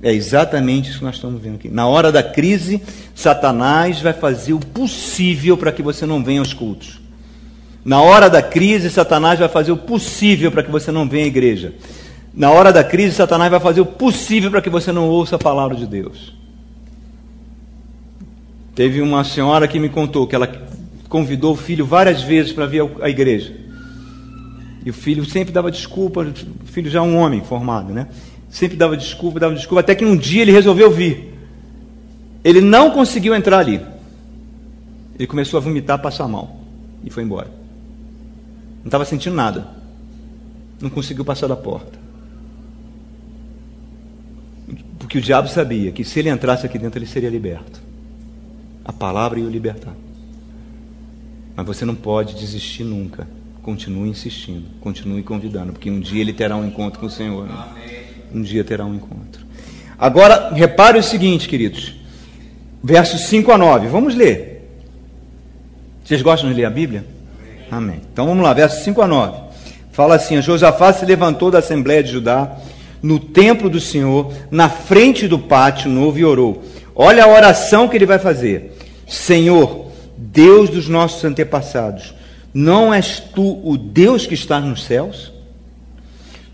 É 0.01 0.11
exatamente 0.11 0.89
isso 0.89 0.99
que 0.99 1.05
nós 1.05 1.15
estamos 1.15 1.41
vendo 1.41 1.55
aqui. 1.55 1.69
Na 1.69 1.85
hora 1.85 2.11
da 2.11 2.23
crise, 2.23 2.81
Satanás 3.13 4.01
vai 4.01 4.13
fazer 4.13 4.53
o 4.53 4.59
possível 4.59 5.57
para 5.57 5.71
que 5.71 5.83
você 5.83 6.05
não 6.05 6.23
venha 6.23 6.39
aos 6.39 6.53
cultos. 6.53 6.99
Na 7.83 8.01
hora 8.01 8.29
da 8.29 8.41
crise, 8.41 8.89
Satanás 8.89 9.37
vai 9.37 9.49
fazer 9.49 9.71
o 9.71 9.77
possível 9.77 10.51
para 10.51 10.63
que 10.63 10.71
você 10.71 10.91
não 10.91 11.07
venha 11.07 11.25
à 11.25 11.27
igreja. 11.27 11.73
Na 12.33 12.49
hora 12.51 12.71
da 12.71 12.83
crise, 12.83 13.15
Satanás 13.15 13.51
vai 13.51 13.59
fazer 13.59 13.81
o 13.81 13.85
possível 13.85 14.49
para 14.49 14.61
que 14.61 14.69
você 14.69 14.91
não 14.91 15.09
ouça 15.09 15.35
a 15.35 15.39
palavra 15.39 15.75
de 15.75 15.85
Deus. 15.85 16.33
Teve 18.73 19.01
uma 19.01 19.23
senhora 19.23 19.67
que 19.67 19.79
me 19.79 19.89
contou 19.89 20.25
que 20.25 20.33
ela 20.33 20.47
convidou 21.11 21.51
o 21.51 21.57
filho 21.57 21.85
várias 21.85 22.23
vezes 22.23 22.53
para 22.53 22.65
vir 22.65 22.89
à 23.01 23.09
igreja. 23.09 23.53
E 24.85 24.89
o 24.89 24.93
filho 24.93 25.25
sempre 25.25 25.51
dava 25.51 25.69
desculpa, 25.69 26.21
o 26.21 26.65
filho 26.65 26.89
já 26.89 26.99
é 26.99 27.01
um 27.01 27.17
homem 27.17 27.43
formado, 27.43 27.93
né? 27.93 28.07
Sempre 28.49 28.77
dava 28.77 28.95
desculpa, 28.95 29.37
dava 29.37 29.53
desculpa, 29.53 29.81
até 29.81 29.93
que 29.93 30.05
um 30.05 30.15
dia 30.15 30.41
ele 30.41 30.53
resolveu 30.53 30.89
vir. 30.89 31.33
Ele 32.45 32.61
não 32.61 32.91
conseguiu 32.91 33.35
entrar 33.35 33.59
ali. 33.59 33.81
Ele 35.15 35.27
começou 35.27 35.57
a 35.57 35.61
vomitar, 35.61 36.01
passar 36.01 36.29
mal 36.29 36.61
e 37.03 37.09
foi 37.09 37.23
embora. 37.23 37.51
Não 38.77 38.85
estava 38.85 39.03
sentindo 39.03 39.35
nada. 39.35 39.67
Não 40.79 40.89
conseguiu 40.89 41.25
passar 41.25 41.47
da 41.47 41.57
porta. 41.57 41.99
Porque 44.97 45.17
o 45.17 45.21
diabo 45.21 45.49
sabia 45.49 45.91
que 45.91 46.05
se 46.05 46.19
ele 46.19 46.29
entrasse 46.29 46.65
aqui 46.65 46.79
dentro, 46.79 46.99
ele 46.99 47.05
seria 47.05 47.29
liberto. 47.29 47.81
A 48.85 48.93
palavra 48.93 49.41
ia 49.41 49.45
o 49.45 49.49
libertar. 49.49 49.93
Mas 51.55 51.65
você 51.65 51.85
não 51.85 51.95
pode 51.95 52.35
desistir 52.35 52.83
nunca. 52.83 53.27
Continue 53.61 54.09
insistindo, 54.09 54.65
continue 54.79 55.21
convidando, 55.21 55.73
porque 55.73 55.91
um 55.91 55.99
dia 55.99 56.21
ele 56.21 56.33
terá 56.33 56.55
um 56.55 56.65
encontro 56.65 56.99
com 56.99 57.05
o 57.05 57.09
Senhor. 57.09 57.47
Né? 57.47 57.65
Um 58.33 58.41
dia 58.41 58.63
terá 58.63 58.85
um 58.85 58.95
encontro. 58.95 59.45
Agora, 59.99 60.51
repare 60.53 60.97
o 60.97 61.03
seguinte, 61.03 61.47
queridos. 61.47 61.93
Versos 62.83 63.21
5 63.21 63.51
a 63.51 63.57
9. 63.57 63.87
Vamos 63.87 64.15
ler. 64.15 64.67
Vocês 66.03 66.23
gostam 66.23 66.49
de 66.49 66.55
ler 66.55 66.65
a 66.65 66.69
Bíblia? 66.71 67.05
Amém. 67.69 68.01
Então 68.11 68.25
vamos 68.25 68.43
lá, 68.43 68.51
versos 68.53 68.83
5 68.83 69.01
a 69.01 69.07
9. 69.07 69.39
Fala 69.91 70.15
assim: 70.15 70.41
Josafá 70.41 70.91
se 70.91 71.05
levantou 71.05 71.51
da 71.51 71.59
Assembleia 71.59 72.01
de 72.01 72.11
Judá, 72.11 72.57
no 73.01 73.19
templo 73.19 73.69
do 73.69 73.79
Senhor, 73.79 74.33
na 74.49 74.69
frente 74.69 75.27
do 75.27 75.37
pátio 75.37 75.89
novo, 75.89 76.17
e 76.17 76.25
orou. 76.25 76.63
Olha 76.95 77.23
a 77.23 77.27
oração 77.27 77.87
que 77.87 77.95
ele 77.95 78.05
vai 78.07 78.17
fazer: 78.17 78.75
Senhor, 79.07 79.90
Deus 80.31 80.69
dos 80.69 80.87
nossos 80.87 81.23
antepassados, 81.25 82.13
não 82.53 82.93
és 82.93 83.21
tu 83.33 83.61
o 83.63 83.77
Deus 83.77 84.25
que 84.25 84.33
está 84.33 84.59
nos 84.59 84.83
céus? 84.83 85.31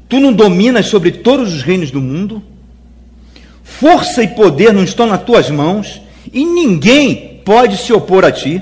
Tu 0.09 0.19
não 0.19 0.31
dominas 0.31 0.87
sobre 0.87 1.11
todos 1.11 1.53
os 1.53 1.61
reinos 1.61 1.91
do 1.91 2.01
mundo? 2.01 2.41
Força 3.63 4.23
e 4.23 4.27
poder 4.29 4.73
não 4.73 4.83
estão 4.83 5.05
nas 5.05 5.23
tuas 5.23 5.49
mãos, 5.49 6.01
e 6.31 6.45
ninguém 6.45 7.41
pode 7.43 7.77
se 7.77 7.93
opor 7.93 8.25
a 8.25 8.31
ti. 8.31 8.61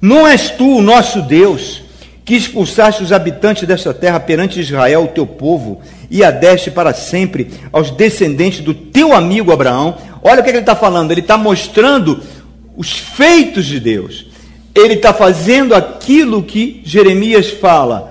Não 0.00 0.26
és 0.26 0.50
tu 0.50 0.76
o 0.76 0.82
nosso 0.82 1.22
Deus, 1.22 1.82
que 2.24 2.34
expulsaste 2.36 3.02
os 3.02 3.12
habitantes 3.12 3.66
desta 3.66 3.92
terra 3.92 4.20
perante 4.20 4.60
Israel, 4.60 5.04
o 5.04 5.08
teu 5.08 5.26
povo, 5.26 5.80
e 6.10 6.22
a 6.22 6.30
deste 6.30 6.70
para 6.70 6.92
sempre 6.92 7.50
aos 7.72 7.90
descendentes 7.90 8.60
do 8.60 8.74
teu 8.74 9.12
amigo 9.12 9.52
Abraão. 9.52 9.96
Olha 10.22 10.40
o 10.40 10.44
que 10.44 10.50
ele 10.50 10.58
está 10.58 10.76
falando, 10.76 11.10
ele 11.10 11.20
está 11.20 11.38
mostrando 11.38 12.20
os 12.80 12.92
feitos 12.92 13.66
de 13.66 13.78
Deus. 13.78 14.24
Ele 14.74 14.94
está 14.94 15.12
fazendo 15.12 15.74
aquilo 15.74 16.42
que 16.42 16.80
Jeremias 16.82 17.50
fala. 17.50 18.10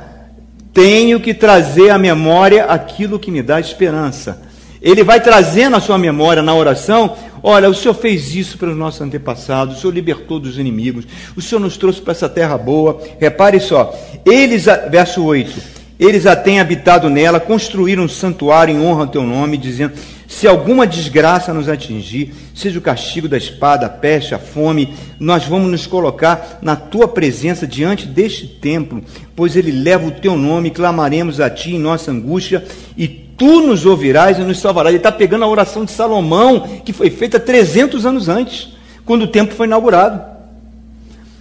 Tenho 0.72 1.20
que 1.20 1.34
trazer 1.34 1.90
à 1.90 1.98
memória 1.98 2.66
aquilo 2.66 3.18
que 3.18 3.32
me 3.32 3.42
dá 3.42 3.60
esperança. 3.60 4.44
Ele 4.80 5.04
vai 5.04 5.20
trazendo 5.20 5.76
à 5.76 5.80
sua 5.80 5.98
memória 5.98 6.44
na 6.44 6.54
oração: 6.54 7.16
olha, 7.42 7.68
o 7.68 7.74
Senhor 7.74 7.96
fez 7.96 8.36
isso 8.36 8.60
pelos 8.60 8.78
nossos 8.78 9.02
antepassados, 9.02 9.78
o 9.78 9.82
Senhor 9.82 9.92
libertou 9.92 10.40
dos 10.40 10.60
inimigos, 10.60 11.06
o 11.36 11.42
Senhor 11.42 11.60
nos 11.60 11.76
trouxe 11.76 12.00
para 12.00 12.12
essa 12.12 12.30
terra 12.30 12.56
boa. 12.56 13.02
Repare 13.20 13.60
só, 13.60 13.92
eles, 14.24 14.66
verso 14.92 15.24
8: 15.24 15.80
eles 16.00 16.28
a 16.28 16.36
têm 16.36 16.60
habitado 16.60 17.10
nela, 17.10 17.40
construíram 17.40 18.04
um 18.04 18.08
santuário 18.08 18.74
em 18.76 18.80
honra 18.80 19.02
ao 19.02 19.08
teu 19.08 19.24
nome, 19.24 19.58
dizendo: 19.58 19.94
se 20.30 20.48
alguma 20.48 20.86
desgraça 20.86 21.52
nos 21.52 21.68
atingir, 21.68 22.36
seja 22.54 22.78
o 22.78 22.82
castigo 22.84 23.28
da 23.28 23.36
espada, 23.36 23.88
a 23.88 23.90
peste, 23.90 24.36
a 24.36 24.38
fome, 24.38 24.94
nós 25.20 25.44
vamos 25.46 25.72
nos 25.72 25.88
colocar 25.88 26.60
na 26.62 26.76
tua 26.76 27.08
presença 27.08 27.66
diante 27.66 28.06
deste 28.06 28.46
templo, 28.46 29.04
pois 29.36 29.56
ele 29.56 29.72
leva 29.72 30.06
o 30.06 30.12
teu 30.12 30.38
nome, 30.38 30.70
clamaremos 30.70 31.42
a 31.42 31.50
ti 31.50 31.74
em 31.74 31.80
nossa 31.80 32.12
angústia, 32.12 32.64
e 32.96 33.08
tu 33.08 33.62
nos 33.62 33.88
ouvirás 33.88 34.38
e 34.38 34.42
nos 34.42 34.60
salvarás. 34.60 34.94
Ele 34.94 35.00
está 35.00 35.12
pegando 35.12 35.46
a 35.46 35.48
oração 35.48 35.84
de 35.84 35.92
Salomão, 35.92 36.82
que 36.86 36.94
foi 36.94 37.10
feita 37.10 37.40
300 37.40 38.06
anos 38.06 38.30
antes, 38.30 38.70
quando 39.04 39.24
o 39.24 39.28
templo 39.28 39.56
foi 39.56 39.66
inaugurado. 39.66 40.22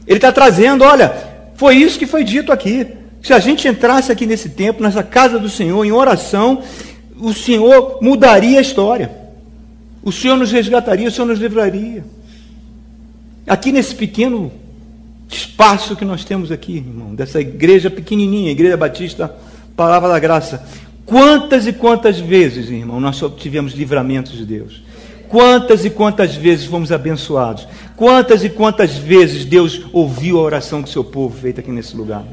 Ele 0.07 0.17
está 0.17 0.33
trazendo, 0.33 0.83
olha, 0.83 1.13
foi 1.57 1.77
isso 1.77 1.99
que 1.99 2.07
foi 2.07 2.25
dito 2.25 2.51
aqui. 2.51 2.87
Se 3.23 3.35
a 3.35 3.39
gente 3.39 3.69
entrasse 3.69 4.11
aqui 4.11 4.25
nesse 4.25 4.49
templo, 4.49 4.83
nessa 4.83 5.03
casa 5.03 5.39
do 5.39 5.51
Senhor, 5.51 5.85
em 5.85 5.93
oração, 5.93 6.63
o 7.21 7.33
Senhor 7.33 7.99
mudaria 8.01 8.59
a 8.59 8.63
história. 8.63 9.11
O 10.03 10.13
Senhor 10.13 10.37
nos 10.37 10.53
resgataria, 10.53 11.09
o 11.09 11.11
Senhor 11.11 11.27
nos 11.27 11.39
livraria. 11.39 12.05
Aqui 13.47 13.73
nesse 13.73 13.95
pequeno 13.95 14.53
espaço 15.29 15.97
que 15.97 16.05
nós 16.05 16.25
temos 16.25 16.51
aqui, 16.51 16.77
irmão, 16.77 17.15
dessa 17.15 17.41
igreja 17.41 17.91
pequenininha, 17.91 18.53
Igreja 18.53 18.77
Batista, 18.77 19.35
Palavra 19.77 20.09
da 20.09 20.19
Graça. 20.19 20.65
Quantas 21.05 21.67
e 21.67 21.73
quantas 21.73 22.21
vezes, 22.21 22.71
irmão, 22.71 23.01
nós 23.01 23.23
tivemos 23.37 23.73
livramentos 23.73 24.33
de 24.33 24.45
Deus? 24.45 24.83
Quantas 25.29 25.85
e 25.85 25.91
quantas 25.91 26.35
vezes 26.35 26.67
fomos 26.67 26.91
abençoados? 26.91 27.67
Quantas 27.97 28.45
e 28.45 28.49
quantas 28.49 28.97
vezes 28.97 29.45
Deus 29.45 29.83
ouviu 29.93 30.39
a 30.39 30.43
oração 30.43 30.81
do 30.81 30.89
seu 30.89 31.05
povo 31.05 31.37
feita 31.37 31.61
aqui 31.61 31.71
nesse 31.71 31.97
lugar? 31.97 32.25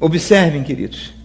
Observem, 0.00 0.62
queridos 0.62 1.15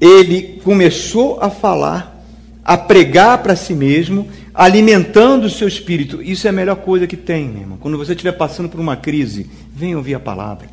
ele 0.00 0.60
começou 0.62 1.38
a 1.40 1.50
falar, 1.50 2.22
a 2.64 2.76
pregar 2.76 3.38
para 3.42 3.56
si 3.56 3.74
mesmo, 3.74 4.28
alimentando 4.54 5.46
o 5.46 5.50
seu 5.50 5.68
espírito. 5.68 6.22
Isso 6.22 6.46
é 6.46 6.50
a 6.50 6.52
melhor 6.52 6.76
coisa 6.76 7.06
que 7.06 7.16
tem, 7.16 7.46
irmão. 7.46 7.78
Quando 7.78 7.98
você 7.98 8.12
estiver 8.12 8.32
passando 8.32 8.68
por 8.68 8.80
uma 8.80 8.96
crise, 8.96 9.50
venha 9.74 9.96
ouvir 9.96 10.14
a 10.14 10.20
palavra. 10.20 10.68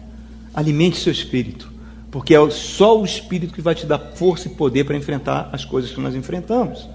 Alimente 0.54 0.98
seu 0.98 1.12
espírito. 1.12 1.74
Porque 2.14 2.36
é 2.36 2.50
só 2.52 3.02
o 3.02 3.04
Espírito 3.04 3.56
que 3.56 3.62
vai 3.62 3.74
te 3.74 3.88
dar 3.88 3.98
força 3.98 4.48
e 4.48 4.52
poder 4.52 4.84
para 4.84 4.96
enfrentar 4.96 5.50
as 5.52 5.66
coisas 5.66 5.90
que 5.90 6.00
nós 6.00 6.14
enfrentamos. 6.14 6.88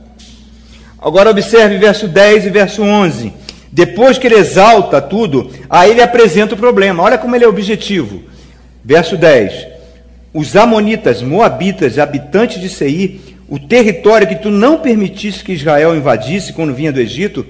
Agora 0.96 1.30
observe 1.30 1.76
verso 1.76 2.06
10 2.06 2.46
e 2.46 2.50
verso 2.50 2.82
11. 2.82 3.32
Depois 3.72 4.16
que 4.16 4.28
ele 4.28 4.36
exalta 4.36 5.02
tudo, 5.02 5.50
aí 5.68 5.90
ele 5.90 6.02
apresenta 6.02 6.54
o 6.54 6.58
problema. 6.58 7.02
Olha 7.02 7.18
como 7.18 7.34
ele 7.34 7.44
é 7.44 7.48
objetivo. 7.48 8.22
Verso 8.84 9.16
10. 9.16 9.66
Os 10.32 10.54
amonitas, 10.56 11.22
moabitas, 11.22 11.98
habitantes 11.98 12.60
de 12.60 12.68
Seir, 12.68 13.20
o 13.48 13.58
território 13.58 14.26
que 14.26 14.36
tu 14.36 14.50
não 14.50 14.78
permitisse 14.78 15.42
que 15.42 15.52
Israel 15.52 15.96
invadisse 15.96 16.52
quando 16.52 16.74
vinha 16.74 16.92
do 16.92 17.00
Egito, 17.00 17.46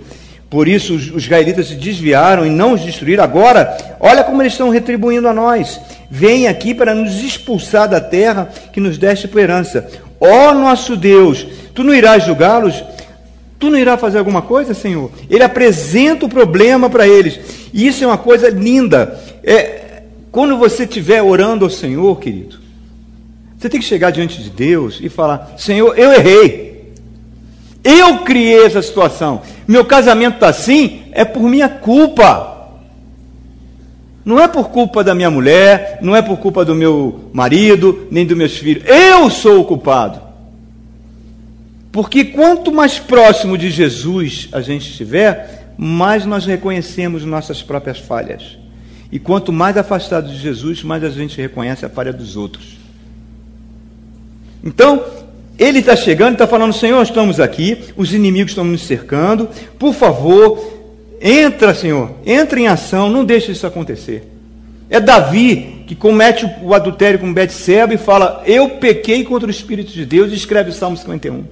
por 0.48 0.66
isso 0.66 0.94
os, 0.94 1.08
israelitas 1.08 1.68
se 1.68 1.74
desviaram 1.74 2.46
e 2.46 2.50
não 2.50 2.72
os 2.72 2.80
destruíram. 2.80 3.24
Agora, 3.24 3.76
olha 4.00 4.24
como 4.24 4.40
eles 4.40 4.52
estão 4.52 4.70
retribuindo 4.70 5.28
a 5.28 5.34
nós. 5.34 5.80
Vem 6.10 6.46
aqui 6.46 6.72
para 6.72 6.94
nos 6.94 7.22
expulsar 7.22 7.88
da 7.88 8.00
terra 8.00 8.48
que 8.72 8.80
nos 8.80 8.96
deste 8.96 9.28
por 9.28 9.40
herança. 9.40 9.88
Ó 10.20 10.54
nosso 10.54 10.96
Deus, 10.96 11.46
tu 11.74 11.84
não 11.84 11.94
irás 11.94 12.24
julgá-los? 12.24 12.82
Tu 13.58 13.68
não 13.68 13.78
irá 13.78 13.98
fazer 13.98 14.18
alguma 14.18 14.40
coisa, 14.40 14.72
Senhor? 14.72 15.10
Ele 15.28 15.42
apresenta 15.42 16.24
o 16.24 16.28
problema 16.28 16.88
para 16.88 17.08
eles. 17.08 17.40
E 17.72 17.86
isso 17.86 18.04
é 18.04 18.06
uma 18.06 18.16
coisa 18.16 18.48
linda. 18.48 19.18
É, 19.42 20.02
quando 20.30 20.56
você 20.56 20.84
estiver 20.84 21.20
orando 21.20 21.64
ao 21.64 21.70
Senhor, 21.70 22.18
querido, 22.20 22.67
você 23.58 23.68
tem 23.68 23.80
que 23.80 23.86
chegar 23.86 24.12
diante 24.12 24.40
de 24.40 24.50
Deus 24.50 25.00
e 25.02 25.08
falar: 25.08 25.54
Senhor, 25.58 25.98
eu 25.98 26.12
errei. 26.12 26.92
Eu 27.82 28.18
criei 28.18 28.64
essa 28.64 28.80
situação. 28.80 29.42
Meu 29.66 29.84
casamento 29.84 30.34
está 30.34 30.48
assim, 30.48 31.02
é 31.12 31.24
por 31.24 31.42
minha 31.42 31.68
culpa. 31.68 32.56
Não 34.24 34.38
é 34.38 34.46
por 34.46 34.68
culpa 34.68 35.02
da 35.02 35.14
minha 35.14 35.30
mulher, 35.30 35.98
não 36.02 36.14
é 36.14 36.20
por 36.22 36.36
culpa 36.36 36.64
do 36.64 36.74
meu 36.74 37.30
marido, 37.32 38.06
nem 38.10 38.26
dos 38.26 38.36
meus 38.36 38.56
filhos. 38.56 38.84
Eu 38.86 39.28
sou 39.30 39.60
o 39.60 39.64
culpado. 39.64 40.20
Porque 41.90 42.26
quanto 42.26 42.70
mais 42.70 42.98
próximo 42.98 43.56
de 43.56 43.70
Jesus 43.70 44.48
a 44.52 44.60
gente 44.60 44.88
estiver, 44.90 45.72
mais 45.76 46.26
nós 46.26 46.44
reconhecemos 46.44 47.24
nossas 47.24 47.62
próprias 47.62 47.98
falhas. 47.98 48.58
E 49.10 49.18
quanto 49.18 49.52
mais 49.52 49.76
afastado 49.76 50.28
de 50.28 50.36
Jesus, 50.36 50.84
mais 50.84 51.02
a 51.02 51.10
gente 51.10 51.40
reconhece 51.40 51.86
a 51.86 51.88
falha 51.88 52.12
dos 52.12 52.36
outros. 52.36 52.77
Então, 54.62 55.02
ele 55.58 55.80
está 55.80 55.96
chegando 55.96 56.30
e 56.30 56.34
está 56.34 56.46
falando: 56.46 56.72
Senhor, 56.72 57.02
estamos 57.02 57.40
aqui, 57.40 57.78
os 57.96 58.14
inimigos 58.14 58.52
estão 58.52 58.64
nos 58.64 58.82
cercando, 58.82 59.48
por 59.78 59.92
favor, 59.92 60.78
entra, 61.20 61.74
Senhor, 61.74 62.10
entra 62.24 62.60
em 62.60 62.68
ação, 62.68 63.10
não 63.10 63.24
deixe 63.24 63.52
isso 63.52 63.66
acontecer. 63.66 64.30
É 64.90 64.98
Davi 64.98 65.84
que 65.86 65.94
comete 65.94 66.48
o 66.62 66.74
adultério 66.74 67.18
com 67.18 67.32
Betseba 67.32 67.94
e 67.94 67.98
fala: 67.98 68.42
Eu 68.46 68.70
pequei 68.70 69.24
contra 69.24 69.48
o 69.48 69.50
Espírito 69.50 69.92
de 69.92 70.04
Deus, 70.04 70.30
e 70.30 70.34
escreve 70.34 70.70
o 70.70 70.74
Salmo 70.74 70.96
51. 70.96 71.44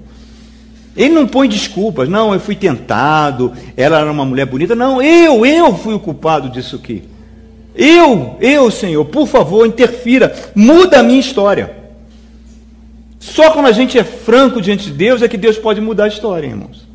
Ele 0.97 1.15
não 1.15 1.27
põe 1.27 1.47
desculpas, 1.47 2.09
não, 2.09 2.33
eu 2.33 2.41
fui 2.41 2.57
tentado, 2.57 3.53
ela 3.77 4.01
era 4.01 4.11
uma 4.11 4.25
mulher 4.25 4.47
bonita. 4.47 4.75
Não, 4.75 5.03
eu, 5.03 5.45
eu 5.45 5.77
fui 5.77 5.93
o 5.93 6.01
culpado 6.01 6.49
disso 6.49 6.77
aqui. 6.77 7.03
Eu, 7.75 8.37
eu, 8.41 8.71
Senhor, 8.71 9.05
por 9.05 9.27
favor, 9.27 9.67
interfira, 9.67 10.35
muda 10.55 11.01
a 11.01 11.03
minha 11.03 11.21
história. 11.21 11.86
Só 13.27 13.51
quando 13.51 13.67
a 13.67 13.73
gente 13.73 13.99
é 13.99 14.05
franco 14.05 14.63
diante 14.63 14.85
de 14.85 14.93
Deus 14.93 15.21
é 15.21 15.27
que 15.27 15.37
Deus 15.37 15.59
pode 15.59 15.81
mudar 15.81 16.05
a 16.05 16.09
história, 16.09 16.47
irmãos. 16.47 16.87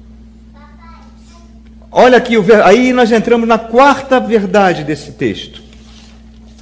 Olha 1.91 2.17
aqui, 2.17 2.35
aí 2.63 2.93
nós 2.93 3.11
entramos 3.11 3.45
na 3.45 3.57
quarta 3.57 4.17
verdade 4.17 4.85
desse 4.85 5.11
texto. 5.11 5.61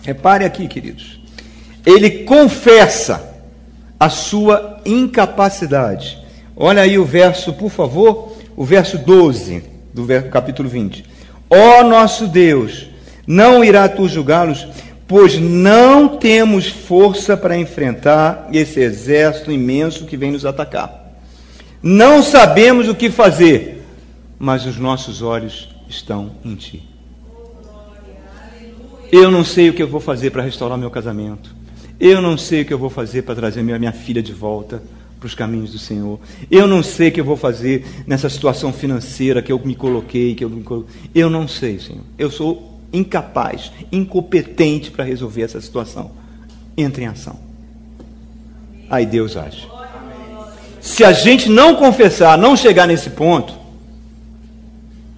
Repare 0.03 0.43
aqui, 0.43 0.67
queridos. 0.67 1.21
Ele 1.85 2.23
confessa 2.23 3.31
a 3.99 4.09
sua 4.09 4.81
incapacidade. 4.83 6.17
Olha 6.55 6.81
aí 6.81 6.97
o 6.97 7.05
verso, 7.05 7.53
por 7.53 7.69
favor, 7.69 8.35
o 8.57 8.65
verso 8.65 8.97
12 8.97 9.63
do 9.93 10.07
capítulo 10.31 10.67
20. 10.67 11.05
Ó 11.47 11.81
oh, 11.81 11.83
nosso 11.83 12.27
Deus, 12.27 12.87
não 13.27 13.63
irá 13.63 13.87
tu 13.87 14.07
julgá-los, 14.09 14.67
pois 15.09 15.39
não 15.39 16.19
temos 16.19 16.67
força 16.67 17.35
para 17.35 17.57
enfrentar 17.57 18.47
esse 18.53 18.79
exército 18.79 19.51
imenso 19.51 20.05
que 20.05 20.15
vem 20.15 20.31
nos 20.31 20.45
atacar. 20.45 21.17
Não 21.81 22.21
sabemos 22.21 22.87
o 22.87 22.93
que 22.93 23.09
fazer, 23.09 23.83
mas 24.37 24.67
os 24.67 24.77
nossos 24.77 25.23
olhos 25.23 25.67
estão 25.89 26.33
em 26.45 26.53
ti. 26.53 26.87
Eu 29.11 29.31
não 29.31 29.43
sei 29.43 29.71
o 29.71 29.73
que 29.73 29.81
eu 29.81 29.87
vou 29.87 29.99
fazer 29.99 30.29
para 30.29 30.43
restaurar 30.43 30.77
meu 30.77 30.91
casamento. 30.91 31.55
Eu 31.99 32.21
não 32.21 32.37
sei 32.37 32.61
o 32.61 32.65
que 32.65 32.73
eu 32.73 32.77
vou 32.77 32.91
fazer 32.91 33.23
para 33.23 33.33
trazer 33.33 33.63
minha, 33.63 33.79
minha 33.79 33.91
filha 33.91 34.21
de 34.21 34.31
volta 34.31 34.83
para 35.19 35.25
os 35.25 35.33
caminhos 35.33 35.71
do 35.71 35.79
Senhor. 35.79 36.19
Eu 36.51 36.67
não 36.67 36.83
sei 36.83 37.09
o 37.09 37.11
que 37.11 37.19
eu 37.19 37.25
vou 37.25 37.35
fazer 37.35 37.83
nessa 38.05 38.29
situação 38.29 38.71
financeira 38.71 39.41
que 39.41 39.51
eu 39.51 39.59
me 39.65 39.73
coloquei, 39.73 40.35
que 40.35 40.43
eu 40.43 40.49
me 40.51 40.61
coloquei. 40.61 40.93
Eu 41.15 41.31
não 41.31 41.47
sei, 41.47 41.79
Senhor. 41.79 42.03
Eu 42.15 42.29
sou 42.29 42.68
incapaz, 42.91 43.71
incompetente 43.91 44.91
para 44.91 45.03
resolver 45.03 45.43
essa 45.43 45.61
situação. 45.61 46.11
Entre 46.77 47.03
em 47.03 47.07
ação. 47.07 47.39
Aí 48.89 49.05
Deus 49.05 49.35
age. 49.37 49.67
Se 50.81 51.03
a 51.03 51.11
gente 51.11 51.49
não 51.49 51.75
confessar, 51.75 52.37
não 52.37 52.55
chegar 52.55 52.87
nesse 52.87 53.09
ponto, 53.09 53.53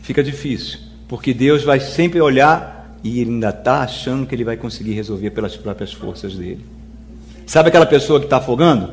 fica 0.01 0.24
difícil, 0.24 0.80
porque 1.07 1.34
Deus 1.34 1.63
vai 1.63 1.80
sempre 1.80 2.19
olhar 2.19 2.97
e 3.03 3.19
ele 3.19 3.32
ainda 3.32 3.49
está 3.49 3.82
achando 3.82 4.26
que 4.26 4.36
ele 4.36 4.43
vai 4.43 4.57
conseguir 4.57 4.93
resolver 4.93 5.30
pelas 5.32 5.55
próprias 5.55 5.93
forças 5.93 6.36
dele. 6.36 6.65
Sabe 7.45 7.69
aquela 7.69 7.86
pessoa 7.86 8.19
que 8.19 8.26
está 8.26 8.38
afogando? 8.38 8.91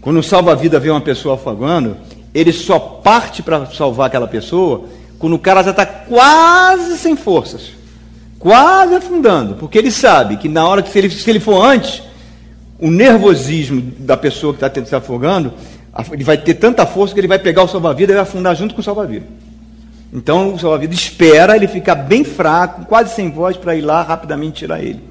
Quando 0.00 0.18
o 0.18 0.22
salva-vida 0.22 0.78
vê 0.78 0.90
uma 0.90 1.00
pessoa 1.00 1.36
afogando, 1.36 1.96
ele 2.34 2.52
só 2.52 2.78
parte 2.78 3.42
para 3.42 3.66
salvar 3.66 4.08
aquela 4.08 4.28
pessoa 4.28 4.88
quando 5.24 5.36
o 5.36 5.38
cara 5.38 5.62
já 5.62 5.70
está 5.70 5.86
quase 5.86 6.98
sem 6.98 7.16
forças, 7.16 7.70
quase 8.38 8.94
afundando, 8.94 9.54
porque 9.54 9.78
ele 9.78 9.90
sabe 9.90 10.36
que 10.36 10.50
na 10.50 10.68
hora 10.68 10.82
que 10.82 10.90
se 10.90 10.98
ele, 10.98 11.08
se 11.08 11.30
ele 11.30 11.40
for 11.40 11.64
antes, 11.64 12.02
o 12.78 12.90
nervosismo 12.90 13.80
da 14.00 14.18
pessoa 14.18 14.52
que 14.52 14.62
está 14.62 14.84
se 14.84 14.94
afogando, 14.94 15.54
ele 16.12 16.22
vai 16.22 16.36
ter 16.36 16.52
tanta 16.52 16.84
força 16.84 17.14
que 17.14 17.20
ele 17.20 17.26
vai 17.26 17.38
pegar 17.38 17.62
o 17.62 17.68
salva-vida 17.68 18.12
e 18.12 18.16
vai 18.16 18.22
afundar 18.22 18.54
junto 18.54 18.74
com 18.74 18.82
o 18.82 18.84
salva-vida. 18.84 19.24
Então 20.12 20.52
o 20.52 20.58
salva-vida 20.58 20.92
espera 20.92 21.56
ele 21.56 21.68
ficar 21.68 21.94
bem 21.94 22.22
fraco, 22.22 22.84
quase 22.84 23.14
sem 23.14 23.30
voz, 23.30 23.56
para 23.56 23.74
ir 23.74 23.80
lá 23.80 24.02
rapidamente 24.02 24.58
tirar 24.58 24.82
ele. 24.82 25.02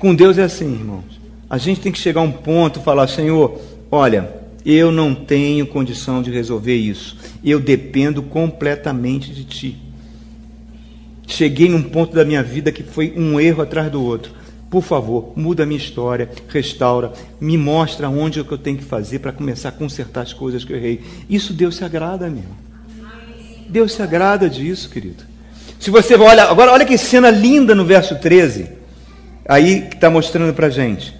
Com 0.00 0.12
Deus 0.16 0.36
é 0.36 0.42
assim, 0.42 0.72
irmãos. 0.72 1.20
A 1.48 1.58
gente 1.58 1.80
tem 1.80 1.92
que 1.92 1.98
chegar 2.00 2.22
a 2.22 2.24
um 2.24 2.32
ponto 2.32 2.80
e 2.80 2.82
falar: 2.82 3.06
Senhor, 3.06 3.56
olha, 3.88 4.37
eu 4.64 4.90
não 4.90 5.14
tenho 5.14 5.66
condição 5.66 6.22
de 6.22 6.30
resolver 6.30 6.76
isso. 6.76 7.16
Eu 7.44 7.60
dependo 7.60 8.22
completamente 8.22 9.32
de 9.32 9.44
Ti. 9.44 9.76
Cheguei 11.26 11.68
num 11.68 11.82
ponto 11.82 12.14
da 12.14 12.24
minha 12.24 12.42
vida 12.42 12.72
que 12.72 12.82
foi 12.82 13.12
um 13.16 13.38
erro 13.38 13.62
atrás 13.62 13.90
do 13.90 14.02
outro. 14.02 14.32
Por 14.70 14.82
favor, 14.82 15.32
muda 15.34 15.62
a 15.62 15.66
minha 15.66 15.78
história, 15.78 16.28
restaura, 16.48 17.12
me 17.40 17.56
mostra 17.56 18.08
onde 18.08 18.40
é 18.40 18.44
que 18.44 18.52
eu 18.52 18.58
tenho 18.58 18.76
que 18.76 18.84
fazer 18.84 19.18
para 19.18 19.32
começar 19.32 19.70
a 19.70 19.72
consertar 19.72 20.22
as 20.22 20.32
coisas 20.32 20.64
que 20.64 20.72
eu 20.72 20.76
errei. 20.76 21.00
Isso 21.28 21.54
Deus 21.54 21.76
se 21.76 21.84
agrada, 21.84 22.28
meu. 22.28 22.44
Deus 23.68 23.92
se 23.92 24.02
agrada 24.02 24.48
disso, 24.48 24.90
querido. 24.90 25.24
Se 25.78 25.90
você 25.90 26.16
olha, 26.16 26.44
agora 26.44 26.72
olha 26.72 26.84
que 26.84 26.98
cena 26.98 27.30
linda 27.30 27.74
no 27.74 27.84
verso 27.84 28.16
13, 28.16 28.68
aí 29.48 29.82
que 29.82 29.94
está 29.94 30.10
mostrando 30.10 30.52
para 30.52 30.68
gente. 30.68 31.17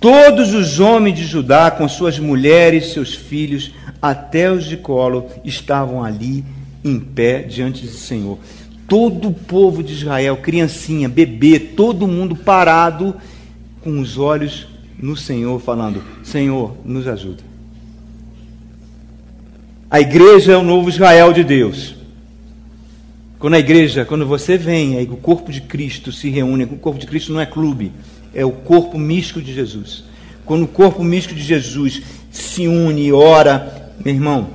Todos 0.00 0.54
os 0.54 0.78
homens 0.78 1.16
de 1.16 1.24
Judá, 1.24 1.70
com 1.70 1.88
suas 1.88 2.18
mulheres, 2.18 2.92
seus 2.92 3.14
filhos, 3.14 3.72
até 4.00 4.50
os 4.50 4.64
de 4.64 4.76
colo, 4.76 5.28
estavam 5.44 6.04
ali 6.04 6.44
em 6.84 7.00
pé 7.00 7.42
diante 7.42 7.82
do 7.82 7.92
Senhor. 7.92 8.38
Todo 8.86 9.28
o 9.28 9.34
povo 9.34 9.82
de 9.82 9.92
Israel, 9.92 10.36
criancinha, 10.36 11.08
bebê, 11.08 11.58
todo 11.58 12.06
mundo 12.06 12.36
parado, 12.36 13.16
com 13.80 13.98
os 14.00 14.18
olhos 14.18 14.68
no 14.96 15.16
Senhor, 15.16 15.60
falando: 15.60 16.02
Senhor, 16.22 16.76
nos 16.84 17.06
ajuda. 17.08 17.42
A 19.90 20.00
igreja 20.00 20.52
é 20.52 20.56
o 20.56 20.62
novo 20.62 20.88
Israel 20.88 21.32
de 21.32 21.42
Deus. 21.42 21.96
Quando 23.38 23.54
a 23.54 23.58
igreja, 23.58 24.04
quando 24.04 24.26
você 24.26 24.58
vem, 24.58 24.96
aí 24.96 25.04
o 25.04 25.16
corpo 25.16 25.50
de 25.50 25.60
Cristo 25.60 26.12
se 26.12 26.28
reúne, 26.28 26.64
o 26.64 26.76
corpo 26.76 26.98
de 26.98 27.06
Cristo 27.06 27.32
não 27.32 27.40
é 27.40 27.46
clube, 27.46 27.92
é 28.34 28.44
o 28.44 28.50
corpo 28.50 28.98
místico 28.98 29.40
de 29.40 29.52
Jesus. 29.52 30.04
Quando 30.44 30.64
o 30.64 30.68
corpo 30.68 31.02
místico 31.04 31.34
de 31.34 31.42
Jesus 31.42 32.02
se 32.30 32.66
une 32.66 33.06
e 33.06 33.12
ora, 33.12 33.90
meu 34.04 34.14
irmão, 34.14 34.48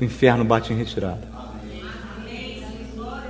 o 0.00 0.04
inferno 0.04 0.44
bate 0.44 0.72
em 0.72 0.76
retirada. 0.76 1.36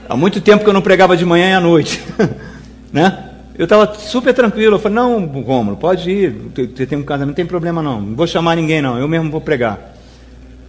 Há 0.09 0.16
muito 0.16 0.41
tempo 0.41 0.62
que 0.62 0.70
eu 0.70 0.74
não 0.74 0.82
pregava 0.82 1.16
de 1.16 1.24
manhã 1.24 1.51
e 1.51 1.55
à 1.55 1.61
noite, 1.61 2.03
né? 2.93 3.26
Eu 3.59 3.64
estava 3.64 3.95
super 3.95 4.34
tranquilo. 4.34 4.76
Eu 4.76 4.78
falei: 4.78 4.97
Não, 4.97 5.24
Romulo, 5.26 5.76
pode 5.76 6.11
ir. 6.11 6.37
Você 6.55 6.87
tem 6.87 6.99
um 6.99 7.03
casamento, 7.03 7.28
não 7.28 7.34
tem 7.34 7.47
problema 7.47 7.82
não. 7.82 8.01
Não 8.01 8.14
vou 8.14 8.26
chamar 8.26 8.55
ninguém 8.55 8.82
não. 8.82 8.99
Eu 8.99 9.09
mesmo 9.09 9.30
vou 9.30 9.41
pregar. 9.41 9.97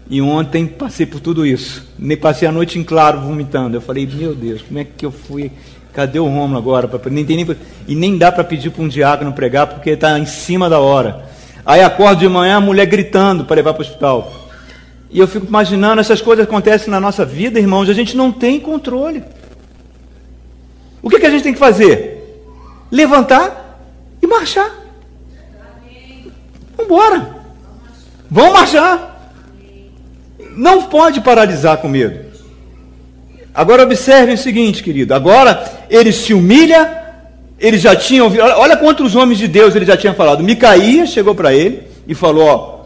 E 0.09 0.21
ontem 0.21 0.65
passei 0.65 1.05
por 1.05 1.19
tudo 1.19 1.45
isso. 1.45 1.85
Nem 1.99 2.15
passei 2.15 2.47
a 2.47 2.51
noite 2.51 2.79
em 2.79 2.83
claro 2.83 3.19
vomitando. 3.19 3.75
Eu 3.75 3.81
falei: 3.81 4.07
Meu 4.07 4.33
Deus, 4.33 4.61
como 4.61 4.79
é 4.79 4.85
que 4.85 5.05
eu 5.05 5.11
fui 5.11 5.51
Cadê 5.97 6.19
o 6.19 6.25
Romulo 6.25 6.59
agora? 6.59 6.87
Nem 7.09 7.25
tem 7.25 7.37
nem, 7.37 7.57
e 7.87 7.95
nem 7.95 8.19
dá 8.19 8.31
para 8.31 8.43
pedir 8.43 8.69
para 8.69 8.83
um 8.83 8.87
diácono 8.87 9.33
pregar 9.33 9.65
porque 9.65 9.89
está 9.89 10.19
em 10.19 10.27
cima 10.27 10.69
da 10.69 10.79
hora. 10.79 11.25
Aí 11.65 11.81
acordo 11.81 12.19
de 12.19 12.29
manhã, 12.29 12.57
a 12.57 12.61
mulher 12.61 12.85
gritando 12.85 13.45
para 13.45 13.55
levar 13.55 13.73
para 13.73 13.81
o 13.81 13.83
hospital. 13.83 14.31
E 15.09 15.17
eu 15.17 15.27
fico 15.27 15.47
imaginando, 15.47 15.99
essas 15.99 16.21
coisas 16.21 16.45
acontecem 16.45 16.91
na 16.91 16.99
nossa 16.99 17.25
vida, 17.25 17.59
irmãos, 17.59 17.89
a 17.89 17.93
gente 17.93 18.15
não 18.15 18.31
tem 18.31 18.59
controle. 18.59 19.23
O 21.01 21.09
que, 21.09 21.19
que 21.19 21.25
a 21.25 21.31
gente 21.31 21.41
tem 21.41 21.53
que 21.53 21.57
fazer? 21.57 22.45
Levantar 22.91 23.79
e 24.21 24.27
marchar. 24.27 24.69
Vamos 26.75 26.91
embora. 26.91 27.35
Vamos 28.29 28.53
marchar. 28.53 29.33
Não 30.55 30.83
pode 30.83 31.21
paralisar 31.21 31.79
com 31.79 31.87
medo. 31.87 32.26
Agora 33.57 33.81
observe 33.81 34.33
o 34.33 34.37
seguinte, 34.37 34.83
querido. 34.83 35.15
Agora 35.15 35.65
ele 35.89 36.11
se 36.11 36.31
humilha. 36.31 37.05
Ele 37.59 37.79
já 37.79 37.95
tinha 37.95 38.23
ouvido. 38.23 38.43
Olha 38.43 38.77
quantos 38.77 39.15
homens 39.15 39.39
de 39.39 39.47
Deus 39.47 39.75
ele 39.75 39.83
já 39.83 39.97
tinha 39.97 40.13
falado. 40.13 40.43
Micaías 40.43 41.09
chegou 41.09 41.33
para 41.33 41.55
ele 41.55 41.81
e 42.07 42.13
falou: 42.13 42.45
Ó, 42.45 42.79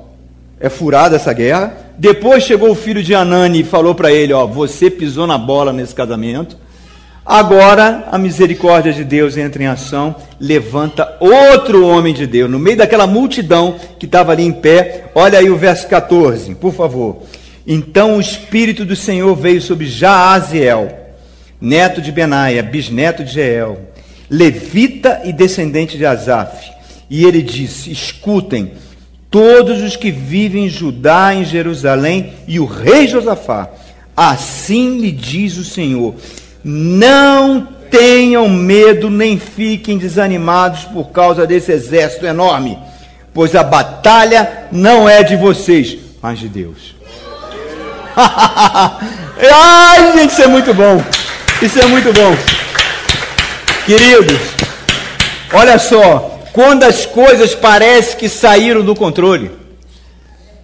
é 0.62 0.70
furada 0.70 1.18
essa 1.18 1.34
guerra. 1.34 1.76
Depois 1.98 2.46
chegou 2.46 2.72
o 2.72 2.76
filho 2.76 3.04
de 3.04 3.14
Anani 3.14 3.60
e 3.60 3.64
falou 3.66 3.94
para 3.94 4.14
ele: 4.14 4.32
Ó, 4.32 4.48
você 4.48 4.90
pisou 4.90 5.28
na 5.28 5.38
bola 5.38 5.74
nesse 5.74 5.94
casamento. 5.94 6.56
Agora 7.26 8.08
a 8.10 8.18
misericórdia 8.18 8.94
de 8.94 9.04
Deus 9.04 9.36
entra 9.36 9.62
em 9.62 9.68
ação, 9.68 10.16
levanta 10.40 11.18
outro 11.20 11.86
homem 11.86 12.14
de 12.14 12.26
Deus, 12.26 12.50
no 12.50 12.58
meio 12.58 12.78
daquela 12.78 13.06
multidão 13.06 13.76
que 14.00 14.06
estava 14.06 14.32
ali 14.32 14.44
em 14.44 14.54
pé. 14.54 15.12
Olha 15.14 15.38
aí 15.38 15.50
o 15.50 15.58
verso 15.58 15.86
14, 15.90 16.56
por 16.56 16.74
favor. 16.74 17.24
Então 17.66 18.18
o 18.18 18.22
Espírito 18.22 18.84
do 18.84 18.96
Senhor 18.96 19.36
veio 19.36 19.62
sobre 19.62 19.88
Jaaziel, 19.88 20.98
neto 21.60 22.02
de 22.02 22.12
Benaia, 22.12 22.64
bisneto 22.64 23.24
de 23.24 23.34
Jeel, 23.34 23.80
levita 24.30 25.22
e 25.24 25.32
descendente 25.32 25.98
de 25.98 26.06
Asaf. 26.06 26.72
E 27.10 27.24
ele 27.26 27.42
disse: 27.42 27.92
Escutem, 27.92 28.72
todos 29.30 29.82
os 29.82 29.96
que 29.96 30.10
vivem 30.10 30.66
em 30.66 30.70
Judá, 30.70 31.36
em 31.36 31.46
Jerusalém, 31.46 32.34
e 32.48 32.60
o 32.60 32.66
rei 32.66 33.08
Josafá, 33.08 33.70
assim 34.16 35.00
lhe 35.00 35.12
diz 35.12 35.58
o 35.58 35.64
Senhor: 35.64 36.16
Não 36.64 37.68
tenham 37.92 38.48
medo, 38.50 39.10
nem 39.10 39.38
fiquem 39.38 39.98
desanimados 39.98 40.86
por 40.86 41.10
causa 41.12 41.46
desse 41.46 41.72
exército 41.72 42.26
enorme, 42.26 42.80
pois 43.34 43.54
a 43.54 43.64
batalha 43.64 44.68
não 44.72 45.08
é 45.08 45.22
de 45.22 45.36
vocês, 45.36 45.98
mas 46.22 46.40
de 46.40 46.48
Deus. 46.48 47.01
Ai, 49.54 50.18
gente, 50.18 50.32
isso 50.32 50.42
é 50.42 50.48
muito 50.48 50.74
bom. 50.74 51.04
Isso 51.62 51.80
é 51.80 51.86
muito 51.86 52.12
bom. 52.14 52.36
Queridos, 53.86 54.40
olha 55.54 55.78
só, 55.80 56.40
quando 56.54 56.84
as 56.84 57.06
coisas 57.06 57.56
parecem 57.56 58.18
que 58.18 58.30
saíram 58.30 58.84
do 58.84 58.96
controle, 58.96 59.52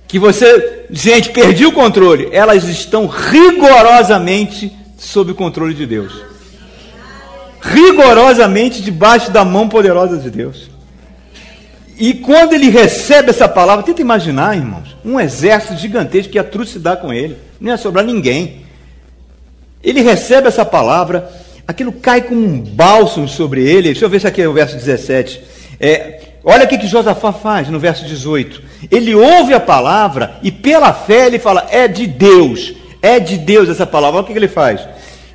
que 0.07 0.19
você, 0.19 0.85
gente, 0.89 1.29
perdi 1.29 1.65
o 1.65 1.71
controle, 1.71 2.29
elas 2.31 2.63
estão 2.65 3.07
rigorosamente 3.07 4.71
sob 4.97 5.31
o 5.31 5.35
controle 5.35 5.73
de 5.73 5.85
Deus. 5.85 6.13
Rigorosamente 7.61 8.81
debaixo 8.81 9.31
da 9.31 9.43
mão 9.43 9.67
poderosa 9.67 10.17
de 10.17 10.29
Deus. 10.29 10.69
E 11.99 12.13
quando 12.13 12.53
ele 12.53 12.69
recebe 12.69 13.31
essa 13.31 13.47
palavra, 13.47 13.83
tenta 13.83 14.01
imaginar, 14.01 14.55
irmãos, 14.55 14.95
um 15.03 15.19
exército 15.19 15.77
gigantesco 15.77 16.31
que 16.31 16.37
ia 16.37 16.43
trucidar 16.43 16.97
com 16.97 17.11
ele, 17.11 17.37
não 17.59 17.71
ia 17.71 17.77
sobrar 17.77 18.05
ninguém. 18.05 18.61
Ele 19.83 20.01
recebe 20.01 20.47
essa 20.47 20.63
palavra, 20.63 21.31
aquilo 21.67 21.91
cai 21.91 22.21
como 22.21 22.39
um 22.39 22.59
bálsamo 22.59 23.27
sobre 23.27 23.67
ele. 23.67 23.89
Deixa 23.89 24.05
eu 24.05 24.09
ver 24.09 24.21
se 24.21 24.27
aqui 24.27 24.41
é 24.41 24.47
o 24.47 24.53
verso 24.53 24.75
17. 24.75 25.41
É, 25.79 26.21
olha 26.43 26.65
o 26.65 26.67
que, 26.67 26.77
que 26.77 26.87
Josafá 26.87 27.33
faz 27.33 27.67
no 27.67 27.79
verso 27.79 28.05
18. 28.05 28.61
Ele 28.91 29.15
ouve 29.15 29.55
a 29.55 29.59
palavra 29.59 30.35
e 30.43 30.51
pela 30.51 30.93
fé 30.93 31.25
ele 31.25 31.39
fala: 31.39 31.65
é 31.71 31.87
de 31.87 32.05
Deus, 32.05 32.73
é 33.01 33.19
de 33.19 33.37
Deus 33.37 33.69
essa 33.69 33.87
palavra. 33.87 34.17
Olha 34.17 34.23
o 34.23 34.27
que, 34.27 34.33
que 34.33 34.39
ele 34.39 34.47
faz. 34.47 34.81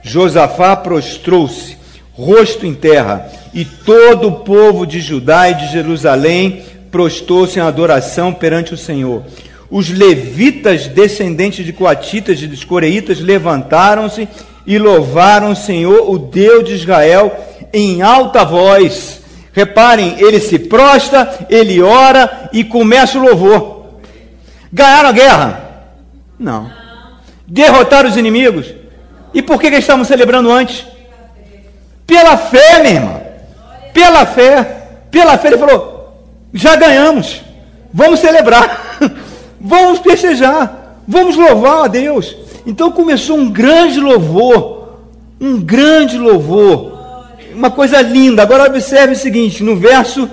Josafá 0.00 0.76
prostrou-se, 0.76 1.76
rosto 2.12 2.66
em 2.66 2.74
terra 2.74 3.41
e 3.55 3.64
todo 3.64 4.28
o 4.28 4.32
povo 4.40 4.86
de 4.86 5.00
Judá 5.00 5.50
e 5.50 5.55
de 5.55 5.70
Jerusalém 5.70 6.62
prostou-se 6.90 7.59
em 7.59 7.62
adoração 7.62 8.32
perante 8.32 8.72
o 8.72 8.78
Senhor. 8.78 9.24
Os 9.70 9.90
levitas, 9.90 10.86
descendentes 10.86 11.64
de 11.64 11.72
coatitas 11.72 12.40
e 12.40 12.46
dos 12.46 12.64
coreitas, 12.64 13.20
levantaram-se 13.20 14.28
e 14.66 14.78
louvaram 14.78 15.53
o 15.53 15.57
Senhor, 15.57 16.11
o 16.11 16.18
Deus 16.18 16.64
de 16.64 16.74
Israel, 16.74 17.34
em 17.72 18.03
alta 18.03 18.44
voz. 18.44 19.22
Reparem, 19.53 20.16
ele 20.18 20.40
se 20.40 20.59
prosta, 20.59 21.46
ele 21.48 21.80
ora 21.82 22.50
e 22.53 22.64
começa 22.64 23.18
o 23.18 23.22
louvor. 23.22 23.98
Ganharam 24.72 25.09
a 25.09 25.12
guerra? 25.12 25.84
Não. 26.38 26.70
Derrotaram 27.46 28.09
os 28.09 28.16
inimigos? 28.16 28.74
E 29.34 29.42
por 29.42 29.61
que, 29.61 29.70
que 29.70 29.76
estavam 29.76 30.05
celebrando 30.05 30.50
antes? 30.50 30.86
Pela 32.07 32.36
fé, 32.36 32.82
minha 32.82 32.94
irmã 32.94 33.32
pela 33.93 34.26
fé, 34.26 34.82
pela 35.11 35.38
fé, 35.38 35.49
ele 35.49 35.59
falou: 35.59 35.93
já 36.53 36.76
ganhamos, 36.76 37.43
vamos 37.93 38.20
celebrar, 38.20 38.99
vamos 39.61 40.01
festejar, 40.01 41.01
vamos 41.07 41.36
louvar 41.36 41.84
a 41.84 41.88
Deus. 41.88 42.36
Então 42.66 42.93
começou 42.93 43.36
um 43.36 43.51
grande 43.51 44.01
louvor, 44.01 44.99
um 45.40 45.61
grande 45.61 46.16
louvor, 46.16 46.93
uma 47.55 47.70
coisa 47.70 48.01
linda. 48.01 48.43
Agora 48.43 48.68
observe 48.68 49.14
o 49.14 49.18
seguinte: 49.18 49.62
no 49.62 49.76
verso, 49.76 50.28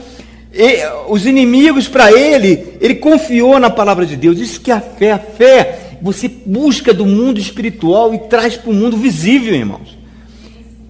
os 1.08 1.26
inimigos 1.26 1.88
para 1.88 2.12
ele, 2.12 2.78
ele 2.82 2.96
confiou 2.96 3.60
na 3.60 3.70
palavra 3.70 4.06
de 4.06 4.16
Deus. 4.16 4.38
Diz 4.38 4.58
que 4.58 4.72
a 4.72 4.80
fé, 4.80 5.12
a 5.12 5.20
fé, 5.20 5.98
você 6.02 6.28
busca 6.28 6.94
do 6.94 7.06
mundo 7.06 7.40
espiritual 7.40 8.14
e 8.14 8.20
traz 8.20 8.56
para 8.56 8.72
o 8.72 8.74
mundo 8.74 8.98
visível, 8.98 9.54
irmãos. 9.54 9.99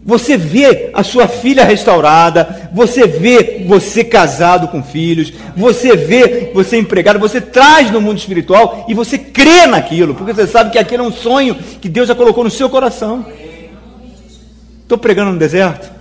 Você 0.09 0.35
vê 0.35 0.89
a 0.91 1.03
sua 1.03 1.27
filha 1.27 1.63
restaurada, 1.63 2.71
você 2.73 3.05
vê 3.05 3.63
você 3.67 4.03
casado 4.03 4.67
com 4.67 4.81
filhos, 4.81 5.31
você 5.55 5.95
vê 5.95 6.49
você 6.51 6.77
empregado, 6.77 7.19
você 7.19 7.39
traz 7.39 7.91
no 7.91 8.01
mundo 8.01 8.17
espiritual 8.17 8.87
e 8.89 8.95
você 8.95 9.19
crê 9.19 9.67
naquilo, 9.67 10.15
porque 10.15 10.33
você 10.33 10.47
sabe 10.47 10.71
que 10.71 10.79
aquilo 10.79 11.03
é 11.03 11.07
um 11.07 11.11
sonho 11.11 11.53
que 11.53 11.87
Deus 11.87 12.07
já 12.07 12.15
colocou 12.15 12.43
no 12.43 12.49
seu 12.49 12.67
coração. 12.71 13.23
Estou 14.81 14.97
pregando 14.97 15.31
no 15.31 15.37
deserto? 15.37 15.91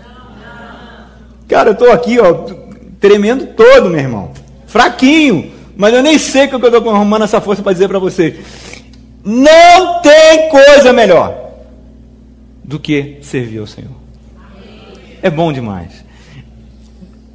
Cara, 1.47 1.69
eu 1.69 1.75
estou 1.75 1.93
aqui, 1.93 2.19
ó, 2.19 2.47
tremendo 2.99 3.49
todo, 3.49 3.91
meu 3.91 4.01
irmão. 4.01 4.31
Fraquinho, 4.67 5.53
mas 5.77 5.93
eu 5.93 6.03
nem 6.03 6.17
sei 6.17 6.47
o 6.47 6.49
que 6.49 6.55
eu 6.55 6.75
estou 6.75 6.95
arrumando 6.95 7.25
essa 7.25 7.43
força 7.43 7.63
para 7.63 7.75
dizer 7.75 7.89
para 7.89 7.99
você. 7.99 8.41
Não 9.23 10.01
tem 10.01 10.49
coisa 10.49 10.95
melhor 10.95 11.51
do 12.65 12.79
que 12.79 13.19
servir 13.21 13.59
ao 13.59 13.67
Senhor. 13.67 13.98
É 15.23 15.31
bom 15.31 15.53
demais. 15.53 16.05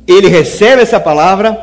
Ele 0.08 0.28
recebe 0.28 0.82
essa 0.82 1.00
palavra, 1.00 1.58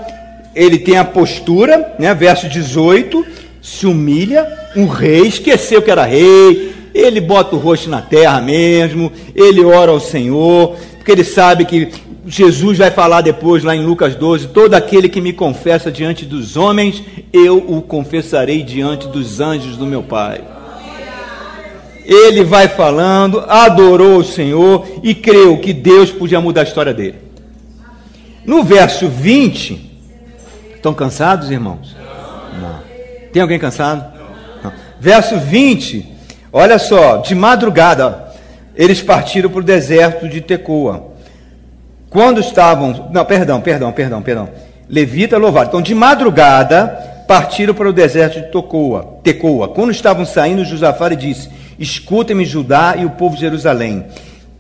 ele 0.54 0.78
tem 0.78 0.96
a 0.96 1.04
postura, 1.04 1.94
né, 1.98 2.14
verso 2.14 2.48
18, 2.48 3.24
se 3.60 3.86
humilha, 3.86 4.46
um 4.74 4.86
rei, 4.86 5.26
esqueceu 5.26 5.82
que 5.82 5.90
era 5.90 6.04
rei, 6.04 6.72
ele 6.94 7.20
bota 7.20 7.54
o 7.54 7.58
rosto 7.58 7.90
na 7.90 8.00
terra 8.00 8.40
mesmo, 8.40 9.12
ele 9.34 9.62
ora 9.64 9.90
ao 9.90 10.00
Senhor, 10.00 10.76
porque 10.96 11.12
ele 11.12 11.24
sabe 11.24 11.64
que 11.64 11.90
Jesus 12.26 12.78
vai 12.78 12.90
falar 12.90 13.20
depois, 13.20 13.62
lá 13.62 13.76
em 13.76 13.84
Lucas 13.84 14.14
12: 14.14 14.48
todo 14.48 14.74
aquele 14.74 15.08
que 15.08 15.20
me 15.20 15.32
confessa 15.32 15.90
diante 15.90 16.24
dos 16.24 16.56
homens, 16.56 17.02
eu 17.32 17.58
o 17.58 17.82
confessarei 17.82 18.62
diante 18.62 19.06
dos 19.08 19.40
anjos 19.40 19.76
do 19.76 19.86
meu 19.86 20.02
Pai 20.02 20.40
ele 22.04 22.44
vai 22.44 22.68
falando, 22.68 23.44
adorou 23.48 24.18
o 24.18 24.24
Senhor 24.24 24.86
e 25.02 25.14
creu 25.14 25.58
que 25.58 25.72
Deus 25.72 26.10
podia 26.10 26.40
mudar 26.40 26.62
a 26.62 26.64
história 26.64 26.94
dele. 26.94 27.16
No 28.44 28.64
verso 28.64 29.08
20, 29.08 29.90
estão 30.74 30.94
cansados, 30.94 31.50
irmãos? 31.50 31.96
Não. 32.60 32.80
Tem 33.32 33.42
alguém 33.42 33.58
cansado? 33.58 34.12
Não. 34.62 34.72
Verso 34.98 35.38
20, 35.38 36.06
olha 36.52 36.78
só, 36.78 37.18
de 37.18 37.34
madrugada, 37.34 38.30
eles 38.74 39.02
partiram 39.02 39.50
para 39.50 39.60
o 39.60 39.64
deserto 39.64 40.28
de 40.28 40.40
Tecoa. 40.40 41.10
Quando 42.08 42.40
estavam. 42.40 43.08
Não, 43.12 43.24
perdão, 43.24 43.60
perdão, 43.60 43.92
perdão, 43.92 44.22
perdão. 44.22 44.48
Levita 44.88 45.38
louvado. 45.38 45.68
Então, 45.68 45.80
de 45.80 45.94
madrugada, 45.94 46.86
partiram 47.28 47.72
para 47.72 47.88
o 47.88 47.92
deserto 47.92 48.40
de 48.40 48.50
Tecoa. 48.50 49.20
Tecoa. 49.22 49.68
Quando 49.68 49.92
estavam 49.92 50.26
saindo, 50.26 50.64
Josafá 50.64 51.08
disse: 51.10 51.48
Escutem-me, 51.80 52.44
Judá 52.44 52.94
e 52.98 53.06
o 53.06 53.10
povo 53.10 53.34
de 53.34 53.40
Jerusalém. 53.40 54.04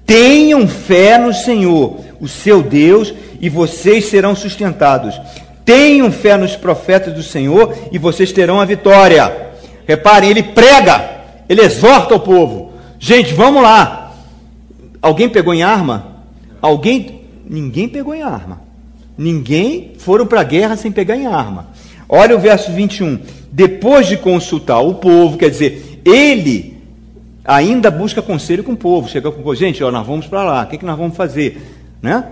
Tenham 0.06 0.66
fé 0.66 1.18
no 1.18 1.34
Senhor, 1.34 2.00
o 2.18 2.26
seu 2.26 2.62
Deus, 2.62 3.12
e 3.38 3.50
vocês 3.50 4.06
serão 4.06 4.34
sustentados. 4.34 5.20
Tenham 5.62 6.10
fé 6.10 6.38
nos 6.38 6.56
profetas 6.56 7.12
do 7.12 7.22
Senhor 7.22 7.76
e 7.92 7.98
vocês 7.98 8.32
terão 8.32 8.58
a 8.58 8.64
vitória. 8.64 9.50
Reparem, 9.86 10.30
ele 10.30 10.42
prega, 10.42 11.08
ele 11.46 11.60
exorta 11.60 12.14
o 12.14 12.20
povo. 12.20 12.72
Gente, 12.98 13.34
vamos 13.34 13.62
lá. 13.62 14.12
Alguém 15.02 15.28
pegou 15.28 15.52
em 15.52 15.62
arma? 15.62 16.24
Alguém, 16.60 17.20
ninguém 17.48 17.86
pegou 17.86 18.14
em 18.14 18.22
arma. 18.22 18.62
Ninguém 19.16 19.92
foram 19.98 20.26
para 20.26 20.40
a 20.40 20.44
guerra 20.44 20.76
sem 20.76 20.90
pegar 20.90 21.16
em 21.16 21.26
arma. 21.26 21.68
Olha 22.08 22.34
o 22.34 22.40
verso 22.40 22.72
21. 22.72 23.18
Depois 23.52 24.06
de 24.06 24.16
consultar 24.16 24.80
o 24.80 24.94
povo, 24.94 25.36
quer 25.36 25.50
dizer, 25.50 26.00
ele 26.04 26.69
ainda 27.44 27.90
busca 27.90 28.22
conselho 28.22 28.64
com 28.64 28.72
o 28.72 28.76
povo. 28.76 29.08
Chega 29.08 29.30
com 29.30 29.40
o 29.40 29.42
povo, 29.42 29.54
gente, 29.54 29.82
ó, 29.82 29.90
nós 29.90 30.06
vamos 30.06 30.26
para 30.26 30.42
lá, 30.42 30.62
o 30.62 30.66
que, 30.66 30.78
que 30.78 30.84
nós 30.84 30.98
vamos 30.98 31.16
fazer? 31.16 31.60
Né? 32.02 32.24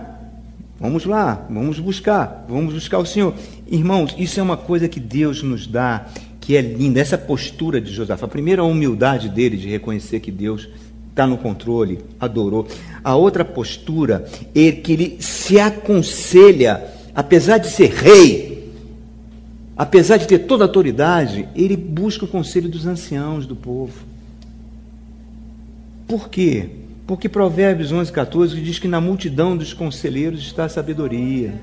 Vamos 0.79 1.05
lá, 1.05 1.45
vamos 1.49 1.77
buscar, 1.77 2.45
vamos 2.47 2.73
buscar 2.73 2.99
o 2.99 3.05
Senhor. 3.05 3.33
Irmãos, 3.69 4.15
isso 4.17 4.39
é 4.39 4.43
uma 4.43 4.55
coisa 4.55 4.87
que 4.87 4.99
Deus 4.99 5.43
nos 5.43 5.67
dá, 5.67 6.05
que 6.39 6.55
é 6.55 6.61
linda, 6.61 7.01
essa 7.01 7.17
postura 7.17 7.81
de 7.81 7.91
Josafá. 7.91 8.27
Primeiro, 8.27 8.61
a 8.61 8.65
humildade 8.65 9.27
dele 9.27 9.57
de 9.57 9.67
reconhecer 9.67 10.21
que 10.21 10.31
Deus 10.31 10.69
está 11.09 11.27
no 11.27 11.37
controle, 11.37 11.99
adorou. 12.17 12.65
A 13.03 13.13
outra 13.13 13.43
postura 13.43 14.25
é 14.55 14.71
que 14.71 14.93
ele 14.93 15.17
se 15.19 15.59
aconselha, 15.59 16.81
apesar 17.13 17.57
de 17.57 17.67
ser 17.67 17.91
rei, 17.91 18.71
apesar 19.75 20.15
de 20.15 20.27
ter 20.27 20.39
toda 20.39 20.63
a 20.63 20.67
autoridade, 20.67 21.49
ele 21.53 21.75
busca 21.75 22.23
o 22.23 22.27
conselho 22.27 22.69
dos 22.69 22.87
anciãos 22.87 23.45
do 23.45 23.55
povo. 23.55 24.08
Por 26.09 26.27
quê? 26.27 26.67
Porque 27.05 27.29
Provérbios 27.29 27.91
11, 27.91 28.11
14 28.11 28.59
diz 28.61 28.79
que 28.79 28.87
na 28.87 28.99
multidão 28.99 29.55
dos 29.55 29.73
conselheiros 29.73 30.41
está 30.41 30.65
a 30.65 30.69
sabedoria. 30.69 31.53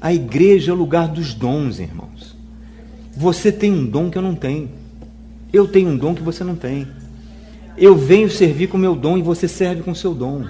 A 0.00 0.12
igreja 0.12 0.72
é 0.72 0.74
o 0.74 0.76
lugar 0.76 1.06
dos 1.06 1.32
dons, 1.32 1.78
irmãos. 1.78 2.36
Você 3.16 3.52
tem 3.52 3.72
um 3.72 3.86
dom 3.86 4.10
que 4.10 4.18
eu 4.18 4.22
não 4.22 4.34
tenho. 4.34 4.68
Eu 5.52 5.68
tenho 5.68 5.90
um 5.90 5.96
dom 5.96 6.16
que 6.16 6.22
você 6.22 6.42
não 6.42 6.56
tem. 6.56 6.88
Eu 7.78 7.94
venho 7.94 8.28
servir 8.28 8.66
com 8.66 8.76
meu 8.76 8.96
dom 8.96 9.16
e 9.16 9.22
você 9.22 9.46
serve 9.46 9.82
com 9.82 9.94
seu 9.94 10.12
dom. 10.12 10.44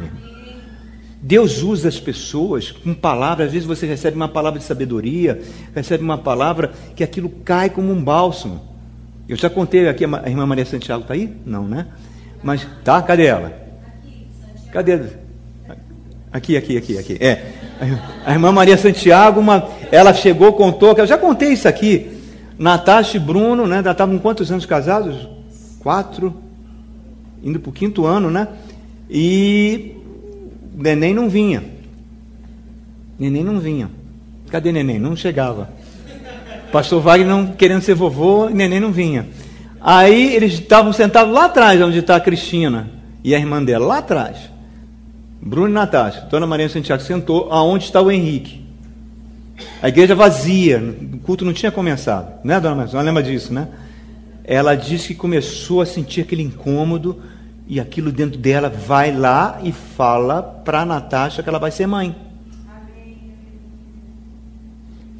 Deus 1.20 1.62
usa 1.62 1.88
as 1.88 2.00
pessoas 2.00 2.72
com 2.72 2.94
palavras. 2.94 3.48
Às 3.48 3.52
vezes 3.52 3.68
você 3.68 3.86
recebe 3.86 4.16
uma 4.16 4.28
palavra 4.28 4.59
de 4.59 4.64
sabedoria, 4.64 5.42
recebe 5.74 6.02
uma 6.02 6.16
palavra 6.16 6.72
que 6.94 7.04
aquilo 7.04 7.28
cai 7.28 7.68
como 7.68 7.92
um 7.92 8.02
bálsamo. 8.02 8.62
Eu 9.28 9.36
já 9.36 9.50
contei 9.50 9.86
aqui, 9.88 10.07
a 10.07 10.28
irmã 10.30 10.46
Maria 10.46 10.64
Santiago 10.64 11.02
está 11.02 11.12
aí? 11.12 11.36
Não, 11.44 11.68
né? 11.68 11.88
Mas 12.47 12.64
tá, 12.84 13.03
cadê 13.03 13.24
ela? 13.24 13.53
Cadê? 14.70 15.01
Aqui, 16.32 16.57
aqui, 16.57 16.76
aqui, 16.76 16.97
aqui. 16.97 17.18
É. 17.20 17.44
A 18.24 18.30
irmã 18.30 18.53
Maria 18.53 18.76
Santiago, 18.76 19.40
uma, 19.40 19.68
ela 19.90 20.14
chegou, 20.14 20.53
contou, 20.53 20.94
que 20.94 21.01
eu 21.01 21.09
já 21.09 21.18
contei 21.18 21.55
isso 21.55 21.66
aqui. 21.66 22.09
Natasha 22.57 23.16
e 23.16 23.20
Bruno, 23.20 23.66
né? 23.66 23.80
Estavam 23.80 24.16
quantos 24.20 24.53
anos 24.53 24.64
casados? 24.64 25.28
Quatro 25.80 26.36
indo 27.42 27.59
para 27.59 27.70
o 27.70 27.72
quinto 27.72 28.07
ano, 28.07 28.30
né? 28.30 28.47
E 29.11 29.97
neném 30.72 31.12
não 31.12 31.28
vinha. 31.28 31.64
Neném 33.18 33.42
não 33.42 33.59
vinha. 33.59 33.90
Cadê 34.53 34.70
neném? 34.70 35.01
Não 35.01 35.16
chegava. 35.16 35.68
Pastor 36.70 37.03
Wagner 37.03 37.26
não 37.26 37.49
querendo 37.49 37.82
ser 37.82 37.94
vovô, 37.94 38.49
neném 38.49 38.78
não 38.78 38.92
vinha. 38.92 39.26
Aí 39.81 40.35
eles 40.35 40.55
estavam 40.55 40.93
sentados 40.93 41.33
lá 41.33 41.47
atrás, 41.47 41.81
onde 41.81 41.99
está 41.99 42.16
a 42.16 42.20
Cristina 42.20 42.91
e 43.22 43.35
a 43.35 43.39
irmã 43.39 43.62
dela, 43.62 43.87
lá 43.87 43.99
atrás. 43.99 44.37
Bruno 45.41 45.68
e 45.68 45.72
Natasha. 45.72 46.22
Dona 46.31 46.47
Maria 46.47 46.68
Santiago 46.68 47.03
sentou 47.03 47.49
aonde 47.51 47.85
está 47.85 48.01
o 48.01 48.11
Henrique. 48.11 48.64
A 49.83 49.89
igreja 49.89 50.14
vazia, 50.14 50.79
o 51.12 51.18
culto 51.18 51.45
não 51.45 51.53
tinha 51.53 51.72
começado, 51.72 52.45
né, 52.45 52.61
dona 52.61 52.74
Maria? 52.74 52.93
Não 52.95 53.03
lembra 53.03 53.22
disso, 53.22 53.53
né? 53.53 53.68
Ela 54.45 54.74
disse 54.74 55.09
que 55.09 55.14
começou 55.14 55.81
a 55.81 55.87
sentir 55.87 56.20
aquele 56.20 56.43
incômodo, 56.43 57.20
e 57.68 57.81
aquilo 57.81 58.12
dentro 58.12 58.39
dela 58.39 58.68
vai 58.68 59.12
lá 59.12 59.59
e 59.62 59.72
fala 59.72 60.43
para 60.43 60.85
Natasha 60.85 61.43
que 61.43 61.49
ela 61.49 61.59
vai 61.59 61.70
ser 61.70 61.87
mãe. 61.87 62.14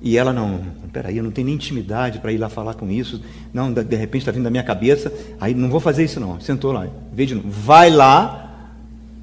E 0.03 0.17
ela 0.17 0.33
não, 0.33 0.61
peraí, 0.93 1.17
eu 1.17 1.25
não 1.25 1.31
tenho 1.31 1.47
nem 1.47 1.55
intimidade 1.55 2.19
para 2.19 2.33
ir 2.33 2.39
lá 2.39 2.49
falar 2.49 2.75
com 2.75 2.91
isso. 2.91 3.21
Não, 3.53 3.73
de 3.73 3.97
repente 3.97 4.23
está 4.23 4.33
vindo 4.33 4.45
da 4.45 4.51
minha 4.51 4.63
cabeça. 4.63 5.13
Aí 5.41 5.55
não 5.55 5.69
vou 5.69 5.81
fazer 5.81 6.05
isso 6.05 6.21
não. 6.21 6.41
Sentou 6.41 6.73
lá, 6.73 6.85
novo. 6.85 7.43
Vai 7.45 7.91
lá 7.91 8.71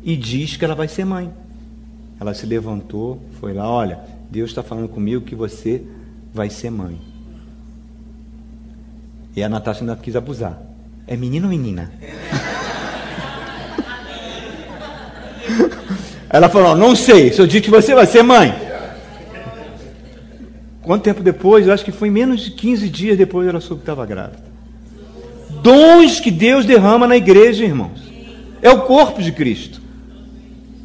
e 0.03 0.15
diz 0.17 0.57
que 0.57 0.65
ela 0.65 0.75
vai 0.75 0.87
ser 0.87 1.05
mãe. 1.05 1.31
Ela 2.19 2.33
se 2.33 2.45
levantou, 2.45 3.21
foi 3.39 3.53
lá, 3.53 3.69
olha, 3.69 3.99
Deus 4.29 4.49
está 4.49 4.63
falando 4.63 4.87
comigo 4.89 5.21
que 5.21 5.35
você 5.35 5.83
vai 6.33 6.49
ser 6.49 6.69
mãe. 6.69 6.99
E 9.35 9.43
a 9.43 9.49
Natasha 9.49 9.81
ainda 9.81 9.95
quis 9.95 10.15
abusar. 10.15 10.61
É 11.05 11.15
menino 11.15 11.45
ou 11.47 11.51
menina? 11.51 11.91
Ela 16.29 16.49
falou: 16.49 16.75
Não 16.75 16.95
sei, 16.95 17.31
se 17.31 17.39
eu 17.39 17.45
digo 17.45 17.65
que 17.65 17.71
você 17.71 17.93
vai 17.93 18.07
ser 18.07 18.23
mãe. 18.23 18.72
Quanto 20.83 21.03
tempo 21.03 21.23
depois? 21.23 21.65
Eu 21.65 21.73
acho 21.73 21.85
que 21.85 21.91
foi 21.91 22.09
menos 22.09 22.41
de 22.41 22.51
15 22.51 22.89
dias 22.89 23.17
depois 23.17 23.47
ela 23.47 23.61
soube 23.61 23.81
que 23.81 23.83
estava 23.83 24.05
grávida. 24.05 24.43
Dons 25.61 26.19
que 26.19 26.29
Deus 26.29 26.65
derrama 26.65 27.07
na 27.07 27.15
igreja, 27.15 27.63
irmãos. 27.63 28.01
É 28.61 28.69
o 28.69 28.81
corpo 28.81 29.21
de 29.21 29.31
Cristo. 29.31 29.81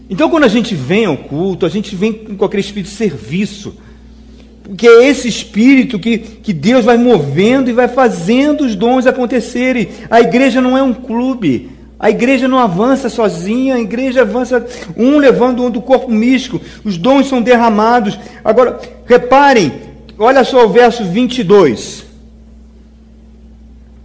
Então, 0.08 0.30
quando 0.30 0.44
a 0.44 0.48
gente 0.48 0.74
vem 0.74 1.04
ao 1.04 1.16
culto, 1.16 1.66
a 1.66 1.68
gente 1.68 1.94
vem 1.94 2.12
com 2.12 2.44
aquele 2.44 2.60
espírito 2.60 2.90
de 2.90 2.96
serviço. 2.96 3.76
Porque 4.62 4.86
é 4.86 5.08
esse 5.08 5.26
espírito 5.26 5.98
que, 5.98 6.18
que 6.18 6.52
Deus 6.52 6.84
vai 6.84 6.96
movendo 6.96 7.68
e 7.68 7.72
vai 7.72 7.88
fazendo 7.88 8.64
os 8.64 8.76
dons 8.76 9.06
acontecerem. 9.06 9.88
A 10.10 10.20
igreja 10.20 10.60
não 10.60 10.78
é 10.78 10.82
um 10.82 10.94
clube. 10.94 11.70
A 11.98 12.10
igreja 12.10 12.46
não 12.46 12.58
avança 12.58 13.08
sozinha, 13.08 13.74
a 13.74 13.80
igreja 13.80 14.20
avança 14.20 14.64
um 14.96 15.18
levando 15.18 15.64
um 15.64 15.70
do 15.70 15.82
corpo 15.82 16.08
místico, 16.08 16.60
os 16.84 16.96
dons 16.96 17.26
são 17.26 17.42
derramados. 17.42 18.16
Agora, 18.44 18.78
reparem, 19.04 19.72
olha 20.18 20.44
só 20.44 20.64
o 20.64 20.68
verso 20.68 21.04
22. 21.04 22.04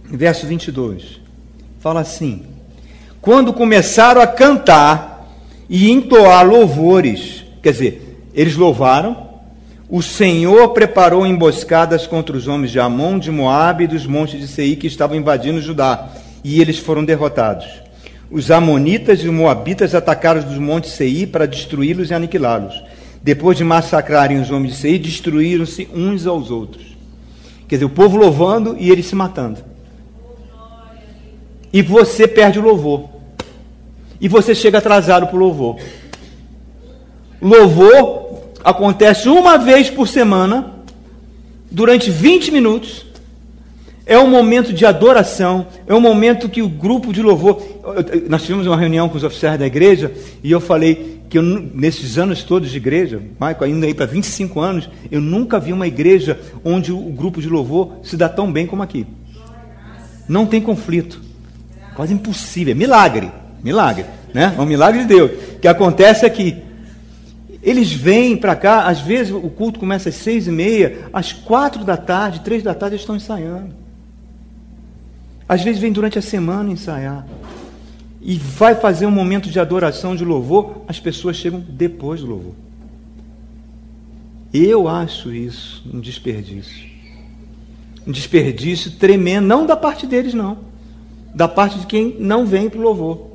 Verso 0.04 0.46
22. 0.46 1.20
Fala 1.80 2.00
assim: 2.00 2.42
Quando 3.20 3.52
começaram 3.52 4.20
a 4.20 4.26
cantar 4.26 5.28
e 5.68 5.90
entoar 5.90 6.46
louvores, 6.46 7.44
quer 7.62 7.72
dizer, 7.72 8.20
eles 8.34 8.56
louvaram, 8.56 9.28
o 9.88 10.02
Senhor 10.02 10.68
preparou 10.70 11.26
emboscadas 11.26 12.06
contra 12.06 12.36
os 12.36 12.46
homens 12.46 12.70
de 12.70 12.80
Amon, 12.80 13.18
de 13.18 13.30
Moabe 13.30 13.84
e 13.84 13.88
dos 13.88 14.06
montes 14.06 14.40
de 14.40 14.46
Seir 14.46 14.76
que 14.76 14.86
estavam 14.86 15.16
invadindo 15.16 15.60
Judá, 15.60 16.08
e 16.42 16.60
eles 16.60 16.78
foram 16.78 17.04
derrotados 17.04 17.84
os 18.34 18.50
Amonitas 18.50 19.20
e 19.20 19.28
os 19.28 19.34
Moabitas 19.34 19.94
atacaram 19.94 20.40
os 20.40 20.58
montes 20.58 20.90
Seir 20.90 21.28
para 21.28 21.46
destruí-los 21.46 22.10
e 22.10 22.14
aniquilá-los. 22.14 22.82
Depois 23.24 23.56
de 23.56 23.64
massacrarem 23.64 24.38
os 24.38 24.50
homens 24.50 24.74
de 24.74 24.80
Seir, 24.80 24.98
destruíram-se 24.98 25.88
uns 25.94 26.26
aos 26.26 26.50
outros. 26.50 26.94
Quer 27.66 27.76
dizer, 27.76 27.86
o 27.86 27.90
povo 27.90 28.18
louvando 28.18 28.76
e 28.78 28.90
eles 28.90 29.06
se 29.06 29.14
matando. 29.14 29.64
E 31.72 31.80
você 31.80 32.28
perde 32.28 32.58
o 32.58 32.62
louvor. 32.62 33.08
E 34.20 34.28
você 34.28 34.54
chega 34.54 34.76
atrasado 34.76 35.26
para 35.26 35.36
o 35.36 35.38
louvor. 35.38 35.78
Louvor 37.40 38.42
acontece 38.62 39.26
uma 39.30 39.56
vez 39.56 39.88
por 39.88 40.06
semana, 40.06 40.74
durante 41.70 42.10
20 42.10 42.50
minutos. 42.50 43.06
É 44.04 44.18
um 44.18 44.28
momento 44.28 44.70
de 44.70 44.84
adoração, 44.84 45.66
é 45.86 45.94
um 45.94 46.00
momento 46.00 46.46
que 46.46 46.60
o 46.60 46.68
grupo 46.68 47.10
de 47.10 47.22
louvor. 47.22 47.62
Nós 48.28 48.42
tivemos 48.42 48.66
uma 48.66 48.76
reunião 48.76 49.08
com 49.08 49.16
os 49.16 49.24
oficiais 49.24 49.58
da 49.58 49.66
igreja 49.66 50.12
e 50.42 50.52
eu 50.52 50.60
falei 50.60 51.13
que 51.28 51.38
eu, 51.38 51.42
nesses 51.42 52.18
anos 52.18 52.42
todos 52.42 52.70
de 52.70 52.76
igreja, 52.76 53.20
Michael, 53.40 53.64
ainda 53.64 53.86
aí 53.86 53.94
para 53.94 54.06
25 54.06 54.60
anos, 54.60 54.88
eu 55.10 55.20
nunca 55.20 55.58
vi 55.58 55.72
uma 55.72 55.86
igreja 55.86 56.38
onde 56.64 56.92
o 56.92 56.98
grupo 57.10 57.40
de 57.40 57.48
louvor 57.48 57.98
se 58.02 58.16
dá 58.16 58.28
tão 58.28 58.52
bem 58.52 58.66
como 58.66 58.82
aqui. 58.82 59.06
Não 60.28 60.46
tem 60.46 60.60
conflito. 60.60 61.20
Quase 61.94 62.14
impossível. 62.14 62.72
É 62.72 62.74
milagre. 62.74 63.30
Milagre. 63.62 64.06
Né? 64.32 64.54
É 64.56 64.60
um 64.60 64.66
milagre 64.66 65.02
de 65.02 65.06
Deus. 65.06 65.30
O 65.54 65.58
que 65.58 65.68
acontece 65.68 66.26
é 66.26 66.30
que 66.30 66.62
eles 67.62 67.92
vêm 67.92 68.36
para 68.36 68.54
cá, 68.54 68.86
às 68.86 69.00
vezes 69.00 69.32
o 69.32 69.48
culto 69.48 69.80
começa 69.80 70.10
às 70.10 70.16
seis 70.16 70.46
e 70.46 70.50
meia, 70.50 71.08
às 71.12 71.32
quatro 71.32 71.82
da 71.82 71.96
tarde, 71.96 72.40
três 72.40 72.62
da 72.62 72.74
tarde 72.74 72.96
eles 72.96 73.02
estão 73.02 73.16
ensaiando. 73.16 73.70
Às 75.48 75.62
vezes 75.62 75.80
vem 75.80 75.92
durante 75.92 76.18
a 76.18 76.22
semana 76.22 76.70
ensaiar. 76.70 77.26
E 78.26 78.36
vai 78.38 78.74
fazer 78.74 79.04
um 79.04 79.10
momento 79.10 79.50
de 79.50 79.60
adoração, 79.60 80.16
de 80.16 80.24
louvor, 80.24 80.82
as 80.88 80.98
pessoas 80.98 81.36
chegam 81.36 81.62
depois 81.68 82.22
do 82.22 82.26
louvor. 82.26 82.54
Eu 84.52 84.88
acho 84.88 85.30
isso 85.30 85.84
um 85.92 86.00
desperdício. 86.00 86.88
Um 88.06 88.10
desperdício 88.10 88.92
tremendo, 88.92 89.46
não 89.46 89.66
da 89.66 89.76
parte 89.76 90.06
deles, 90.06 90.32
não. 90.32 90.56
Da 91.34 91.46
parte 91.46 91.80
de 91.80 91.86
quem 91.86 92.16
não 92.18 92.46
vem 92.46 92.70
para 92.70 92.80
o 92.80 92.82
louvor. 92.82 93.30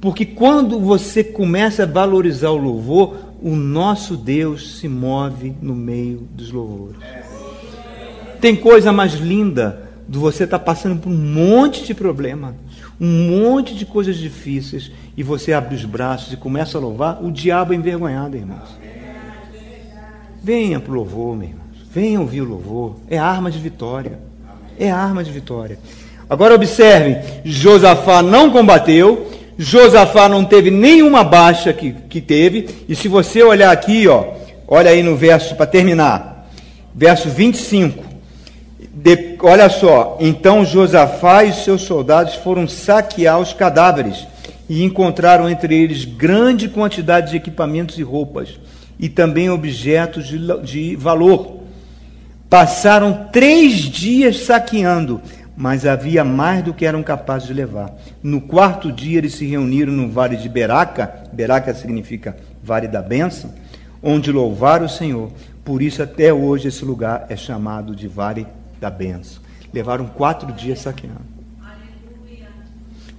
Porque 0.00 0.26
quando 0.26 0.80
você 0.80 1.22
começa 1.22 1.84
a 1.84 1.86
valorizar 1.86 2.50
o 2.50 2.56
louvor, 2.56 3.16
o 3.40 3.54
nosso 3.54 4.16
Deus 4.16 4.78
se 4.78 4.88
move 4.88 5.54
no 5.62 5.76
meio 5.76 6.26
dos 6.32 6.50
louvores. 6.50 6.96
Tem 8.40 8.56
coisa 8.56 8.92
mais 8.92 9.14
linda 9.14 9.91
de 10.08 10.18
você 10.18 10.44
estar 10.44 10.58
tá 10.58 10.64
passando 10.64 11.00
por 11.00 11.10
um 11.10 11.16
monte 11.16 11.84
de 11.84 11.94
problema, 11.94 12.54
um 13.00 13.28
monte 13.30 13.74
de 13.74 13.86
coisas 13.86 14.16
difíceis, 14.16 14.90
e 15.16 15.22
você 15.22 15.52
abre 15.52 15.74
os 15.74 15.84
braços 15.84 16.32
e 16.32 16.36
começa 16.36 16.78
a 16.78 16.80
louvar, 16.80 17.22
o 17.22 17.30
diabo 17.30 17.72
é 17.72 17.76
envergonhado, 17.76 18.36
irmãos. 18.36 18.76
Venha 20.42 20.80
para 20.80 20.90
o 20.92 20.94
louvor, 20.96 21.36
meu 21.36 21.48
irmão. 21.48 21.62
Venha 21.92 22.20
ouvir 22.20 22.40
o 22.40 22.48
louvor. 22.48 22.96
É 23.08 23.18
arma 23.18 23.50
de 23.50 23.58
vitória. 23.58 24.18
É 24.78 24.90
arma 24.90 25.22
de 25.22 25.30
vitória. 25.30 25.78
Agora 26.28 26.54
observe: 26.54 27.18
Josafá 27.44 28.22
não 28.22 28.50
combateu, 28.50 29.30
Josafá 29.58 30.28
não 30.28 30.44
teve 30.44 30.70
nenhuma 30.70 31.22
baixa 31.22 31.72
que, 31.72 31.92
que 31.92 32.20
teve, 32.20 32.68
e 32.88 32.96
se 32.96 33.06
você 33.06 33.42
olhar 33.42 33.70
aqui, 33.70 34.08
ó, 34.08 34.32
olha 34.66 34.90
aí 34.90 35.02
no 35.02 35.14
verso 35.14 35.54
para 35.54 35.66
terminar, 35.66 36.48
verso 36.94 37.28
25. 37.28 38.11
De, 38.94 39.38
olha 39.40 39.70
só, 39.70 40.18
então 40.20 40.66
Josafá 40.66 41.44
e 41.44 41.52
seus 41.54 41.82
soldados 41.82 42.34
foram 42.34 42.68
saquear 42.68 43.40
os 43.40 43.54
cadáveres 43.54 44.26
e 44.68 44.84
encontraram 44.84 45.48
entre 45.48 45.74
eles 45.74 46.04
grande 46.04 46.68
quantidade 46.68 47.30
de 47.30 47.38
equipamentos 47.38 47.98
e 47.98 48.02
roupas 48.02 48.60
e 48.98 49.08
também 49.08 49.48
objetos 49.48 50.26
de, 50.26 50.38
de 50.62 50.94
valor. 50.96 51.62
Passaram 52.50 53.28
três 53.32 53.76
dias 53.76 54.40
saqueando, 54.40 55.22
mas 55.56 55.86
havia 55.86 56.22
mais 56.22 56.62
do 56.62 56.74
que 56.74 56.84
eram 56.84 57.02
capazes 57.02 57.48
de 57.48 57.54
levar. 57.54 57.94
No 58.22 58.42
quarto 58.42 58.92
dia 58.92 59.16
eles 59.16 59.34
se 59.34 59.46
reuniram 59.46 59.92
no 59.92 60.10
vale 60.10 60.36
de 60.36 60.50
Beraca, 60.50 61.24
Beraca 61.32 61.72
significa 61.72 62.36
vale 62.62 62.86
da 62.86 63.00
bênção, 63.00 63.54
onde 64.02 64.30
louvaram 64.30 64.84
o 64.84 64.90
Senhor. 64.90 65.30
Por 65.64 65.80
isso 65.80 66.02
até 66.02 66.30
hoje 66.30 66.68
esse 66.68 66.84
lugar 66.84 67.24
é 67.30 67.36
chamado 67.36 67.96
de 67.96 68.06
vale 68.06 68.46
da 68.82 68.90
bênção. 68.90 69.40
Levaram 69.72 70.08
quatro 70.08 70.52
dias 70.52 70.80
saqueando. 70.80 71.32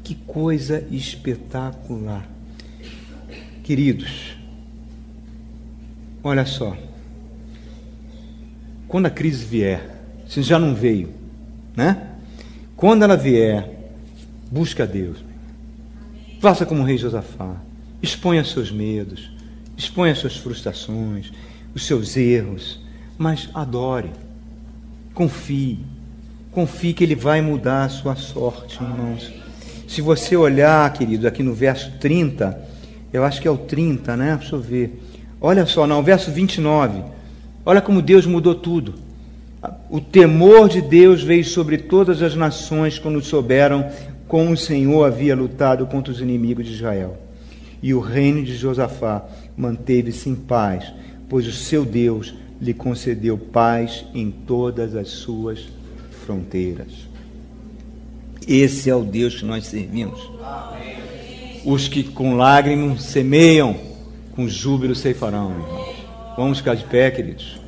Que 0.03 0.13
coisa 0.13 0.85
espetacular. 0.91 2.27
Queridos, 3.63 4.35
olha 6.21 6.45
só. 6.45 6.75
Quando 8.89 9.05
a 9.05 9.09
crise 9.09 9.45
vier, 9.45 10.03
se 10.27 10.43
já 10.43 10.59
não 10.59 10.75
veio, 10.75 11.13
né? 11.75 12.09
Quando 12.75 13.03
ela 13.03 13.15
vier, 13.15 13.93
busca 14.51 14.85
Deus. 14.85 15.23
Faça 16.41 16.65
como 16.65 16.81
o 16.81 16.85
rei 16.85 16.97
Josafá. 16.97 17.55
Exponha 18.01 18.43
seus 18.43 18.69
medos, 18.69 19.31
exponha 19.77 20.13
suas 20.13 20.35
frustrações, 20.35 21.31
os 21.73 21.85
seus 21.85 22.17
erros, 22.17 22.81
mas 23.17 23.49
adore. 23.53 24.11
Confie. 25.13 25.79
Confie 26.51 26.93
que 26.93 27.03
ele 27.03 27.15
vai 27.15 27.41
mudar 27.41 27.85
a 27.85 27.89
sua 27.89 28.15
sorte, 28.15 28.81
irmãos. 28.81 29.31
Se 29.87 30.01
você 30.01 30.35
olhar, 30.35 30.91
querido, 30.93 31.27
aqui 31.27 31.43
no 31.43 31.53
verso 31.53 31.91
30, 31.99 32.59
eu 33.11 33.23
acho 33.23 33.41
que 33.41 33.47
é 33.47 33.51
o 33.51 33.57
30, 33.57 34.17
né? 34.17 34.37
Deixa 34.39 34.55
eu 34.55 34.61
ver. 34.61 34.99
Olha 35.39 35.65
só, 35.65 35.85
não, 35.85 36.01
verso 36.01 36.31
29. 36.31 37.03
Olha 37.65 37.81
como 37.81 38.01
Deus 38.01 38.25
mudou 38.25 38.55
tudo. 38.55 38.95
O 39.89 40.01
temor 40.01 40.67
de 40.67 40.81
Deus 40.81 41.23
veio 41.23 41.45
sobre 41.45 41.77
todas 41.77 42.21
as 42.21 42.35
nações 42.35 42.97
quando 42.97 43.23
souberam 43.23 43.89
como 44.27 44.51
o 44.51 44.57
Senhor 44.57 45.05
havia 45.05 45.35
lutado 45.35 45.85
contra 45.85 46.11
os 46.11 46.19
inimigos 46.19 46.65
de 46.65 46.73
Israel. 46.73 47.17
E 47.81 47.93
o 47.93 47.99
reino 47.99 48.43
de 48.43 48.55
Josafá 48.55 49.23
manteve-se 49.55 50.29
em 50.29 50.35
paz, 50.35 50.91
pois 51.29 51.45
o 51.45 51.51
seu 51.51 51.85
Deus 51.85 52.33
lhe 52.63 52.73
concedeu 52.73 53.37
paz 53.37 54.05
em 54.13 54.31
todas 54.31 54.95
as 54.95 55.09
suas 55.09 55.67
fronteiras. 56.25 56.91
Esse 58.47 58.89
é 58.89 58.95
o 58.95 59.03
Deus 59.03 59.35
que 59.35 59.45
nós 59.45 59.65
servimos. 59.65 60.19
Os 61.65 61.87
que 61.87 62.03
com 62.03 62.35
lágrimas 62.35 63.03
semeiam, 63.03 63.75
com 64.35 64.47
júbilo 64.47 64.95
ceifarão. 64.95 65.53
Vamos 66.37 66.59
ficar 66.59 66.75
de 66.75 66.85
pé, 66.85 67.11
queridos. 67.11 67.61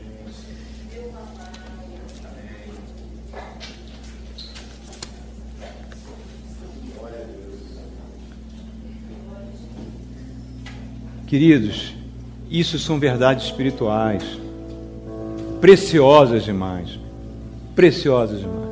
Queridos, 11.27 11.93
isso 12.49 12.79
são 12.79 12.99
verdades 12.99 13.45
espirituais, 13.45 14.23
preciosas 15.59 16.43
demais, 16.43 16.99
preciosas 17.75 18.39
demais. 18.39 18.65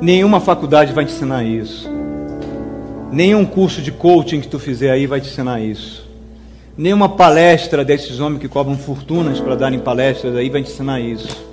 Nenhuma 0.00 0.40
faculdade 0.40 0.92
vai 0.92 1.04
te 1.04 1.12
ensinar 1.12 1.44
isso. 1.44 1.88
Nenhum 3.10 3.44
curso 3.44 3.80
de 3.80 3.90
coaching 3.90 4.40
que 4.40 4.48
tu 4.48 4.58
fizer 4.58 4.90
aí 4.90 5.06
vai 5.06 5.20
te 5.20 5.28
ensinar 5.28 5.60
isso. 5.60 6.06
Nenhuma 6.76 7.08
palestra 7.08 7.84
desses 7.84 8.20
homens 8.20 8.40
que 8.40 8.48
cobram 8.48 8.76
fortunas 8.76 9.40
para 9.40 9.54
darem 9.54 9.78
palestras 9.78 10.36
aí 10.36 10.50
vai 10.50 10.62
te 10.62 10.70
ensinar 10.70 11.00
isso. 11.00 11.46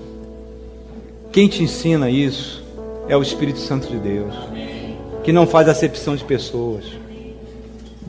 Quem 1.32 1.48
te 1.48 1.64
ensina 1.64 2.10
isso 2.10 2.62
é 3.08 3.16
o 3.16 3.22
Espírito 3.22 3.60
Santo 3.60 3.88
de 3.88 3.98
Deus, 3.98 4.34
que 5.24 5.32
não 5.32 5.48
faz 5.48 5.70
acepção 5.70 6.16
de 6.16 6.24
pessoas. 6.24 6.84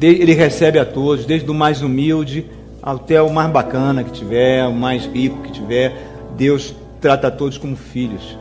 Ele 0.00 0.34
recebe 0.34 0.78
a 0.78 0.84
todos, 0.84 1.24
desde 1.24 1.48
o 1.48 1.54
mais 1.54 1.80
humilde 1.80 2.44
até 2.82 3.22
o 3.22 3.32
mais 3.32 3.50
bacana 3.50 4.04
que 4.04 4.10
tiver, 4.10 4.66
o 4.66 4.74
mais 4.74 5.06
rico 5.06 5.40
que 5.42 5.52
tiver. 5.52 6.13
Deus 6.37 6.74
trata 7.01 7.30
todos 7.30 7.59
como 7.59 7.76
filhos. 7.76 8.37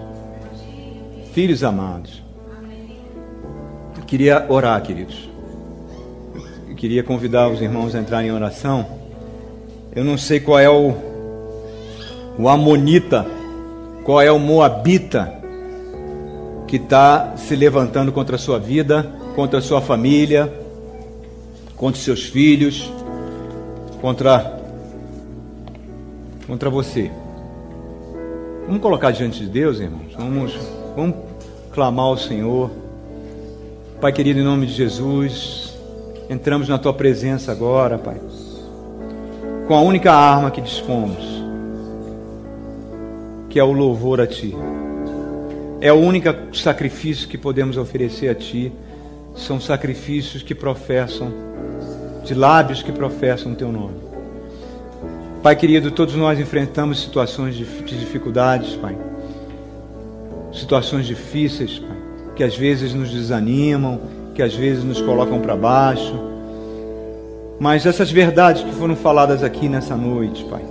Filhos 1.33 1.63
amados. 1.63 2.23
Eu 3.97 4.03
queria 4.03 4.45
orar, 4.49 4.81
queridos. 4.81 5.29
Eu 6.67 6.75
queria 6.75 7.03
convidar 7.03 7.49
os 7.49 7.61
irmãos 7.61 7.95
a 7.95 7.99
entrarem 7.99 8.29
em 8.29 8.33
oração. 8.33 8.85
Eu 9.95 10.03
não 10.03 10.17
sei 10.17 10.39
qual 10.39 10.59
é 10.59 10.69
o, 10.69 10.93
o 12.37 12.49
Amonita, 12.49 13.25
qual 14.03 14.21
é 14.21 14.31
o 14.31 14.39
Moabita 14.39 15.41
que 16.67 16.77
está 16.77 17.37
se 17.37 17.55
levantando 17.55 18.11
contra 18.11 18.35
a 18.35 18.39
sua 18.39 18.57
vida, 18.57 19.07
contra 19.35 19.59
a 19.59 19.61
sua 19.61 19.79
família, 19.79 20.51
contra 21.77 21.99
os 21.99 22.03
seus 22.03 22.23
filhos, 22.23 22.91
contra, 24.01 24.59
contra 26.47 26.69
você. 26.71 27.11
Vamos 28.65 28.81
colocar 28.81 29.11
diante 29.11 29.39
de 29.39 29.47
Deus, 29.47 29.79
irmãos. 29.79 30.13
Vamos 30.17 30.83
Vamos 30.95 31.15
clamar 31.71 32.05
ao 32.05 32.17
Senhor. 32.17 32.69
Pai 33.99 34.13
querido, 34.13 34.39
em 34.39 34.43
nome 34.43 34.67
de 34.67 34.73
Jesus, 34.73 35.75
entramos 36.29 36.69
na 36.69 36.77
tua 36.77 36.93
presença 36.93 37.51
agora, 37.51 37.97
Pai, 37.97 38.21
com 39.67 39.73
a 39.73 39.81
única 39.81 40.11
arma 40.11 40.51
que 40.51 40.61
dispomos, 40.61 41.43
que 43.49 43.59
é 43.59 43.63
o 43.63 43.71
louvor 43.71 44.21
a 44.21 44.27
Ti. 44.27 44.55
É 45.81 45.91
o 45.91 45.97
único 45.97 46.29
sacrifício 46.55 47.27
que 47.27 47.39
podemos 47.39 47.75
oferecer 47.75 48.29
a 48.29 48.35
Ti. 48.35 48.71
São 49.35 49.59
sacrifícios 49.59 50.43
que 50.43 50.53
professam, 50.53 51.33
de 52.23 52.35
lábios 52.35 52.83
que 52.83 52.91
professam 52.91 53.53
o 53.53 53.55
Teu 53.55 53.71
nome. 53.71 54.02
Pai 55.43 55.55
querido, 55.55 55.91
todos 55.91 56.15
nós 56.15 56.39
enfrentamos 56.39 57.01
situações 57.01 57.55
de 57.55 57.65
dificuldades, 57.65 58.75
Pai 58.75 58.97
situações 60.53 61.05
difíceis, 61.05 61.79
Pai, 61.79 61.97
que 62.35 62.43
às 62.43 62.55
vezes 62.55 62.93
nos 62.93 63.11
desanimam, 63.11 63.99
que 64.35 64.41
às 64.41 64.53
vezes 64.53 64.83
nos 64.83 65.01
colocam 65.01 65.41
para 65.41 65.55
baixo. 65.55 66.13
Mas 67.59 67.85
essas 67.85 68.11
verdades 68.11 68.63
que 68.63 68.71
foram 68.71 68.95
faladas 68.95 69.43
aqui 69.43 69.67
nessa 69.67 69.95
noite, 69.95 70.43
Pai, 70.45 70.63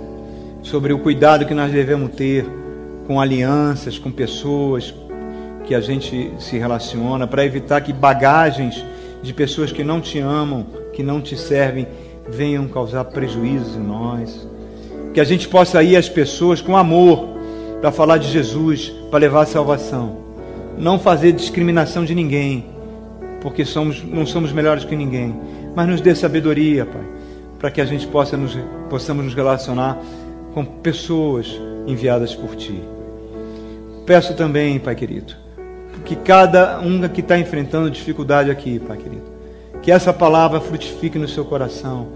sobre 0.61 0.93
o 0.93 0.99
cuidado 0.99 1.45
que 1.45 1.53
nós 1.53 1.71
devemos 1.71 2.15
ter 2.15 2.45
com 3.05 3.19
alianças, 3.19 3.99
com 3.99 4.11
pessoas 4.11 4.93
que 5.65 5.75
a 5.75 5.81
gente 5.81 6.31
se 6.39 6.57
relaciona, 6.57 7.27
para 7.27 7.45
evitar 7.45 7.81
que 7.81 7.93
bagagens 7.93 8.83
de 9.21 9.33
pessoas 9.33 9.71
que 9.71 9.83
não 9.83 10.01
te 10.01 10.19
amam, 10.19 10.65
que 10.91 11.03
não 11.03 11.21
te 11.21 11.37
servem, 11.37 11.87
venham 12.27 12.67
causar 12.67 13.05
prejuízos 13.05 13.75
em 13.75 13.83
nós. 13.83 14.47
Que 15.13 15.19
a 15.19 15.23
gente 15.23 15.47
possa 15.47 15.83
ir 15.83 15.95
às 15.95 16.09
pessoas 16.09 16.61
com 16.61 16.75
amor, 16.75 17.29
para 17.79 17.91
falar 17.91 18.17
de 18.17 18.29
Jesus, 18.29 18.93
para 19.11 19.19
levar 19.19 19.41
a 19.41 19.45
salvação. 19.45 20.17
Não 20.77 20.97
fazer 20.97 21.33
discriminação 21.33 22.05
de 22.05 22.15
ninguém, 22.15 22.65
porque 23.41 23.65
somos, 23.65 24.01
não 24.03 24.25
somos 24.25 24.51
melhores 24.51 24.85
que 24.85 24.95
ninguém. 24.95 25.35
Mas 25.75 25.87
nos 25.87 26.01
dê 26.01 26.15
sabedoria, 26.15 26.85
Pai, 26.85 27.03
para 27.59 27.69
que 27.69 27.81
a 27.81 27.85
gente 27.85 28.07
possa 28.07 28.37
nos, 28.37 28.57
possamos 28.89 29.25
nos 29.25 29.33
relacionar 29.33 29.97
com 30.53 30.63
pessoas 30.63 31.59
enviadas 31.85 32.33
por 32.33 32.55
Ti. 32.55 32.81
Peço 34.05 34.33
também, 34.33 34.79
Pai 34.79 34.95
querido, 34.95 35.33
que 36.05 36.15
cada 36.15 36.79
um 36.79 37.07
que 37.09 37.21
está 37.21 37.37
enfrentando 37.37 37.91
dificuldade 37.91 38.49
aqui, 38.49 38.79
Pai 38.79 38.97
querido, 38.97 39.23
que 39.81 39.91
essa 39.91 40.13
palavra 40.13 40.61
frutifique 40.61 41.19
no 41.19 41.27
seu 41.27 41.43
coração 41.43 42.07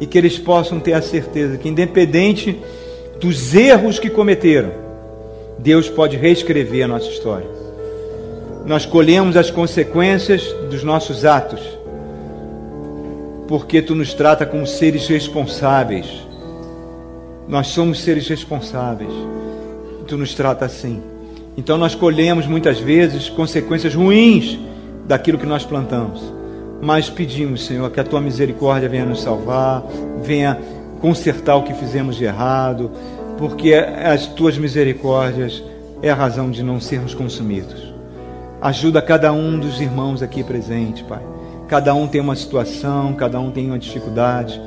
e 0.00 0.06
que 0.06 0.18
eles 0.18 0.38
possam 0.38 0.80
ter 0.80 0.92
a 0.92 1.02
certeza 1.02 1.56
que, 1.56 1.68
independente 1.68 2.58
dos 3.20 3.54
erros 3.54 3.98
que 3.98 4.10
cometeram, 4.10 4.72
Deus 5.58 5.88
pode 5.88 6.16
reescrever 6.16 6.84
a 6.84 6.88
nossa 6.88 7.08
história. 7.08 7.48
Nós 8.66 8.84
colhemos 8.86 9.36
as 9.36 9.50
consequências 9.50 10.42
dos 10.70 10.82
nossos 10.82 11.24
atos, 11.24 11.60
porque 13.46 13.80
tu 13.80 13.94
nos 13.94 14.14
trata 14.14 14.44
como 14.44 14.66
seres 14.66 15.06
responsáveis. 15.06 16.06
Nós 17.46 17.68
somos 17.68 18.00
seres 18.02 18.26
responsáveis. 18.26 19.12
Tu 20.06 20.16
nos 20.16 20.34
trata 20.34 20.64
assim. 20.64 21.02
Então 21.56 21.78
nós 21.78 21.94
colhemos 21.94 22.46
muitas 22.46 22.80
vezes 22.80 23.28
consequências 23.28 23.94
ruins 23.94 24.58
daquilo 25.06 25.38
que 25.38 25.46
nós 25.46 25.64
plantamos. 25.64 26.33
Mas 26.84 27.08
pedimos, 27.08 27.64
Senhor, 27.64 27.90
que 27.90 27.98
a 27.98 28.04
tua 28.04 28.20
misericórdia 28.20 28.90
venha 28.90 29.06
nos 29.06 29.22
salvar, 29.22 29.82
venha 30.22 30.60
consertar 31.00 31.56
o 31.56 31.62
que 31.62 31.72
fizemos 31.72 32.14
de 32.14 32.24
errado, 32.24 32.90
porque 33.38 33.72
as 33.72 34.26
tuas 34.26 34.58
misericórdias 34.58 35.64
é 36.02 36.10
a 36.10 36.14
razão 36.14 36.50
de 36.50 36.62
não 36.62 36.78
sermos 36.78 37.14
consumidos. 37.14 37.94
Ajuda 38.60 39.00
cada 39.00 39.32
um 39.32 39.58
dos 39.58 39.80
irmãos 39.80 40.22
aqui 40.22 40.44
presentes, 40.44 41.00
Pai. 41.06 41.22
Cada 41.68 41.94
um 41.94 42.06
tem 42.06 42.20
uma 42.20 42.36
situação, 42.36 43.14
cada 43.14 43.40
um 43.40 43.50
tem 43.50 43.68
uma 43.68 43.78
dificuldade, 43.78 44.60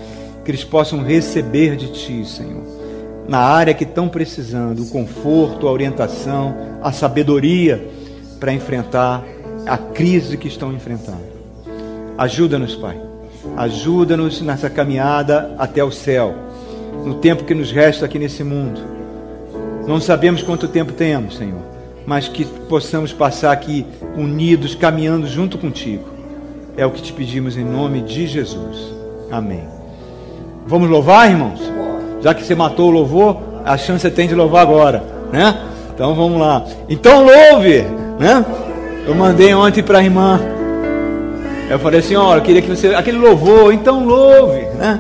que 0.43 0.49
eles 0.49 0.63
possam 0.63 1.03
receber 1.03 1.75
de 1.75 1.91
Ti, 1.91 2.25
Senhor, 2.25 2.63
na 3.27 3.41
área 3.41 3.75
que 3.75 3.83
estão 3.83 4.09
precisando, 4.09 4.81
o 4.81 4.89
conforto, 4.89 5.67
a 5.67 5.71
orientação, 5.71 6.55
a 6.81 6.91
sabedoria 6.91 7.87
para 8.39 8.51
enfrentar 8.51 9.23
a 9.67 9.77
crise 9.77 10.35
que 10.35 10.47
estão 10.47 10.73
enfrentando. 10.73 11.36
Ajuda-nos, 12.17 12.75
Pai. 12.75 12.99
Ajuda-nos 13.55 14.41
nessa 14.41 14.69
caminhada 14.69 15.53
até 15.57 15.83
o 15.83 15.91
céu, 15.91 16.33
no 17.05 17.15
tempo 17.15 17.43
que 17.43 17.53
nos 17.53 17.71
resta 17.71 18.05
aqui 18.05 18.17
nesse 18.17 18.43
mundo. 18.43 18.81
Não 19.87 20.01
sabemos 20.01 20.41
quanto 20.41 20.67
tempo 20.67 20.91
temos, 20.91 21.37
Senhor, 21.37 21.61
mas 22.05 22.27
que 22.27 22.43
possamos 22.43 23.13
passar 23.13 23.51
aqui 23.51 23.85
unidos, 24.15 24.73
caminhando 24.75 25.27
junto 25.27 25.57
contigo. 25.57 26.05
É 26.75 26.85
o 26.85 26.91
que 26.91 27.01
te 27.01 27.13
pedimos 27.13 27.55
em 27.55 27.63
nome 27.63 28.01
de 28.01 28.27
Jesus. 28.27 28.93
Amém. 29.31 29.63
Vamos 30.65 30.89
louvar, 30.89 31.29
irmãos? 31.29 31.61
Já 32.21 32.33
que 32.33 32.43
você 32.43 32.55
matou 32.55 32.89
o 32.89 32.91
louvor, 32.91 33.37
a 33.63 33.77
chance 33.77 34.01
você 34.01 34.11
tem 34.11 34.27
de 34.27 34.35
louvar 34.35 34.63
agora, 34.63 35.03
né? 35.31 35.55
Então 35.93 36.13
vamos 36.15 36.39
lá. 36.39 36.65
Então 36.89 37.25
louve, 37.25 37.81
né? 38.19 38.45
Eu 39.05 39.15
mandei 39.15 39.53
ontem 39.53 39.81
para 39.81 39.99
a 39.99 40.03
irmã 40.03 40.56
eu 41.69 41.79
falei 41.79 41.99
assim, 41.99 42.15
olha, 42.15 42.39
eu 42.39 42.43
queria 42.43 42.61
que 42.61 42.69
você. 42.69 42.87
Aquele 42.95 43.17
louvor, 43.17 43.73
então 43.73 44.05
louve, 44.05 44.61
né? 44.77 44.99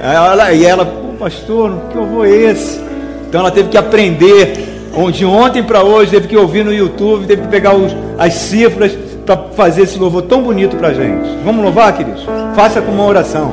Ela, 0.00 0.52
e 0.52 0.64
ela, 0.64 0.84
pô, 0.84 1.14
pastor, 1.18 1.72
que 1.90 1.98
louvor 1.98 2.26
é 2.26 2.30
esse? 2.30 2.80
Então 3.28 3.40
ela 3.40 3.50
teve 3.50 3.68
que 3.68 3.76
aprender. 3.76 4.66
De 5.12 5.24
ontem 5.24 5.62
para 5.62 5.84
hoje, 5.84 6.10
teve 6.10 6.26
que 6.26 6.36
ouvir 6.36 6.64
no 6.64 6.72
YouTube, 6.72 7.24
teve 7.26 7.42
que 7.42 7.48
pegar 7.48 7.72
os, 7.72 7.94
as 8.18 8.34
cifras 8.34 8.98
para 9.24 9.36
fazer 9.54 9.82
esse 9.82 9.98
louvor 9.98 10.22
tão 10.22 10.42
bonito 10.42 10.76
para 10.76 10.92
gente. 10.92 11.28
Vamos 11.44 11.62
louvar, 11.62 11.96
queridos? 11.96 12.24
Faça 12.56 12.80
com 12.80 12.90
uma 12.90 13.04
oração. 13.04 13.52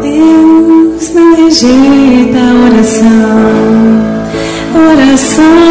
Deus 0.00 1.14
não 1.14 1.34
rejeita 1.34 2.38
oração. 2.66 3.08
Oração 4.92 5.67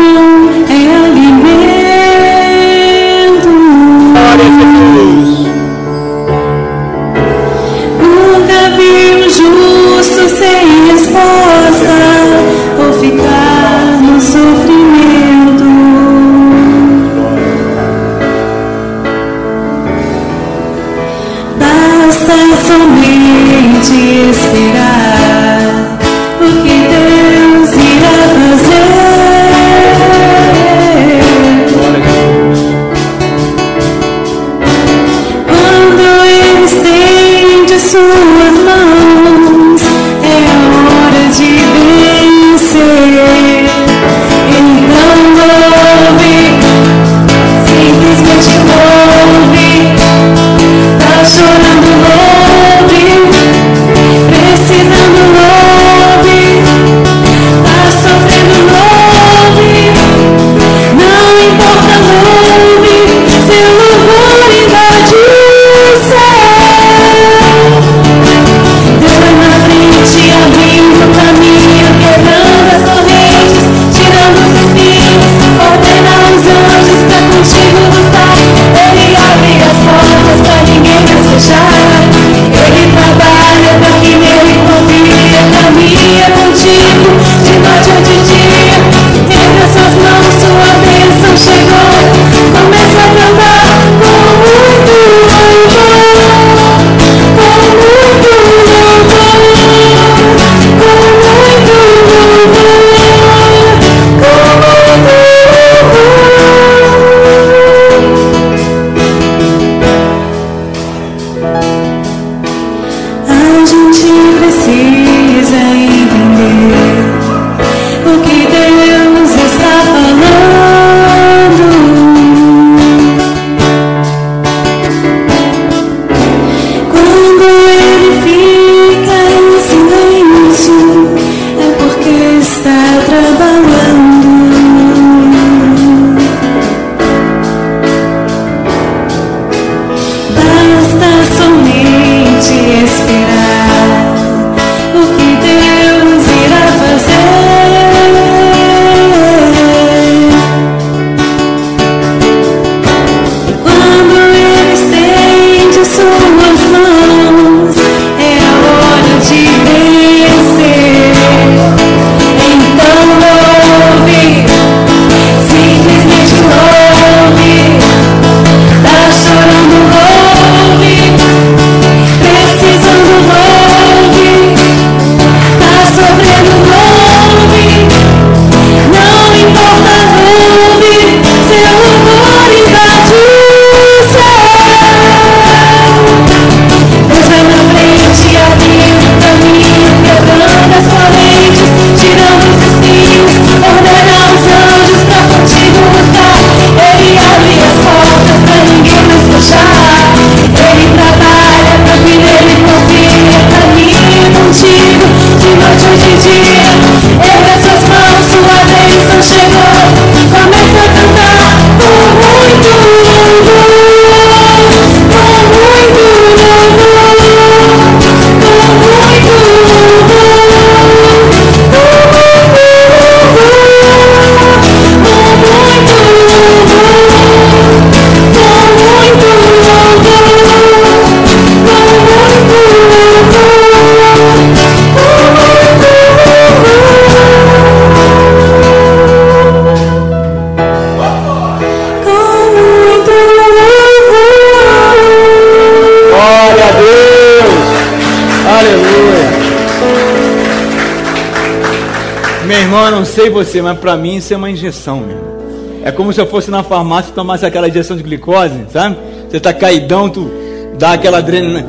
você, 253.38 253.62
mas 253.62 253.78
para 253.78 253.96
mim 253.96 254.16
isso 254.16 254.34
é 254.34 254.38
uma 254.38 254.50
injeção, 254.50 255.00
meu. 255.00 255.38
É 255.84 255.92
como 255.92 256.12
se 256.12 256.20
eu 256.20 256.26
fosse 256.26 256.50
na 256.50 256.64
farmácia 256.64 257.12
e 257.12 257.14
tomasse 257.14 257.46
aquela 257.46 257.70
injeção 257.70 257.96
de 257.96 258.02
glicose, 258.04 258.66
sabe? 258.72 258.98
Você 259.30 259.40
tá 259.40 259.54
caidão, 259.54 260.10
tu 260.10 260.30
dá 260.78 260.94
aquela 260.94 261.20
adrenalina 261.20 261.68